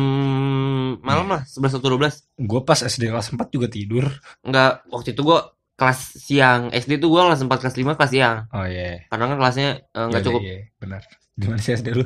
malam 1.03 1.27
lah 1.27 1.43
11 1.43 1.83
atau 1.83 1.99
12 1.99 2.39
Gue 2.39 2.61
pas 2.63 2.79
SD 2.79 3.11
kelas 3.11 3.35
4 3.35 3.43
juga 3.51 3.67
tidur. 3.67 4.07
Enggak, 4.47 4.87
waktu 4.87 5.11
itu 5.11 5.21
gue 5.27 5.39
kelas 5.81 5.99
siang. 6.21 6.69
SD 6.69 7.01
tuh 7.01 7.09
gue 7.09 7.21
kelas 7.25 7.41
4 7.41 7.49
kelas 7.49 7.75
5 7.75 7.97
kelas 7.97 8.11
siang. 8.13 8.37
Oh 8.53 8.61
iya. 8.63 9.01
Karena 9.09 9.25
kan 9.25 9.37
kelasnya 9.41 9.67
eh, 9.81 10.05
nggak 10.05 10.21
Iya, 10.21 10.27
cukup. 10.29 10.41
iya, 10.45 10.57
Benar. 10.77 11.01
Gimana 11.33 11.57
sih 11.57 11.73
SD 11.73 11.87
lu? 11.91 12.05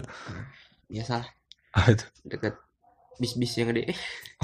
biasa 0.86 1.18
Ah 1.74 1.86
itu? 1.92 2.06
Deket 2.24 2.56
bis-bis 3.18 3.52
yang 3.58 3.68
gede. 3.70 3.92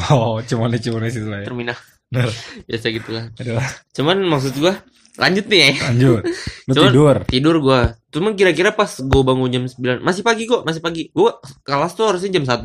Oh 0.10 0.42
cuman 0.42 0.74
cuman 0.74 1.08
situ 1.08 1.28
lah 1.28 1.40
ya? 1.40 1.48
Terminal. 1.48 1.78
Benar. 2.12 2.28
Biasa 2.68 2.86
gitulah. 2.90 3.26
Adalah. 3.40 3.68
Cuman 3.92 4.18
maksud 4.26 4.52
gue 4.54 4.74
lanjut 5.16 5.46
nih 5.48 5.60
ya. 5.60 5.70
Lanjut. 5.92 6.22
Lu 6.68 6.72
Cuman- 6.76 6.92
tidur? 6.92 7.16
tidur 7.28 7.56
gue 7.60 7.82
cuman 8.12 8.36
kira-kira 8.36 8.76
pas 8.76 8.92
gue 8.92 9.22
bangun 9.24 9.48
jam 9.48 9.64
9 9.64 10.04
masih 10.04 10.20
pagi 10.20 10.44
kok 10.44 10.68
masih 10.68 10.84
pagi. 10.84 11.08
Gue 11.16 11.32
kelas 11.64 11.96
tuh 11.96 12.12
harusnya 12.12 12.36
jam 12.36 12.44
1 12.44 12.60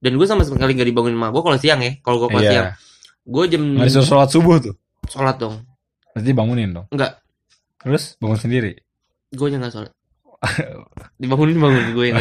dan 0.00 0.12
gue 0.16 0.26
sama 0.26 0.42
sekali 0.42 0.74
gak 0.74 0.88
dibangunin 0.88 1.14
sama 1.14 1.30
gue 1.30 1.42
kalau 1.44 1.58
siang 1.60 1.78
ya 1.78 1.92
kalau 2.02 2.18
gue 2.18 2.28
kelas 2.30 2.46
siang. 2.50 2.68
Iya 2.74 2.88
gue 3.20 3.44
jam 3.46 3.62
disuruh 3.78 4.08
sholat 4.08 4.28
subuh 4.32 4.56
tuh? 4.58 4.74
Sholat 5.06 5.36
dong 5.38 5.60
Berarti 6.12 6.30
bangunin 6.32 6.70
dong. 6.72 6.86
Enggak. 6.90 7.20
Terus? 7.80 8.16
Bangun 8.16 8.38
sendiri? 8.38 8.72
Gue 9.30 9.48
yang 9.48 9.62
sholat 9.64 9.94
dibangunin 11.20 11.60
bangun 11.60 11.92
gue 11.92 12.06
yang 12.08 12.16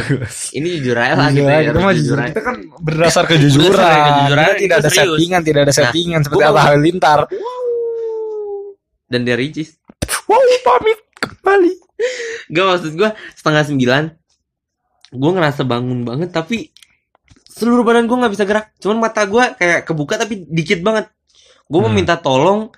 ini 0.51 0.83
jujur 0.83 0.99
aja 0.99 1.15
lah 1.15 1.31
gitu 1.31 1.47
ya, 1.47 1.71
kita 1.71 1.79
jujur 1.95 2.17
aja. 2.19 2.31
Kita 2.35 2.41
kan 2.43 2.55
berdasar 2.83 3.23
kejujuran. 3.23 3.71
Berdasar 3.71 3.95
kejujuran, 3.95 4.43
Kita 4.43 4.59
tidak 4.59 4.75
ada 4.75 4.89
serius. 4.89 5.07
settingan, 5.15 5.41
tidak 5.41 5.61
ada 5.63 5.65
Nah, 5.65 5.77
settingan. 5.79 6.19
Seperti 6.21 6.43
Atta 6.43 6.51
mau- 6.51 6.65
Halilintar. 6.67 7.19
dan 9.09 9.25
dia 9.25 9.33
ricis 9.33 9.79
Wow, 10.29 10.37
pamit. 10.61 10.99
Kembali. 11.17 11.73
Gak 12.47 12.65
maksud 12.67 12.91
gue 12.93 13.09
setengah 13.33 13.63
sembilan. 13.65 14.03
Gue 15.09 15.31
ngerasa 15.33 15.65
bangun 15.65 16.05
banget 16.05 16.29
tapi 16.29 16.69
seluruh 17.49 17.81
badan 17.81 18.05
gue 18.05 18.13
nggak 18.15 18.33
bisa 18.35 18.45
gerak. 18.45 18.77
Cuman 18.77 19.01
mata 19.01 19.25
gue 19.25 19.41
kayak 19.55 19.83
kebuka 19.83 20.21
tapi 20.21 20.45
dikit 20.45 20.79
banget. 20.79 21.09
Gue 21.65 21.79
mau 21.79 21.87
Hmm. 21.87 21.97
minta 21.97 22.13
tolong 22.15 22.69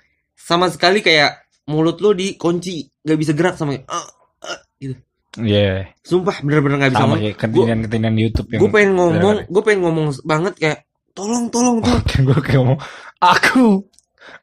sama 0.42 0.66
sekali 0.68 0.98
kayak 1.00 1.38
mulut 1.70 2.02
lo 2.02 2.10
dikunci 2.12 2.90
nggak 3.06 3.18
bisa 3.18 3.32
gerak 3.32 3.54
sama 3.54 3.78
kayak, 3.78 3.86
"Ah, 3.86 4.06
ah," 4.42 4.58
gitu. 4.82 4.98
Iya. 5.38 5.88
sumpah 6.04 6.44
bener-bener 6.44 6.76
nggak 6.76 6.92
bisa 6.92 7.04
Sama 7.08 7.16
ngomong. 7.16 8.12
di 8.12 8.20
YouTube 8.20 8.48
yang 8.52 8.60
gue 8.60 8.68
pengen 8.68 8.92
ngomong 9.00 9.36
gue 9.48 9.62
pengen 9.64 9.80
ngomong 9.80 10.06
banget 10.28 10.54
kayak 10.60 10.78
tolong 11.16 11.48
tolong 11.48 11.80
tolong. 11.80 12.04
Kan 12.04 12.20
gue 12.28 12.36
kayak 12.36 12.58
ngomong 12.60 12.80
aku 13.16 13.86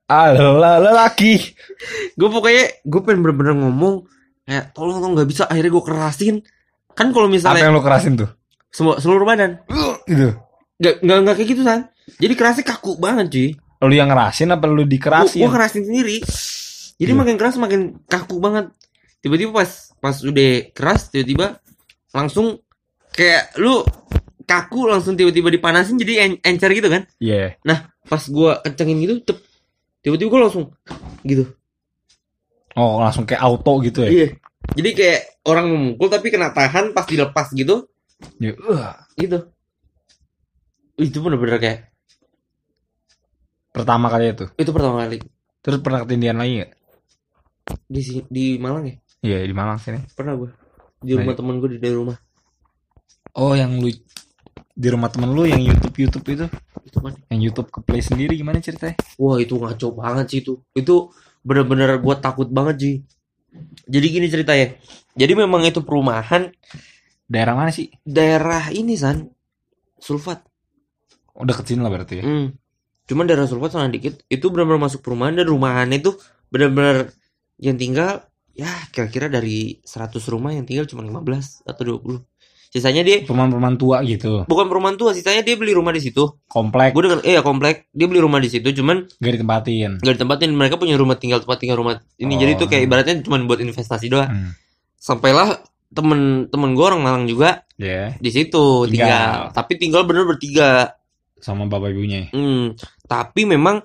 adalah 0.10 0.82
lelaki. 0.82 1.38
gue 2.18 2.30
pokoknya 2.32 2.66
gue 2.82 3.02
pengen 3.06 3.20
bener-bener 3.22 3.54
ngomong 3.60 4.08
kayak 4.50 4.74
tolong 4.74 4.98
tolong 4.98 5.14
nggak 5.14 5.30
bisa. 5.30 5.44
Akhirnya 5.46 5.70
gue 5.70 5.84
kerasin. 5.86 6.36
Kan 6.98 7.14
kalau 7.14 7.30
Apa 7.30 7.36
misalnya 7.38 7.70
yang 7.70 7.78
lo 7.78 7.86
kerasin 7.86 8.14
tuh? 8.18 8.30
semua 8.74 8.98
seluruh 8.98 9.30
badan. 9.30 9.62
Gitu. 10.10 10.34
nggak 10.80 10.96
nggak 11.06 11.18
nggak 11.22 11.36
kayak 11.38 11.50
gitu 11.54 11.62
san. 11.62 11.82
Jadi 12.18 12.34
kerasnya 12.34 12.66
kaku 12.66 12.98
banget 12.98 13.30
cuy 13.30 13.50
Lu 13.80 13.92
yang 13.92 14.08
ngerasin 14.08 14.50
apa 14.50 14.66
lu 14.66 14.84
dikerasin? 14.84 15.40
gue 15.40 15.50
kerasin 15.50 15.84
sendiri 15.84 16.20
jadi 16.96 17.12
Iya. 17.12 17.18
makin 17.18 17.36
keras 17.36 17.56
makin 17.56 17.96
kaku 18.04 18.38
banget 18.38 18.76
tiba-tiba 19.20 19.52
pas 19.54 19.72
pas 19.96 20.16
udah 20.20 20.52
keras 20.70 21.08
tiba-tiba 21.08 21.64
langsung 22.10 22.60
kayak 23.10 23.56
lu 23.56 23.88
kaku 24.44 24.84
langsung 24.86 25.16
tiba-tiba 25.16 25.48
dipanasin 25.48 25.96
jadi 25.96 26.14
en- 26.26 26.42
encer 26.42 26.72
gitu 26.72 26.88
kan 26.88 27.08
Iya. 27.18 27.56
pas 28.04 28.24
gua 28.28 28.60
kencengin 28.60 29.00
gitu 29.00 29.14
tep, 29.24 29.40
tiba-tiba 30.02 30.28
gua 30.30 30.42
langsung 30.46 30.76
gitu 31.22 31.48
Oh, 32.74 32.98
langsung 32.98 33.24
kayak 33.24 33.42
auto 33.42 33.80
gitu 33.82 34.04
ya. 34.04 34.10
iya 34.10 34.28
jadi 34.70 34.90
kayak 34.92 35.22
orang 35.44 35.66
memukul 35.68 36.08
tapi 36.08 36.28
kena 36.28 36.52
tahan 36.52 36.92
pas 36.92 37.04
dilepas 37.04 37.48
gitu 37.52 37.88
Ya, 38.36 38.52
uh, 38.60 38.92
gitu 39.16 39.48
itu 40.96 41.18
bener-bener 41.18 41.56
kayak 41.58 41.89
pertama 43.70 44.10
kali 44.10 44.34
itu. 44.34 44.46
itu 44.58 44.72
pertama 44.72 45.06
kali 45.06 45.18
Terus 45.60 45.80
pernah 45.84 46.00
ketindihan 46.04 46.40
lagi 46.40 46.64
gak? 46.64 46.72
di 47.86 48.02
di 48.28 48.46
Malang 48.58 48.86
ya 48.88 48.96
Iya, 49.20 49.38
di 49.46 49.54
Malang 49.54 49.78
sini. 49.78 50.00
pernah 50.16 50.34
gua 50.34 50.50
di 51.00 51.14
rumah 51.16 51.32
Nah, 51.32 51.38
temen 51.38 51.56
gue 51.60 51.70
di 51.76 51.78
dari 51.80 51.96
rumah 51.96 52.18
Oh, 53.38 53.54
yang 53.54 53.78
lu 53.78 53.88
di 54.74 54.88
rumah 54.90 55.12
temen 55.12 55.30
lu 55.32 55.44
yang 55.44 55.60
YouTube 55.60 55.96
YouTube 56.08 56.26
itu, 56.34 56.46
itu 56.82 56.98
kan 56.98 57.14
yang 57.30 57.40
YouTube 57.44 57.70
ke 57.70 57.80
play 57.84 58.00
sendiri 58.00 58.34
gimana 58.34 58.58
ceritanya? 58.58 58.96
Wah 59.20 59.38
itu 59.38 59.60
ngaco 59.60 59.88
banget 59.94 60.26
sih 60.32 60.40
itu. 60.42 60.64
Itu 60.74 61.12
bener-bener 61.44 62.00
gue 62.00 62.16
takut 62.20 62.48
banget 62.48 62.76
sih. 62.80 62.96
Jadi 63.86 64.06
gini 64.08 64.28
ceritanya. 64.32 64.76
Jadi 65.14 65.34
memang 65.36 65.62
itu 65.68 65.84
perumahan 65.84 66.48
Daerah 67.30 67.54
mana 67.54 67.70
sih? 67.70 67.94
daerah 68.02 68.74
ini 68.74 68.98
san 68.98 69.30
sulfat. 70.02 70.42
Udah 71.38 71.54
kecil 71.54 71.78
lah 71.80 71.92
berarti 71.94 72.20
ya. 72.20 72.24
Hmm. 72.26 72.48
Cuman 73.10 73.26
daerah 73.26 73.44
sulfat 73.44 73.74
sana 73.74 73.90
dikit. 73.90 74.22
Itu 74.28 74.48
benar-benar 74.48 74.86
masuk 74.86 75.02
perumahan 75.02 75.34
dan 75.34 75.46
rumahannya 75.46 75.98
itu 75.98 76.14
benar-benar 76.48 77.10
yang 77.58 77.74
tinggal 77.76 78.22
ya 78.54 78.70
kira-kira 78.90 79.26
dari 79.28 79.82
100 79.82 80.14
rumah 80.28 80.52
yang 80.52 80.64
tinggal 80.64 80.86
cuma 80.86 81.02
15 81.02 81.66
atau 81.66 81.84
20. 81.98 82.22
Sisanya 82.70 83.02
dia 83.02 83.26
Perumahan-perumahan 83.26 83.76
tua 83.76 83.98
gitu. 84.04 84.46
bukan 84.46 84.70
perumahan 84.70 84.94
tua, 84.94 85.10
sisanya 85.10 85.42
dia 85.42 85.58
beli 85.58 85.74
rumah 85.74 85.90
di 85.90 85.98
situ. 86.00 86.38
Komplek 86.46 86.94
Gue 86.94 87.02
dengan 87.04 87.18
eh 87.24 87.34
ya 87.34 87.42
komplek, 87.42 87.90
dia 87.90 88.06
beli 88.06 88.22
rumah 88.22 88.38
di 88.38 88.46
situ 88.46 88.70
cuman 88.72 89.10
gak 89.10 89.34
ditempatin. 89.34 89.98
gak 89.98 90.14
ditempatin 90.14 90.54
mereka 90.54 90.78
punya 90.78 90.94
rumah 90.94 91.18
tinggal 91.18 91.42
tempat 91.42 91.58
tinggal 91.58 91.82
rumah 91.82 91.98
ini 92.16 92.30
Oh. 92.30 92.38
jadi 92.38 92.52
itu 92.54 92.70
kayak 92.70 92.84
ibaratnya 92.86 93.16
cuma 93.20 93.42
buat 93.42 93.58
investasi 93.58 94.06
doang 94.08 94.30
Hmm. 94.30 94.52
sampailah 94.96 95.66
temen-temen 95.90 96.70
gue 96.72 96.86
orang 96.86 97.02
Malang 97.02 97.26
juga 97.26 97.66
Ya, 97.74 98.14
di 98.14 98.30
situ 98.30 98.86
Tinggal. 98.86 98.86
tinggal. 98.86 99.34
tapi 99.50 99.74
tinggal 99.76 100.04
bener 100.04 100.28
bertiga 100.28 100.99
sama 101.42 101.66
bapak 101.68 101.96
ibunya. 101.96 102.28
hmm. 102.32 102.76
tapi 103.08 103.48
memang 103.48 103.82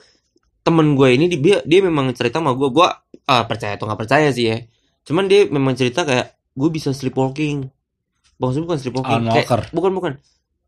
temen 0.65 0.97
gue 0.97 1.09
ini 1.13 1.29
dia 1.39 1.61
dia 1.63 1.81
memang 1.85 2.09
cerita 2.17 2.41
sama 2.41 2.57
gue 2.57 2.69
gue 2.73 2.89
ah, 3.29 3.45
percaya 3.45 3.77
atau 3.77 3.85
nggak 3.85 4.01
percaya 4.01 4.33
sih 4.33 4.49
ya 4.49 4.59
cuman 5.05 5.29
dia 5.29 5.45
memang 5.49 5.77
cerita 5.77 6.09
kayak 6.09 6.33
gue 6.57 6.71
bisa 6.73 6.91
sleepwalking 6.97 7.69
maksudnya 8.41 8.65
bukan 8.65 8.79
sleepwalking 8.81 9.23
Alan 9.29 9.35
kayak 9.37 9.71
bukan 9.77 9.93
bukan 9.93 10.13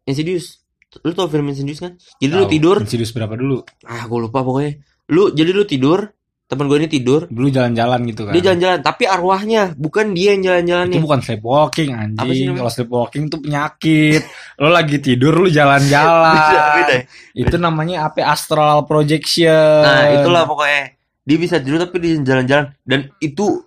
Insidious 0.05 0.63
lu 1.03 1.13
tau 1.17 1.27
film 1.33 1.49
Insidious 1.49 1.81
kan 1.81 1.97
jadi 2.21 2.33
lu 2.37 2.45
Tahu. 2.47 2.53
tidur 2.53 2.77
Insidious 2.85 3.13
berapa 3.17 3.35
dulu? 3.35 3.65
ah 3.89 4.05
gue 4.05 4.19
lupa 4.21 4.45
pokoknya 4.45 4.73
lu 5.11 5.33
jadi 5.33 5.51
lu 5.57 5.65
tidur 5.65 6.13
temen 6.47 6.71
gue 6.71 6.79
ini 6.79 6.87
tidur 6.87 7.27
Dulu 7.27 7.51
jalan-jalan 7.51 8.07
gitu 8.07 8.23
kan. 8.23 8.33
dia 8.33 8.43
jalan-jalan 8.45 8.79
tapi 8.79 9.03
arwahnya 9.05 9.75
bukan 9.75 10.15
dia 10.15 10.33
yang 10.33 10.43
jalan-jalan 10.43 10.87
itu 10.89 11.03
bukan 11.03 11.21
sleepwalking 11.21 11.91
anjing. 11.91 12.55
Kalau 12.55 12.71
sleepwalking 12.71 13.25
tuh 13.27 13.43
penyakit. 13.43 14.23
lo 14.63 14.71
lagi 14.71 14.97
tidur 14.99 15.35
lu 15.37 15.51
jalan-jalan. 15.51 16.87
ya? 16.87 17.03
Itu 17.35 17.57
namanya 17.57 18.07
apa? 18.07 18.23
Astral 18.23 18.87
projection. 18.87 19.83
Nah 19.83 20.15
itulah 20.15 20.47
pokoknya 20.47 20.95
dia 21.23 21.37
bisa 21.37 21.59
tidur 21.59 21.83
tapi 21.83 21.99
dia 21.99 22.15
jalan-jalan 22.17 22.71
dan 22.83 23.11
itu 23.19 23.67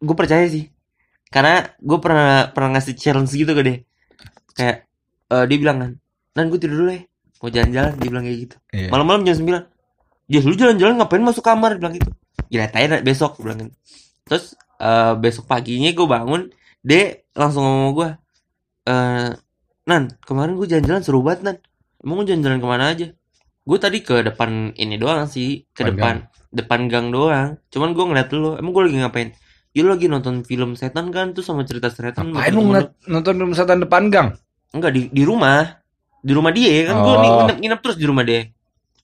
gue 0.00 0.16
percaya 0.16 0.48
sih 0.48 0.72
karena 1.28 1.76
gue 1.76 1.98
pernah 1.98 2.48
pernah 2.48 2.70
ngasih 2.72 2.94
challenge 2.94 3.32
gitu 3.32 3.52
ke 3.52 3.60
dia 3.60 3.76
kayak 4.52 4.76
eh, 5.28 5.44
dia 5.44 5.56
bilang 5.58 5.76
kan 5.76 5.90
nan 6.32 6.44
gue 6.48 6.56
tidur 6.56 6.80
dulu 6.80 6.90
ya 6.90 7.04
mau 7.36 7.50
jalan-jalan 7.50 7.92
dia 7.94 8.08
bilang 8.08 8.24
kayak 8.24 8.38
gitu 8.40 8.56
Iya. 8.72 8.88
malam-malam 8.88 9.20
jam 9.22 9.36
9 9.36 9.73
ya 10.26 10.40
lu 10.40 10.54
jalan-jalan 10.54 10.98
ngapain 10.98 11.22
masuk 11.22 11.44
kamar? 11.44 11.76
Dia 11.76 11.80
bilang 11.80 11.94
gitu. 11.96 12.10
Ya 12.48 12.64
tanya 12.68 13.00
besok 13.00 13.38
gue 13.38 13.44
bilang 13.50 13.58
gitu. 13.68 13.74
terus 14.24 14.56
eh, 14.80 15.12
besok 15.20 15.44
paginya 15.44 15.92
gue 15.92 16.06
bangun 16.08 16.48
dia 16.80 17.20
langsung 17.36 17.60
ngomong 17.60 17.92
gue 17.92 18.08
eh 18.88 19.30
nan 19.84 20.02
kemarin 20.24 20.56
gue 20.56 20.66
jalan-jalan 20.68 21.02
seru 21.04 21.20
banget 21.20 21.40
nan. 21.44 21.56
Emang 22.00 22.20
gue 22.20 22.32
jalan-jalan 22.32 22.58
ke 22.60 22.68
mana 22.68 22.84
aja? 22.92 23.06
Gue 23.64 23.78
tadi 23.80 24.04
ke 24.04 24.20
depan 24.24 24.76
ini 24.76 24.96
doang 24.96 25.24
sih 25.24 25.64
ke 25.72 25.88
Depan 25.88 25.96
depan 25.96 26.14
depan 26.52 26.80
gang 26.88 27.06
doang. 27.08 27.56
Cuman 27.72 27.92
gue 27.92 28.04
ngeliat 28.04 28.28
lu 28.32 28.56
emang 28.56 28.72
gue 28.72 28.82
lagi 28.88 28.98
ngapain? 29.00 29.28
Ya 29.74 29.82
lu 29.82 29.90
lagi 29.90 30.06
nonton 30.06 30.44
film 30.46 30.76
setan 30.78 31.10
kan 31.10 31.34
tuh 31.34 31.42
sama 31.42 31.66
cerita 31.66 31.90
setan 31.90 32.30
Ngapain 32.30 32.52
lu 32.54 32.62
ngeliat 32.70 32.88
nonton 33.08 33.32
film 33.40 33.52
setan 33.52 33.80
depan 33.82 34.08
gang? 34.08 34.28
enggak 34.74 34.90
di 34.90 35.06
di 35.12 35.22
rumah. 35.24 35.80
Di 36.24 36.32
rumah 36.32 36.50
dia 36.50 36.88
kan 36.88 36.96
gue 37.04 37.12
Oh. 37.12 37.20
nginep 37.44 37.58
nginep 37.60 37.80
terus 37.84 37.96
di 38.00 38.06
rumah 38.08 38.24
dia. 38.24 38.48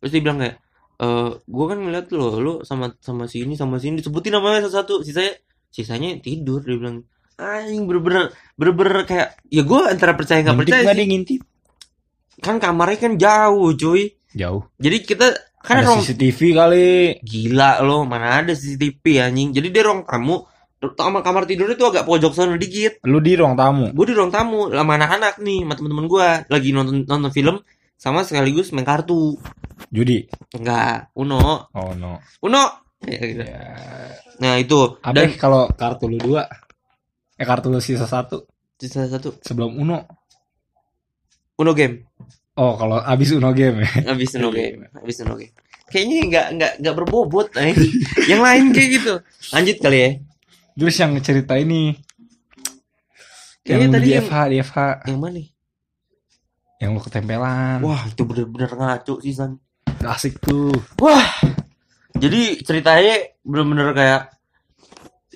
Terus 0.01 0.11
dia 0.13 0.23
bilang 0.25 0.39
kayak 0.41 0.57
eh 1.01 1.31
gue 1.41 1.65
kan 1.65 1.79
ngeliat 1.81 2.13
lu 2.13 2.29
lu 2.45 2.53
sama 2.61 2.93
sama 3.01 3.25
sini 3.25 3.57
sama 3.57 3.81
sini 3.81 4.05
disebutin 4.05 4.37
namanya 4.37 4.69
satu-satu. 4.69 5.01
Sisanya 5.01 5.33
sisanya 5.73 6.09
tidur 6.21 6.61
dia 6.61 6.77
bilang 6.77 7.09
anjing 7.41 7.89
bener-bener 7.89 8.29
bener-bener 8.61 9.09
kayak 9.09 9.29
ya 9.49 9.65
gue 9.65 9.81
antara 9.89 10.13
percaya 10.13 10.45
nggak 10.45 10.59
percaya 10.61 10.85
nggak 10.85 10.99
sih. 11.01 11.09
ngintip? 11.09 11.41
kan 12.41 12.57
kamarnya 12.61 12.99
kan 13.01 13.13
jauh 13.21 13.73
cuy. 13.77 14.17
Jauh. 14.33 14.65
jadi 14.81 14.97
kita 15.05 15.27
kan 15.61 15.85
Ada 15.85 15.87
ruang 15.93 16.01
CCTV 16.05 16.41
kali. 16.57 16.89
gila 17.21 17.85
lo 17.85 18.09
mana 18.09 18.41
ada 18.41 18.53
CCTV 18.57 19.05
anjing. 19.21 19.53
Jadi 19.53 19.69
dia 19.73 19.85
ruang 19.85 20.05
tamu. 20.09 20.45
Sama 20.81 21.21
kamar 21.21 21.45
tidurnya 21.45 21.77
tuh 21.77 21.93
agak 21.93 22.09
pojok 22.09 22.33
sana 22.33 22.57
dikit. 22.57 23.05
Lu 23.05 23.21
di 23.21 23.37
ruang 23.37 23.53
tamu. 23.57 23.93
gue 23.93 24.07
di 24.09 24.15
ruang 24.17 24.33
tamu 24.33 24.73
sama 24.73 24.97
anak-anak 24.97 25.37
nih 25.45 25.65
sama 25.65 25.73
temen-temen 25.77 26.07
gue 26.09 26.27
lagi 26.49 26.69
nonton 26.73 27.05
nonton 27.05 27.33
film 27.33 27.57
sama 28.01 28.25
sekaligus 28.25 28.73
main 28.73 28.83
kartu 28.83 29.37
Judi. 29.89 30.25
enggak 30.51 31.13
Uno 31.13 31.69
Oh 31.71 31.93
no. 31.93 32.17
Uno 32.41 32.65
Kayak 32.99 33.27
gitu. 33.27 33.43
Ya. 33.43 33.61
nah 34.37 34.57
itu 34.57 34.77
Ada 35.01 35.25
dan 35.25 35.29
kalau 35.35 35.69
kartu 35.71 36.05
lu 36.05 36.17
dua. 36.17 36.45
Eh 37.35 37.45
kartu 37.45 37.69
lu 37.69 37.77
sisa 37.79 38.05
satu 38.05 38.45
sisa 38.77 39.05
satu 39.05 39.37
sebelum 39.41 39.73
Uno. 39.75 40.05
Uno 41.57 41.73
game 41.73 42.09
Oh 42.55 42.73
kalau 42.75 42.97
abis 42.99 43.33
Uno 43.33 43.53
game 43.53 43.85
ya. 43.85 43.91
habis 44.13 44.33
Uno 44.35 44.49
Iya. 44.49 44.57
game 44.73 44.89
habis 44.91 45.17
Uno 45.21 45.37
game 45.37 45.53
kayaknya 45.87 46.19
nggak 46.25 46.47
nggak 46.55 46.73
nggak 46.81 46.95
berbobot 46.95 47.49
eh. 47.59 47.75
yang 48.31 48.41
lain 48.41 48.71
kayak 48.71 48.89
gitu 48.97 49.15
lanjut 49.51 49.77
kali 49.77 49.99
ya 49.99 50.11
Terus 50.73 50.97
yang 50.97 51.13
cerita 51.21 51.59
ini 51.59 51.99
Kayaknya 53.61 53.83
yang 53.83 53.93
tadi 53.93 54.07
di 54.07 54.13
yang- 54.15 54.25
FH 54.25 54.37
di 54.47 54.57
FH 54.63 54.79
yang 55.05 55.19
mana 55.19 55.33
nih? 55.37 55.47
Yang 56.81 56.97
lu 56.97 57.01
ketempelan. 57.01 57.85
wah 57.85 58.03
itu 58.09 58.25
bener-bener 58.25 58.73
ngaco 58.73 59.21
sih 59.21 59.37
San 59.37 59.61
Asik 60.01 60.41
tuh. 60.41 60.73
Wah, 60.97 61.29
jadi 62.17 62.57
ceritanya 62.65 63.37
bener-bener 63.45 63.93
kayak 63.93 64.33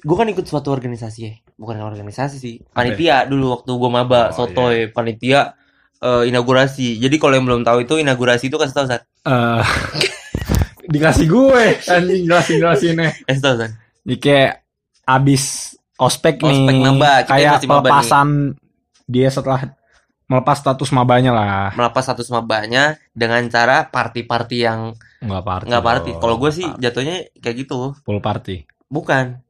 gue 0.00 0.16
kan 0.16 0.24
ikut 0.24 0.44
suatu 0.44 0.72
organisasi 0.72 1.20
ya, 1.20 1.32
bukan 1.54 1.80
organisasi 1.80 2.36
sih, 2.36 2.54
panitia 2.72 3.28
dulu 3.28 3.52
waktu 3.52 3.70
gue 3.70 3.90
maba, 3.92 4.32
Oh, 4.32 4.48
sotoy, 4.48 4.88
panitia 4.88 5.52
eh, 6.00 6.28
inaugurasi. 6.28 6.96
Jadi 6.96 7.16
kalau 7.16 7.36
yang 7.36 7.44
belum 7.44 7.60
tahu 7.60 7.84
itu 7.84 8.00
inaugurasi 8.00 8.48
itu 8.48 8.56
kasih 8.56 8.72
tahu 8.72 8.86
San, 8.88 9.04
Eh 9.04 9.64
dikasih 10.92 11.28
gue 11.28 11.64
anjing 11.84 12.24
jelasin 12.24 12.56
jelasinnya. 12.60 13.08
kasih 13.24 13.42
tahu 13.44 13.54
San. 13.60 13.70
Jadi 14.04 14.16
kayak 14.16 14.52
abis 15.04 15.76
ospek, 16.00 16.40
Ospek 16.40 16.72
nih 16.72 16.88
maba, 16.88 17.20
kita 17.24 17.32
kayak 17.36 17.52
masih 17.56 17.68
maba 17.68 17.76
nih. 17.76 17.84
pelepasan 17.92 18.28
dia 19.04 19.28
setelah 19.28 19.60
melepas 20.26 20.56
status 20.56 20.88
mabanya 20.90 21.30
lah. 21.30 21.70
Melepas 21.72 22.02
status 22.02 22.28
mabanya 22.28 22.84
dengan 23.10 23.44
cara 23.46 23.84
party-party 23.84 24.56
yang 24.58 24.96
Enggak 25.18 25.42
party. 25.42 25.66
nggak 25.68 25.84
party. 25.84 26.10
Kalau 26.16 26.36
gue 26.36 26.50
sih 26.50 26.64
Party. 26.64 26.80
jatuhnya 26.80 27.16
kayak 27.38 27.56
gitu, 27.60 27.78
full 27.98 28.18
party. 28.18 28.64
bukan 28.84 29.40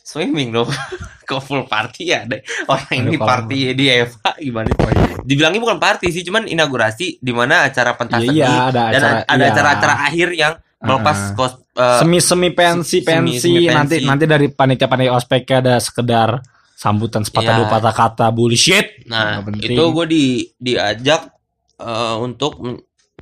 swimming 0.00 0.50
dong. 0.50 0.68
Kok 1.28 1.40
full 1.40 1.64
party 1.64 2.08
ya 2.08 2.24
ada 2.24 2.40
orang 2.66 2.92
ini 2.98 3.16
party 3.16 3.58
di 3.72 3.84
Eva 3.86 4.32
gimana? 4.34 4.72
Oh, 4.74 4.88
iya. 4.88 5.12
Dibilangnya 5.20 5.60
bukan 5.60 5.76
party 5.76 6.08
sih, 6.08 6.24
cuman 6.24 6.44
inaugurasi 6.44 7.20
di 7.20 7.32
mana 7.32 7.62
acara 7.62 7.92
pentas 7.92 8.24
Iya, 8.24 8.28
seni 8.28 8.40
iya, 8.40 8.48
ada 8.64 8.82
dan 8.88 8.96
acara 8.96 9.18
ada 9.22 9.36
iya. 9.36 9.48
acara-acara 9.52 9.94
akhir 10.08 10.28
yang 10.32 10.54
melepas 10.78 11.18
Uh-uh. 11.20 11.36
kos 11.36 11.52
eh, 11.74 11.98
semi 12.00 12.18
semi 12.18 12.48
pensi 12.50 12.96
semi- 12.98 13.04
pensi 13.04 13.36
semi 13.38 13.60
pensi. 13.60 13.74
nanti 13.74 13.96
nanti 14.00 14.24
dari 14.24 14.46
panitia 14.48 14.86
panitia 14.86 15.12
ospek 15.12 15.42
ada 15.52 15.76
sekedar 15.76 16.38
sambutan 16.78 17.26
sepatah 17.26 17.50
Iya. 17.50 17.58
dua 17.58 17.66
patah 17.68 17.90
kata 17.92 18.26
bullshit 18.30 19.02
Nah, 19.04 19.42
itu 19.58 19.82
gue 19.82 20.06
di 20.06 20.24
diajak 20.54 21.34
eh, 21.76 22.16
untuk 22.16 22.62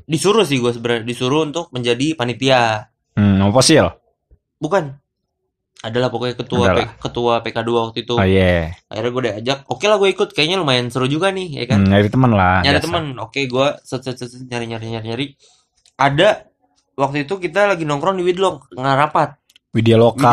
disuruh 0.05 0.45
sih 0.45 0.61
gue 0.61 0.71
sebenarnya 0.71 1.03
disuruh 1.03 1.43
untuk 1.43 1.73
menjadi 1.73 2.13
panitia. 2.13 2.93
hmm, 3.17 3.41
apa 3.43 3.61
sih 3.61 3.81
ya 3.81 3.97
Bukan. 4.57 4.93
Adalah 5.79 6.09
pokoknya 6.09 6.35
ketua 6.35 6.65
Adalah. 6.67 6.89
P- 6.89 6.97
ketua 6.99 7.33
PK2 7.41 7.69
waktu 7.71 7.99
itu. 8.03 8.15
oh 8.15 8.25
iya 8.25 8.73
Akhirnya 8.87 9.11
gue 9.11 9.23
diajak. 9.25 9.59
Oke 9.67 9.85
lah 9.85 9.97
gue 9.97 10.09
ikut. 10.09 10.33
Kayaknya 10.33 10.57
lumayan 10.57 10.89
seru 10.89 11.05
juga 11.05 11.29
nih, 11.29 11.53
ya 11.53 11.65
kan? 11.67 11.81
hmm, 11.81 11.91
nyari 11.91 12.09
teman 12.09 12.33
lah 12.33 12.61
nyari 12.61 12.81
teman. 12.81 13.13
Oke, 13.19 13.45
gue 13.45 13.67
set 13.83 14.01
set 14.01 14.17
set 14.17 14.33
set, 14.33 14.43
nyari 14.43 14.65
nyari 14.67 14.89
nyari 14.91 15.07
nyari. 15.07 15.27
Ada 15.95 16.49
waktu 16.95 17.25
itu 17.25 17.37
kita 17.37 17.69
lagi 17.69 17.85
nongkrong 17.85 18.17
di 18.17 18.25
Widlock 18.25 18.73
ngarapat. 18.73 19.37
Widya 19.73 20.01
Loka 20.01 20.25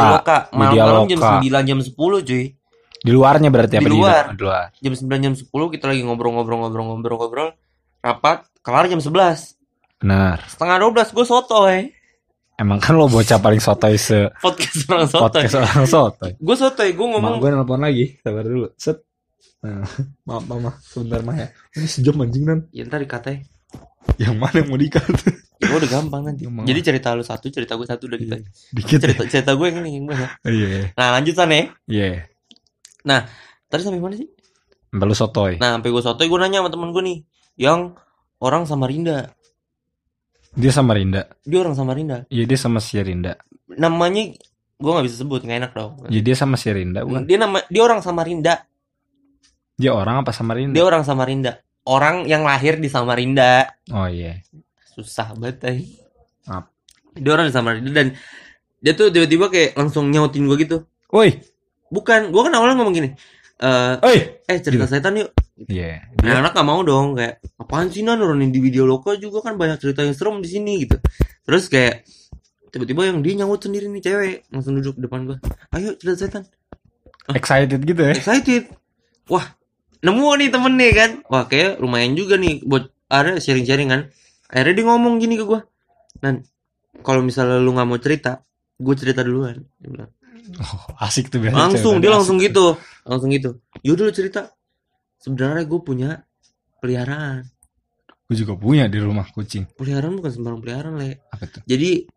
Widya 0.55 0.87
malam-malam 0.87 1.07
jam 1.07 1.19
Loka. 1.19 1.35
9 1.43 1.67
jam 1.67 1.79
10 1.81 1.91
cuy. 2.23 2.45
Di 3.03 3.11
luarnya 3.11 3.51
berarti 3.51 3.75
Di 3.75 3.79
apa 3.79 3.89
luar. 3.89 4.23
di 4.31 4.39
luar. 4.39 4.65
Jam 4.79 4.93
9 4.95 5.03
jam 5.19 5.33
10 5.35 5.43
kita 5.45 5.85
lagi 5.85 6.01
ngobrol-ngobrol-ngobrol-ngobrol-ngobrol. 6.01 7.51
Rapat 7.99 8.47
kelar 8.59 8.87
jam 8.87 8.97
11. 8.97 9.59
benar. 9.99 10.43
Setengah 10.45 10.77
12 10.81 11.11
gue 11.11 11.25
sotoy. 11.25 11.77
emang 12.53 12.77
kan 12.77 12.93
lo 12.93 13.07
bocah 13.07 13.39
paling 13.39 13.57
sotoy 13.57 13.97
se 13.97 14.29
Podcast 14.37 14.85
orang 14.85 15.07
sotoy. 15.07 15.41
podcast 15.41 15.55
orang 15.57 15.87
sotoy. 15.89 16.31
Gue 16.37 16.55
sotoy, 16.55 16.89
gue 16.91 17.07
ngomong 17.09 17.39
gue 17.39 17.49
nelfon 17.49 17.79
lagi 17.79 18.05
sabar 18.19 18.43
dulu. 18.43 18.67
Set. 18.75 18.99
Nah, 19.59 19.83
maaf 20.27 20.43
mama 20.45 20.71
sebentar 20.79 21.19
mah 21.21 21.35
ya. 21.35 21.47
Ini 21.73 21.87
sejam 21.87 22.19
anjing 22.19 22.43
nan. 22.43 22.59
Ya 22.69 22.83
ntar 22.83 22.99
dikatain 22.99 23.47
yang 24.19 24.35
mana 24.35 24.59
yang 24.59 24.67
mau 24.67 24.77
dikat? 24.77 25.07
Ya 25.57 25.71
udah 25.71 25.89
gampang 25.89 26.21
nanti 26.21 26.43
Emang. 26.45 26.67
Jadi 26.69 26.79
cerita 26.83 27.15
lu 27.15 27.23
satu, 27.23 27.47
cerita 27.47 27.73
gue 27.73 27.87
satu 27.87 28.03
udah 28.05 28.19
gitu. 28.19 28.35
Dikit 28.69 28.99
ya? 28.99 29.01
Cerita, 29.01 29.21
cerita 29.25 29.51
gue 29.55 29.65
yang 29.65 29.79
ini 29.81 29.89
yang 29.97 30.05
mana? 30.05 30.27
Iya. 30.43 30.91
Nah 30.93 31.07
lanjut 31.15 31.33
sana 31.33 31.53
ya 31.55 31.65
iya 31.87 32.07
Tadi 33.73 33.81
sampai 33.81 33.97
mana 33.97 34.15
sih? 34.15 34.29
Sampai 34.93 35.05
lu 35.09 35.17
sotoy. 35.17 35.53
Nah 35.57 35.73
sampai 35.73 35.89
gue 35.89 36.03
sotoy 36.05 36.29
gue 36.29 36.37
nanya 36.37 36.61
sama 36.61 36.69
temen 36.69 36.93
gue 36.93 37.01
nih 37.01 37.17
Yang 37.57 37.97
orang 38.37 38.69
Samarinda 38.69 39.33
dia 40.53 40.69
sama 40.69 40.93
Rinda? 40.93 41.33
Dia 41.49 41.65
orang 41.65 41.73
Samarinda 41.73 42.29
iya 42.29 42.45
dia 42.45 42.59
sama 42.61 42.77
si 42.77 43.01
Rinda. 43.01 43.41
Namanya 43.73 44.37
Gue 44.77 44.91
gak 44.91 45.05
bisa 45.07 45.23
sebut, 45.23 45.41
gak 45.47 45.63
enak 45.63 45.71
dong. 45.73 45.95
Iya 46.13 46.21
dia 46.21 46.35
sama 46.37 46.61
si 46.61 46.69
Rinda 46.69 47.01
bukan? 47.01 47.25
Dia 47.25 47.41
nama 47.41 47.65
dia 47.65 47.81
orang 47.81 48.05
Samarinda 48.05 48.61
dia 49.73 49.89
orang 49.89 50.21
apa 50.21 50.29
sama 50.29 50.53
Rinda? 50.53 50.77
Dia 50.77 50.85
orang 50.85 51.01
Samarinda 51.01 51.57
Orang 51.83 52.29
yang 52.29 52.45
lahir 52.45 52.79
di 52.79 52.87
Samarinda. 52.87 53.67
Oh 53.91 54.05
iya. 54.07 54.39
Susah 54.93 55.33
banget 55.33 55.57
eh. 55.73 55.79
Dia 57.17 57.31
orang 57.33 57.49
di 57.49 57.53
Samarinda 57.57 57.89
dan 57.89 58.13
Dia 58.77 58.93
tuh 58.93 59.09
tiba-tiba 59.09 59.49
kayak 59.49 59.73
langsung 59.73 60.13
nyautin 60.13 60.45
gue 60.45 60.57
gitu. 60.61 60.77
Woi 61.09 61.52
Bukan, 61.91 62.31
gue 62.31 62.41
kan 62.45 62.53
awalnya 62.55 62.75
ngomong 62.79 62.95
gini 62.95 63.09
eh 63.63 63.95
oi 64.03 64.17
eh 64.43 64.57
cerita 64.59 64.83
setan 64.89 65.15
yuk 65.23 65.29
iya 65.71 66.03
Nah, 66.19 66.39
anak 66.39 66.55
gak 66.55 66.67
mau 66.67 66.79
dong 66.83 67.19
kayak 67.19 67.43
apaan 67.59 67.91
sih 67.91 67.99
nan 68.03 68.19
nurunin 68.19 68.51
di 68.51 68.59
video 68.63 68.87
lokal 68.87 69.19
juga 69.19 69.43
kan 69.43 69.59
banyak 69.59 69.75
cerita 69.75 70.03
yang 70.03 70.15
serem 70.15 70.39
di 70.39 70.47
sini 70.47 70.87
gitu. 70.87 70.95
Terus 71.43 71.67
kayak 71.67 72.07
tiba-tiba 72.71 73.11
yang 73.11 73.19
dia 73.19 73.43
nyaut 73.43 73.59
sendiri 73.59 73.91
nih 73.91 73.99
cewek 73.99 74.37
langsung 74.55 74.79
duduk 74.79 74.95
depan 74.99 75.27
gua. 75.27 75.37
Ayo 75.75 75.99
cerita 75.99 76.27
setan. 76.27 76.43
excited 77.31 77.79
gitu 77.83 78.01
ya 78.03 78.15
Excited. 78.15 78.71
Wah, 79.27 79.51
nemu 79.99 80.27
nih 80.39 80.49
temen 80.51 80.73
nih 80.79 80.91
kan. 80.95 81.11
Wah, 81.27 81.43
kayak 81.47 81.83
lumayan 81.83 82.15
juga 82.15 82.39
nih 82.39 82.63
buat 82.63 82.87
ada 83.11 83.35
sharing-sharing 83.35 83.91
kan. 83.91 84.01
Akhirnya 84.47 84.73
dia 84.79 84.85
ngomong 84.87 85.19
gini 85.19 85.35
ke 85.35 85.43
gua. 85.43 85.67
Nan, 86.23 86.47
kalau 87.03 87.19
misalnya 87.19 87.59
lu 87.59 87.75
nggak 87.75 87.87
mau 87.87 87.99
cerita, 87.99 88.47
gue 88.79 88.95
cerita 88.95 89.27
duluan. 89.27 89.59
Dia 89.83 89.89
bilang. 89.91 90.11
Oh, 90.59 90.81
asik 90.99 91.27
tuh 91.27 91.39
biasa 91.39 91.55
Langsung 91.55 91.99
dia 91.99 92.09
asik. 92.09 92.17
langsung 92.19 92.37
gitu. 92.37 92.65
Langsung 93.03 93.29
gitu. 93.29 93.49
Yaudah 93.81 94.03
lu 94.07 94.13
cerita. 94.13 94.41
Sebenarnya 95.17 95.63
gue 95.63 95.79
punya 95.79 96.09
peliharaan. 96.77 97.47
gue 98.23 98.39
juga 98.39 98.55
punya 98.55 98.87
di 98.87 98.97
rumah 98.97 99.27
kucing 99.27 99.67
Peliharaan 99.75 100.15
bukan 100.15 100.31
sembarang 100.31 100.59
peliharaan, 100.59 100.95
Le. 100.95 101.21
apa 101.27 101.43
tuh 101.45 101.61
Jadi 101.63 102.07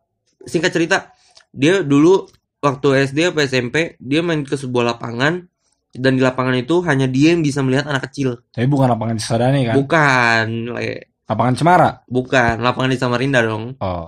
singkat 0.43 0.70
cerita, 0.70 1.11
dia 1.51 1.83
dulu 1.83 2.24
waktu 2.59 3.05
SD 3.05 3.31
apa 3.31 3.43
SMP, 3.43 3.99
dia 3.99 4.22
main 4.22 4.41
ke 4.41 4.55
sebuah 4.55 4.97
lapangan 4.97 5.45
dan 5.93 6.12
di 6.14 6.22
lapangan 6.22 6.55
itu 6.55 6.79
hanya 6.83 7.05
dia 7.07 7.35
yang 7.35 7.43
bisa 7.43 7.61
melihat 7.61 7.87
anak 7.87 8.07
kecil. 8.09 8.39
tapi 8.49 8.64
bukan 8.64 8.87
lapangan 8.87 9.14
di 9.14 9.22
Sadane 9.22 9.61
kan 9.64 9.74
Bukan, 9.77 10.47
Le. 10.72 10.91
lapangan 11.27 11.55
Cemara 11.55 11.91
Bukan, 12.07 12.55
lapangan 12.61 12.91
di 12.91 12.99
Samarinda 12.99 13.41
dong. 13.43 13.74
oh 13.77 14.07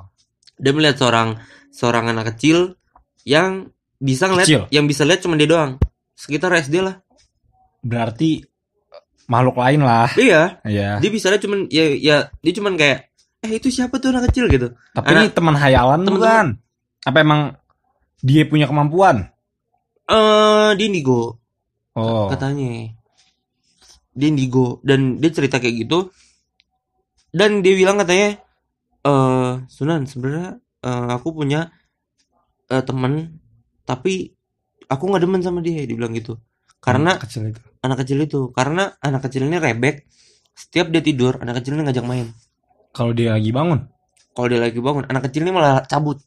Dia 0.55 0.73
melihat 0.73 0.97
seorang 0.97 1.29
seorang 1.69 2.09
anak 2.09 2.35
kecil 2.35 2.79
yang 3.23 3.69
bisa 3.99 4.25
ngeliat, 4.25 4.47
Kecil? 4.47 4.63
yang 4.71 4.85
bisa 4.85 5.03
lihat 5.03 5.21
cuma 5.21 5.35
dia 5.35 5.47
doang. 5.47 5.77
Sekitar 6.13 6.51
SD 6.57 6.81
lah. 6.81 6.99
berarti 7.81 8.43
makhluk 9.25 9.55
lain 9.57 9.81
lah 9.81 10.11
Iya, 10.13 10.59
ya 10.65 10.99
dia 10.99 11.11
bisa 11.11 11.29
lihat 11.29 11.39
cuman 11.41 11.69
ya 11.69 11.85
ya 11.93 12.17
dia 12.37 12.53
cuman 12.53 12.75
kayak 12.75 13.07
eh 13.39 13.55
itu 13.55 13.71
siapa 13.71 13.97
tuh 13.97 14.11
anak 14.11 14.29
kecil 14.29 14.49
gitu. 14.49 14.75
tapi 14.91 15.07
anak- 15.09 15.23
ini 15.23 15.31
teman 15.31 15.55
hayalan 15.55 16.01
teman-teman- 16.01 16.11
bukan 16.11 16.47
apa 17.05 17.19
emang 17.19 17.41
dia 18.19 18.43
punya 18.45 18.67
kemampuan 18.67 19.31
Eh, 20.05 20.71
dia 20.75 20.87
indigo. 20.87 21.39
oh 21.93 22.27
katanya 22.27 22.91
dia 24.11 24.27
indigo 24.27 24.83
dan 24.83 25.17
dia 25.17 25.31
cerita 25.31 25.57
kayak 25.57 25.87
gitu 25.87 26.11
dan 27.31 27.61
dia 27.61 27.75
bilang 27.75 27.95
katanya 27.97 28.43
eh 29.01 29.53
Sunan 29.69 30.03
sebenarnya 30.03 30.59
eh, 30.83 31.09
aku 31.13 31.31
punya 31.31 31.71
eh, 32.67 32.83
teman 32.83 33.39
tapi 33.89 34.37
aku 34.85 35.03
nggak 35.03 35.23
demen 35.25 35.41
sama 35.41 35.65
dia 35.65 35.81
dia 35.81 35.97
bilang 35.97 36.13
gitu. 36.13 36.37
Karena 36.79 37.17
Hmm, 37.17 37.23
kecil 37.25 37.43
itu. 37.49 37.61
anak 37.81 37.97
kecil 38.05 38.19
itu. 38.21 38.41
Karena 38.53 38.93
anak 39.01 39.25
kecil 39.25 39.49
ini 39.49 39.57
rebek. 39.57 40.05
Setiap 40.53 40.93
dia 40.93 41.01
tidur 41.01 41.41
anak 41.41 41.59
kecil 41.59 41.75
ini 41.75 41.83
ngajak 41.83 42.05
main. 42.05 42.29
Kalau 42.93 43.11
dia 43.11 43.33
lagi 43.33 43.49
bangun? 43.49 43.89
Kalau 44.31 44.47
dia 44.47 44.61
lagi 44.61 44.79
bangun 44.79 45.05
anak 45.07 45.27
kecil 45.27 45.43
ini 45.43 45.51
malah 45.51 45.83
cabut. 45.83 46.21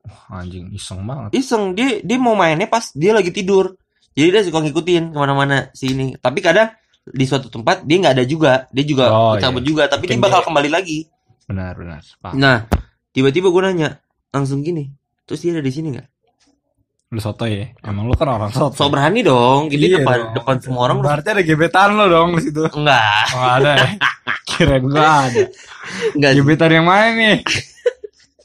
Wah, 0.00 0.40
anjing 0.40 0.70
iseng 0.70 1.02
banget. 1.02 1.34
Iseng. 1.34 1.74
Dia 1.74 1.98
dia 2.00 2.16
mau 2.16 2.32
mainnya 2.32 2.64
pas 2.64 2.94
dia 2.94 3.10
lagi 3.10 3.28
tidur. 3.28 3.74
Jadi 4.12 4.28
dia 4.30 4.40
suka 4.40 4.60
ngikutin 4.60 5.10
ke 5.10 5.18
mana-mana 5.18 5.68
si 5.72 5.90
ini. 5.90 6.14
Tapi 6.14 6.40
kadang 6.40 6.72
di 7.02 7.24
suatu 7.24 7.48
tempat 7.48 7.84
dia 7.84 7.96
nggak 7.98 8.14
ada 8.16 8.24
juga. 8.24 8.64
Dia 8.70 8.84
juga 8.84 9.04
Oh, 9.08 9.34
cabut 9.36 9.60
iya. 9.60 9.68
juga 9.68 9.82
tapi 9.86 10.06
Mungkin 10.06 10.16
dia 10.16 10.24
bakal 10.24 10.40
dia- 10.40 10.46
kembali 10.46 10.70
lagi. 10.70 10.98
Benar 11.44 11.72
benar. 11.74 12.00
Paham 12.16 12.34
nah 12.36 12.56
tiba-tiba 13.10 13.50
gue 13.50 13.62
nanya 13.64 13.90
langsung 14.30 14.62
gini 14.62 14.86
terus 15.26 15.42
dia 15.42 15.50
ada 15.50 15.58
di 15.58 15.68
sini 15.68 15.90
nggak 15.90 16.06
lu 17.10 17.18
soto 17.18 17.42
ya 17.42 17.74
emang 17.82 18.06
lu 18.06 18.14
kan 18.14 18.30
orang 18.30 18.50
soto 18.54 18.70
so 18.70 18.86
berani 18.86 19.26
dong 19.26 19.66
gitu 19.66 19.82
Iya 19.82 19.98
depan 19.98 20.18
dong. 20.30 20.34
depan 20.38 20.56
semua 20.62 20.80
orang 20.86 21.02
berarti 21.02 21.28
ada 21.34 21.42
gebetan 21.42 21.98
lo 21.98 22.06
dong 22.06 22.38
di 22.38 22.42
situ 22.46 22.62
enggak 22.70 23.24
oh 23.34 23.44
ada 23.58 23.70
ya 23.74 23.88
kirain 24.48 24.82
gua 24.86 25.26
ada 25.26 25.42
enggak 26.14 26.32
gebetan 26.38 26.70
yang 26.70 26.86
mana 26.86 27.10
nih 27.18 27.38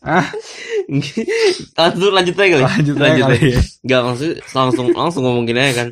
langsung 1.78 2.14
lanjut 2.14 2.36
aja 2.38 2.50
kali 2.54 2.64
lanjut 2.64 2.96
aja 3.02 3.22
kali 3.26 3.40
Enggak 3.86 4.02
maksud 4.06 4.30
langsung 4.54 4.86
langsung 4.94 5.22
ngomong 5.26 5.46
gini 5.50 5.60
aja 5.62 5.74
kan. 5.82 5.90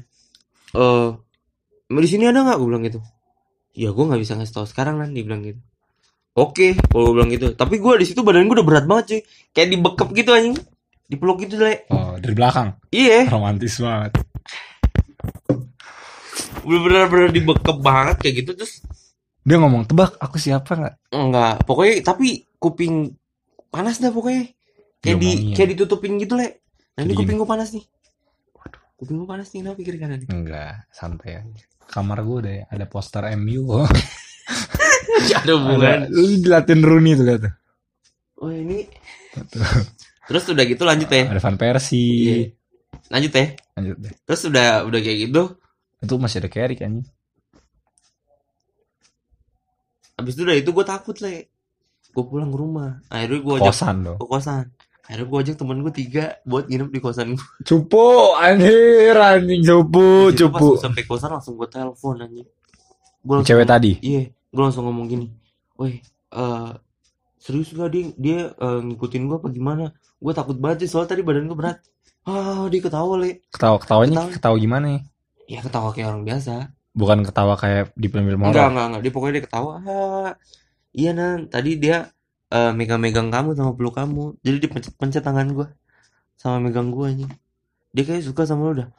Eh 0.73 1.09
di 1.93 2.07
sini 2.09 2.29
ada 2.29 2.41
nggak? 2.41 2.57
Gue 2.57 2.67
bilang 2.69 2.83
gitu. 2.85 2.99
Ya 3.73 3.89
gue 3.89 4.03
nggak 4.05 4.21
bisa 4.21 4.37
ngasih 4.37 4.53
tahu 4.53 4.65
sekarang 4.69 5.01
kan 5.01 5.09
dia 5.13 5.25
bilang 5.25 5.41
gitu. 5.41 5.57
Oke, 6.33 6.73
kalau 6.89 7.09
gue 7.09 7.13
bilang 7.21 7.29
gitu. 7.29 7.53
Tapi 7.53 7.77
gue 7.77 7.93
di 8.01 8.05
situ 8.05 8.21
badan 8.25 8.45
gue 8.49 8.57
udah 8.57 8.65
berat 8.65 8.85
banget 8.85 9.05
cuy. 9.09 9.21
Kayak 9.53 9.67
dibekep 9.77 10.09
gitu 10.13 10.29
anjing. 10.33 10.55
Dipeluk 11.07 11.43
gitu 11.45 11.59
le. 11.59 11.85
oh 11.91 12.15
dari 12.17 12.33
belakang 12.33 12.79
Iya, 12.89 13.29
romantis 13.29 13.77
banget 13.79 14.13
bener-bener 16.63 17.29
dibekep 17.35 17.77
banget 17.83 18.17
kayak 18.23 18.35
gitu 18.43 18.51
terus 18.55 18.79
dia 19.43 19.59
ngomong 19.59 19.83
tebak 19.83 20.15
aku 20.23 20.39
siapa 20.39 20.71
nggak 20.79 20.95
enggak. 21.11 21.67
Pokoknya 21.67 21.99
tapi 21.99 22.47
kuping 22.55 23.11
panas 23.67 23.99
dah 23.99 24.07
pokoknya. 24.15 24.47
Kayak 25.03 25.19
di 25.19 25.31
Diomongin. 25.35 25.55
kayak 25.59 25.69
ditutupin 25.75 26.15
gitu 26.15 26.39
le. 26.39 26.63
Nah 26.95 27.03
ini 27.03 27.11
kuping 27.11 27.35
gue 27.35 27.43
panas 27.43 27.75
nih. 27.75 27.83
Kuping 28.95 29.19
gue 29.19 29.27
panas 29.27 29.51
nih 29.51 29.59
kenapa 29.67 29.83
kiri 29.83 29.99
kanan 29.99 30.23
enggak 30.31 30.87
santai 30.95 31.43
aja 31.43 31.63
kamar 31.91 32.23
gua 32.23 32.39
ada 32.41 32.53
ada 32.71 32.85
poster 32.87 33.21
MU 33.35 33.67
ada 35.43 35.53
ada, 35.53 36.07
lu 36.07 36.39
dilatin 36.39 36.79
Rooney 36.79 37.13
tuh 37.19 37.25
lihat 37.27 37.41
tuh 37.43 37.53
Oh 38.43 38.51
ini. 38.51 38.83
Terus 40.23 40.43
udah 40.47 40.63
gitu 40.63 40.83
lanjut 40.83 41.09
ya. 41.09 41.23
ada 41.27 41.39
Van 41.39 41.55
Persie 41.55 42.23
Iya. 42.23 42.35
Lanjut 43.09 43.31
ya. 43.31 43.45
lanjut 43.73 43.97
deh 43.99 44.13
Terus 44.23 44.41
udah 44.45 44.67
udah 44.83 44.99
kayak 44.99 45.17
gitu. 45.23 45.43
itu 45.99 46.13
masih 46.15 46.37
ada 46.39 46.49
Carrick 46.49 46.79
anjing 46.79 47.07
Habis 50.13 50.33
itu 50.33 50.41
udah 50.41 50.55
itu 50.55 50.69
gue 50.69 50.85
takut 50.85 51.15
le. 51.19 51.49
Gue 52.09 52.23
pulang 52.23 52.47
ke 52.47 52.57
rumah. 52.57 53.01
Akhirnya 53.07 53.39
gue 53.39 53.53
ajak 53.57 53.65
kosan 53.67 53.95
dong 54.03 54.17
ke 54.17 54.27
kosan. 54.27 54.65
akhirnya 55.03 55.25
gue 55.25 55.39
ajak 55.41 55.55
temen 55.57 55.77
gue 55.79 55.93
tiga 55.93 56.25
buat 56.43 56.63
nginep 56.63 56.89
di 56.89 56.99
kosan 56.99 57.27
gue 57.33 57.47
Cupu, 57.67 58.07
anjir, 58.37 59.11
anjing 59.13 59.59
cupu, 59.61 60.07
pas 60.29 60.37
cupu. 60.37 60.67
gua 60.69 60.79
sampai 60.79 61.03
kosan 61.03 61.29
langsung 61.29 61.53
gue 61.53 61.67
telepon 61.67 62.15
anjing 62.19 62.47
gue 63.19 63.33
langsung 63.33 63.49
Cewek 63.49 63.67
tadi. 63.67 63.91
iya 63.99 64.23
gue 64.29 64.61
langsung 64.61 64.85
ngomong 64.85 65.05
gini 65.05 65.27
woi 65.75 65.99
eh 66.29 66.71
serius 67.35 67.73
gak 67.73 67.89
dia 67.89 68.15
dia 68.15 68.39
eh, 68.49 68.79
ngikutin 68.81 69.23
gue 69.25 69.37
apa 69.37 69.47
gimana 69.49 69.85
gue 70.23 70.33
takut 70.33 70.55
banget 70.55 70.87
sih 70.87 70.89
soalnya 70.95 71.11
tadi 71.11 71.21
badan 71.21 71.51
gue 71.51 71.57
berat. 71.59 71.77
Ah 72.23 72.63
dia 72.71 72.79
ketawa 72.79 73.19
le. 73.19 73.43
Ketawa 73.51 73.75
ketawanya 73.83 74.15
Ketawa. 74.23 74.35
ketawa 74.39 74.55
gimana 74.55 74.87
ya? 74.87 74.99
ya 75.43 75.59
ketawa 75.59 75.91
kayak 75.91 76.07
orang 76.07 76.23
biasa. 76.23 76.53
Bukan 76.95 77.19
ketawa 77.27 77.53
kayak 77.59 77.91
di 77.99 78.07
film-film 78.07 78.39
enggak 78.39 78.55
horor. 78.55 78.71
enggak 78.71 78.85
enggak. 78.87 79.01
Dia 79.03 79.11
pokoknya 79.11 79.33
dia 79.35 79.43
ketawa 79.43 79.71
ah, 79.83 80.29
iya 80.95 81.11
nan 81.11 81.51
tadi 81.51 81.71
dia 81.75 81.97
eh, 82.47 82.71
megang-megang 82.71 83.27
kamu 83.27 83.49
sama 83.53 83.71
peluk 83.75 83.95
kamu. 83.99 84.39
Jadi 84.39 84.57
dipencet-pencet 84.63 85.23
tangan 85.25 85.47
gue 85.51 85.67
sama 86.39 86.63
megang 86.63 86.87
gue 86.87 87.03
anjing. 87.03 87.31
Dia 87.91 88.03
kayak 88.07 88.23
suka 88.23 88.47
sama 88.47 88.71
lu 88.71 88.73
dah. 88.79 88.89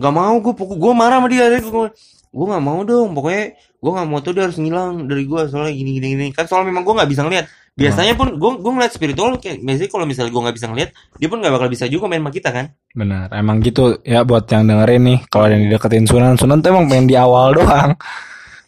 Nggak 0.00 0.14
mau 0.16 0.34
gue 0.40 0.54
pokok 0.56 0.76
gue 0.80 0.92
marah 0.96 1.20
sama 1.20 1.28
dia. 1.28 1.44
Gue 1.60 1.92
gue 2.32 2.46
nggak 2.48 2.64
mau 2.64 2.80
dong. 2.88 3.12
Pokoknya 3.12 3.44
gue 3.80 3.90
nggak 3.90 4.06
mau 4.06 4.20
tuh 4.20 4.32
dia 4.36 4.44
harus 4.44 4.60
ngilang 4.60 5.08
dari 5.08 5.24
gue 5.24 5.40
soalnya 5.48 5.72
gini 5.72 5.90
gini 5.96 6.06
gini 6.12 6.26
kan 6.36 6.44
soalnya 6.44 6.68
memang 6.68 6.84
gue 6.84 6.94
nggak 7.00 7.10
bisa 7.10 7.24
ngeliat 7.24 7.46
biasanya 7.70 8.12
pun 8.12 8.36
gue 8.36 8.50
gue 8.60 8.72
ngeliat 8.76 8.92
spiritual 8.92 9.30
kayak 9.40 9.64
biasanya 9.64 9.88
kalau 9.88 10.04
misalnya 10.04 10.30
gue 10.36 10.42
nggak 10.44 10.56
bisa 10.60 10.66
ngeliat 10.68 10.90
dia 11.16 11.28
pun 11.32 11.38
nggak 11.40 11.52
bakal 11.56 11.68
bisa 11.72 11.84
juga 11.88 12.04
main 12.12 12.20
sama 12.20 12.28
kita 12.28 12.50
kan 12.52 12.66
Benar, 12.90 13.30
emang 13.32 13.62
gitu 13.62 14.02
ya 14.02 14.26
buat 14.26 14.50
yang 14.50 14.66
dengerin 14.66 15.02
nih. 15.06 15.18
Kalau 15.30 15.46
ada 15.46 15.54
yang 15.54 15.70
dideketin 15.70 16.10
Sunan, 16.10 16.34
Sunan 16.34 16.58
tuh 16.58 16.74
emang 16.74 16.90
pengen 16.90 17.06
di 17.06 17.14
awal 17.14 17.54
doang. 17.56 17.94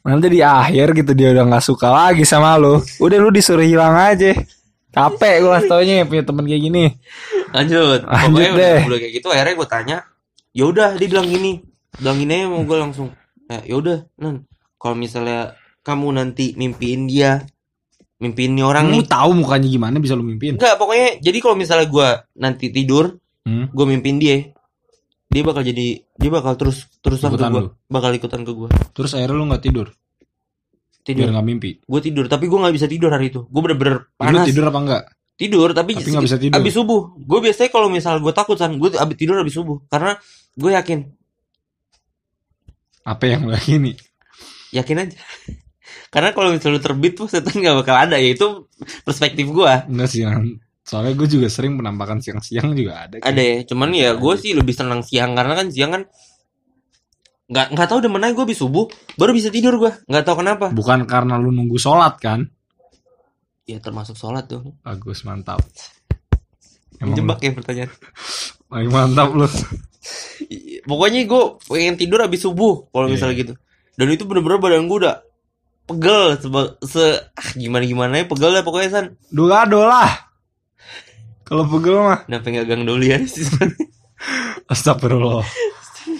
Nanti 0.06 0.30
di 0.30 0.38
akhir 0.38 0.94
gitu 0.94 1.10
dia 1.12 1.34
udah 1.34 1.42
nggak 1.50 1.64
suka 1.66 1.90
lagi 1.90 2.22
sama 2.22 2.54
lu. 2.54 2.78
Udah 3.02 3.18
lu 3.18 3.34
disuruh 3.34 3.66
hilang 3.66 3.98
aja. 3.98 4.30
Capek 4.94 5.42
gue 5.42 5.58
taunya 5.66 6.06
punya 6.06 6.22
temen 6.22 6.46
kayak 6.46 6.62
gini. 6.62 6.84
lanjut 7.50 8.06
Lanjut 8.06 8.30
pokoknya 8.30 8.50
udah, 8.54 8.62
deh. 8.62 8.80
udah 8.86 8.98
kayak 9.02 9.12
gitu 9.12 9.28
akhirnya 9.28 9.54
gue 9.58 9.68
tanya 9.68 9.96
ya 10.52 10.64
udah 10.70 10.88
dia 10.96 11.08
bilang 11.10 11.26
gini 11.28 11.52
bilang 11.98 12.16
gini 12.16 12.32
aja 12.32 12.46
mau 12.48 12.62
gue 12.62 12.78
langsung 12.78 13.08
ya 13.50 13.74
udah 13.76 13.98
nan 14.16 14.46
kalau 14.82 14.94
misalnya 14.94 15.54
kamu 15.80 16.10
nanti 16.12 16.52
mimpiin 16.52 17.06
dia 17.06 17.46
mimpiin 18.18 18.52
nih 18.52 18.62
orang 18.62 18.86
Lu 18.86 18.92
nih 18.92 19.06
tahu 19.08 19.30
mukanya 19.36 19.68
gimana 19.68 19.96
bisa 19.96 20.12
lu 20.12 20.22
mimpiin? 20.22 20.54
enggak 20.54 20.74
pokoknya 20.74 21.18
jadi 21.18 21.38
kalau 21.38 21.54
misalnya 21.54 21.86
gue 21.86 22.08
nanti 22.36 22.66
tidur 22.68 23.18
Hmm? 23.42 23.66
gue 23.68 23.84
mimpiin 23.84 24.18
dia 24.18 24.54
dia 25.26 25.42
bakal 25.42 25.62
jadi 25.62 25.86
dia 25.98 26.30
bakal 26.30 26.54
terus 26.54 26.86
terusan 26.98 27.30
ke 27.30 27.42
gue 27.42 27.58
lu. 27.60 27.70
bakal 27.86 28.10
ikutan 28.10 28.42
ke 28.42 28.52
gue 28.52 28.70
Terus 28.92 29.10
akhirnya 29.12 29.34
lu 29.34 29.46
nggak 29.48 29.62
tidur, 29.64 29.90
tidur 31.00 31.26
nggak 31.28 31.42
mimpi. 31.42 31.70
gue 31.76 32.00
tidur 32.00 32.26
tapi 32.26 32.46
gue 32.46 32.54
nggak 32.54 32.70
bisa 32.70 32.86
tidur 32.86 33.10
hari 33.10 33.30
itu 33.30 33.42
gue 33.42 33.60
bener-bener 33.60 34.06
Lu 34.06 34.14
panas 34.14 34.46
tidur 34.46 34.64
apa 34.64 34.78
enggak? 34.78 35.02
tidur 35.34 35.68
tapi, 35.72 35.90
Tapi 35.92 36.06
nggak 36.08 36.22
bisa 36.22 36.38
tidur. 36.38 36.54
abis 36.54 36.72
subuh 36.72 37.02
gue 37.16 37.38
biasanya 37.40 37.70
kalau 37.72 37.88
misal 37.88 38.14
gue 38.16 38.30
takut 38.30 38.54
san 38.54 38.70
gue 38.72 38.88
abis 38.92 39.16
tidur 39.16 39.34
abis 39.36 39.54
subuh 39.56 39.82
karena 39.86 40.14
gue 40.54 40.70
yakin 40.70 40.98
Apa 43.02 43.24
yang 43.26 43.42
lu 43.42 43.58
ini? 43.66 43.98
Yakin 44.72 44.96
aja. 45.04 45.16
Karena 46.08 46.32
kalau 46.32 46.52
misalnya 46.52 46.76
lu 46.76 46.82
terbit 46.82 47.12
tuh 47.14 47.28
setan 47.28 47.52
nggak 47.54 47.76
bakal 47.84 47.96
ada. 47.96 48.16
Ya 48.16 48.32
itu 48.32 48.68
perspektif 49.02 49.48
gue 49.48 49.72
Enggak 49.88 50.08
sih, 50.08 50.24
soalnya 50.82 51.12
gue 51.14 51.28
juga 51.28 51.46
sering 51.46 51.76
penampakan 51.76 52.18
siang-siang 52.18 52.72
juga 52.72 53.06
ada. 53.06 53.16
ada 53.20 53.38
ya 53.40 53.62
cuman 53.62 53.92
ya 53.92 54.12
gue 54.12 54.34
sih 54.36 54.52
lebih 54.52 54.72
senang 54.72 55.00
siang. 55.00 55.32
Karena 55.32 55.52
kan 55.54 55.68
siang 55.68 55.90
kan 55.92 56.02
nggak 57.46 57.66
nggak 57.76 57.88
tahu 57.88 58.00
demen 58.00 58.24
aja 58.24 58.32
gue 58.32 58.46
abis 58.48 58.64
subuh 58.64 58.88
baru 59.14 59.36
bisa 59.36 59.52
tidur 59.52 59.76
gue 59.76 59.92
nggak 60.08 60.24
tahu 60.24 60.40
kenapa. 60.40 60.66
Bukan 60.72 61.04
karena 61.04 61.36
lu 61.36 61.52
nunggu 61.52 61.76
sholat 61.76 62.16
kan? 62.16 62.48
ya 63.62 63.78
termasuk 63.78 64.18
sholat 64.18 64.50
tuh 64.50 64.74
Bagus, 64.82 65.22
mantap. 65.22 65.62
Emang 66.98 67.14
jebak 67.14 67.38
ya 67.40 67.54
pertanyaan. 67.54 67.90
Lu- 67.90 68.74
Lagi 68.74 68.88
mantap 68.90 69.28
lu. 69.32 69.46
Pokoknya 70.82 71.22
gue 71.24 71.42
pengen 71.68 71.94
tidur 71.94 72.20
abis 72.22 72.42
subuh 72.42 72.90
kalau 72.90 73.06
Iya. 73.06 73.12
misalnya 73.14 73.36
gitu 73.38 73.54
dan 73.94 74.06
itu 74.08 74.24
bener-bener 74.24 74.58
badan 74.58 74.84
gue 74.84 74.98
udah 74.98 75.16
pegel 75.82 76.36
seba- 76.36 76.78
se 76.80 77.04
ah, 77.28 77.48
gimana 77.52 77.82
gimana 77.82 78.12
ya 78.14 78.24
pegel 78.24 78.50
lah 78.50 78.62
pokoknya 78.62 78.88
san 78.88 79.06
Dulado 79.28 79.82
lah. 79.82 80.30
Kalau 81.42 81.66
pegel 81.66 81.98
mah. 81.98 82.24
kenapa 82.24 82.48
nggak 82.48 82.66
gang 82.66 82.82
doli 82.82 83.08
ya 83.08 83.18
sih 83.20 83.44
Astagfirullah. 84.72 85.44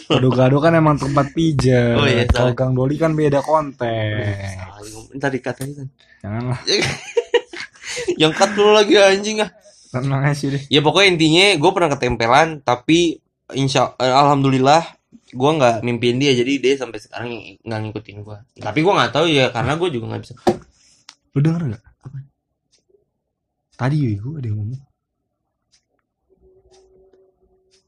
Gado-gado 0.05 0.59
kan 0.59 0.75
emang 0.75 0.99
tempat 0.99 1.33
pijat. 1.33 1.97
Oh 1.97 2.05
iya, 2.05 2.29
Kalau. 2.29 2.53
Gang 2.53 2.75
Doli 2.75 2.97
kan 2.97 3.14
beda 3.14 3.41
konten. 3.41 4.20
ntar 5.12 5.29
dikat 5.29 5.57
aja 5.59 5.73
san 5.75 5.89
Janganlah. 6.20 6.61
yang 8.20 8.33
cut 8.33 8.51
dulu 8.53 8.73
lagi 8.73 8.97
anjing 8.97 9.41
ah 9.41 9.51
Tenang 9.89 10.25
aja 10.25 10.33
sih 10.33 10.49
deh. 10.49 10.62
ya 10.66 10.81
pokoknya 10.81 11.09
intinya 11.11 11.45
gue 11.55 11.70
pernah 11.70 11.91
ketempelan 11.91 12.49
tapi 12.61 13.20
insya 13.51 13.93
eh, 13.97 14.09
alhamdulillah 14.09 14.81
gue 15.33 15.51
nggak 15.57 15.80
mimpiin 15.80 16.20
dia 16.20 16.37
jadi 16.37 16.53
dia 16.61 16.74
sampai 16.76 17.01
sekarang 17.01 17.30
nggak 17.64 17.80
ngikutin 17.89 18.20
gue 18.20 18.39
tapi 18.61 18.78
gue 18.85 18.93
nggak 18.93 19.12
tahu 19.12 19.26
ya 19.33 19.49
karena 19.49 19.72
gue 19.80 19.89
juga 19.89 20.05
nggak 20.12 20.22
bisa 20.22 20.35
Lu 21.33 21.41
denger 21.41 21.64
gak? 21.72 21.85
Tadi 23.72 23.97
ya 23.97 24.20
gue 24.20 24.37
ada 24.37 24.49
yang 24.53 24.59
ngomong. 24.61 24.83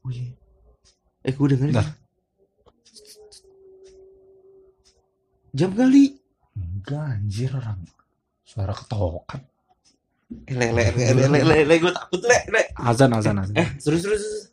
oh, 0.05 0.09
iya. 0.09 0.33
eh 1.25 1.33
gue 1.33 1.47
denger 1.49 1.69
Bentar. 1.73 1.87
jam 5.55 5.71
kali 5.71 6.19
Enggak 6.55 7.05
anjir 7.17 7.51
orang. 7.51 7.81
Suara 8.45 8.71
ketokan. 8.71 9.41
Eh, 10.25 10.57
le 10.57 10.73
le 10.73 10.83
le 10.89 11.03
le 11.13 11.23
le, 11.29 11.39
le, 11.45 11.55
le 11.69 11.75
gue 11.77 11.93
takut 11.93 12.17
le 12.17 12.37
le 12.49 12.61
Azan 12.81 13.13
azan 13.13 13.37
azan. 13.45 13.53
eh 13.53 13.77
serius 13.77 14.01
serius 14.01 14.21
serius. 14.25 14.43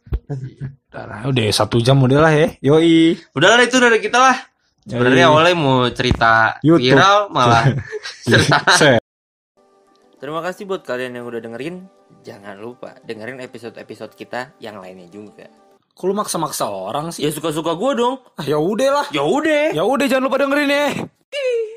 Udah, 1.25 1.49
satu 1.49 1.81
jam 1.81 1.97
udah 2.05 2.21
lah 2.21 2.33
ya. 2.33 2.49
Yoi. 2.61 3.17
udah 3.33 3.57
lah 3.57 3.65
itu 3.65 3.81
dari 3.81 3.97
kita 3.97 4.21
lah 4.21 4.37
sebenarnya 4.85 5.33
awalnya 5.33 5.55
mau 5.57 5.89
cerita 5.89 6.61
YouTube. 6.61 6.93
viral 6.99 7.33
malah 7.33 7.73
cerita. 8.29 8.61
Terima 10.21 10.39
kasih 10.45 10.69
buat 10.69 10.85
kalian 10.85 11.19
yang 11.19 11.27
udah 11.27 11.41
dengerin. 11.41 11.89
Jangan 12.23 12.55
lupa 12.61 12.95
dengerin 13.03 13.43
episode-episode 13.43 14.13
kita 14.15 14.55
yang 14.63 14.79
lainnya 14.79 15.09
juga. 15.11 15.49
Kok 15.93 16.05
lu 16.07 16.15
maksa-maksa 16.15 16.69
orang 16.69 17.11
sih? 17.11 17.25
Ya 17.27 17.33
suka-suka 17.33 17.75
gue 17.75 17.93
dong. 17.99 18.21
Ah, 18.39 18.45
ya 18.47 18.61
udah 18.61 19.03
lah. 19.03 19.07
Ya 19.11 19.25
udah. 19.27 19.75
Ya 19.75 19.83
udah 19.83 20.07
jangan 20.07 20.29
lupa 20.29 20.39
dengerin 20.39 20.71
ya. 20.71 20.89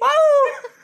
Wow. 0.04 0.75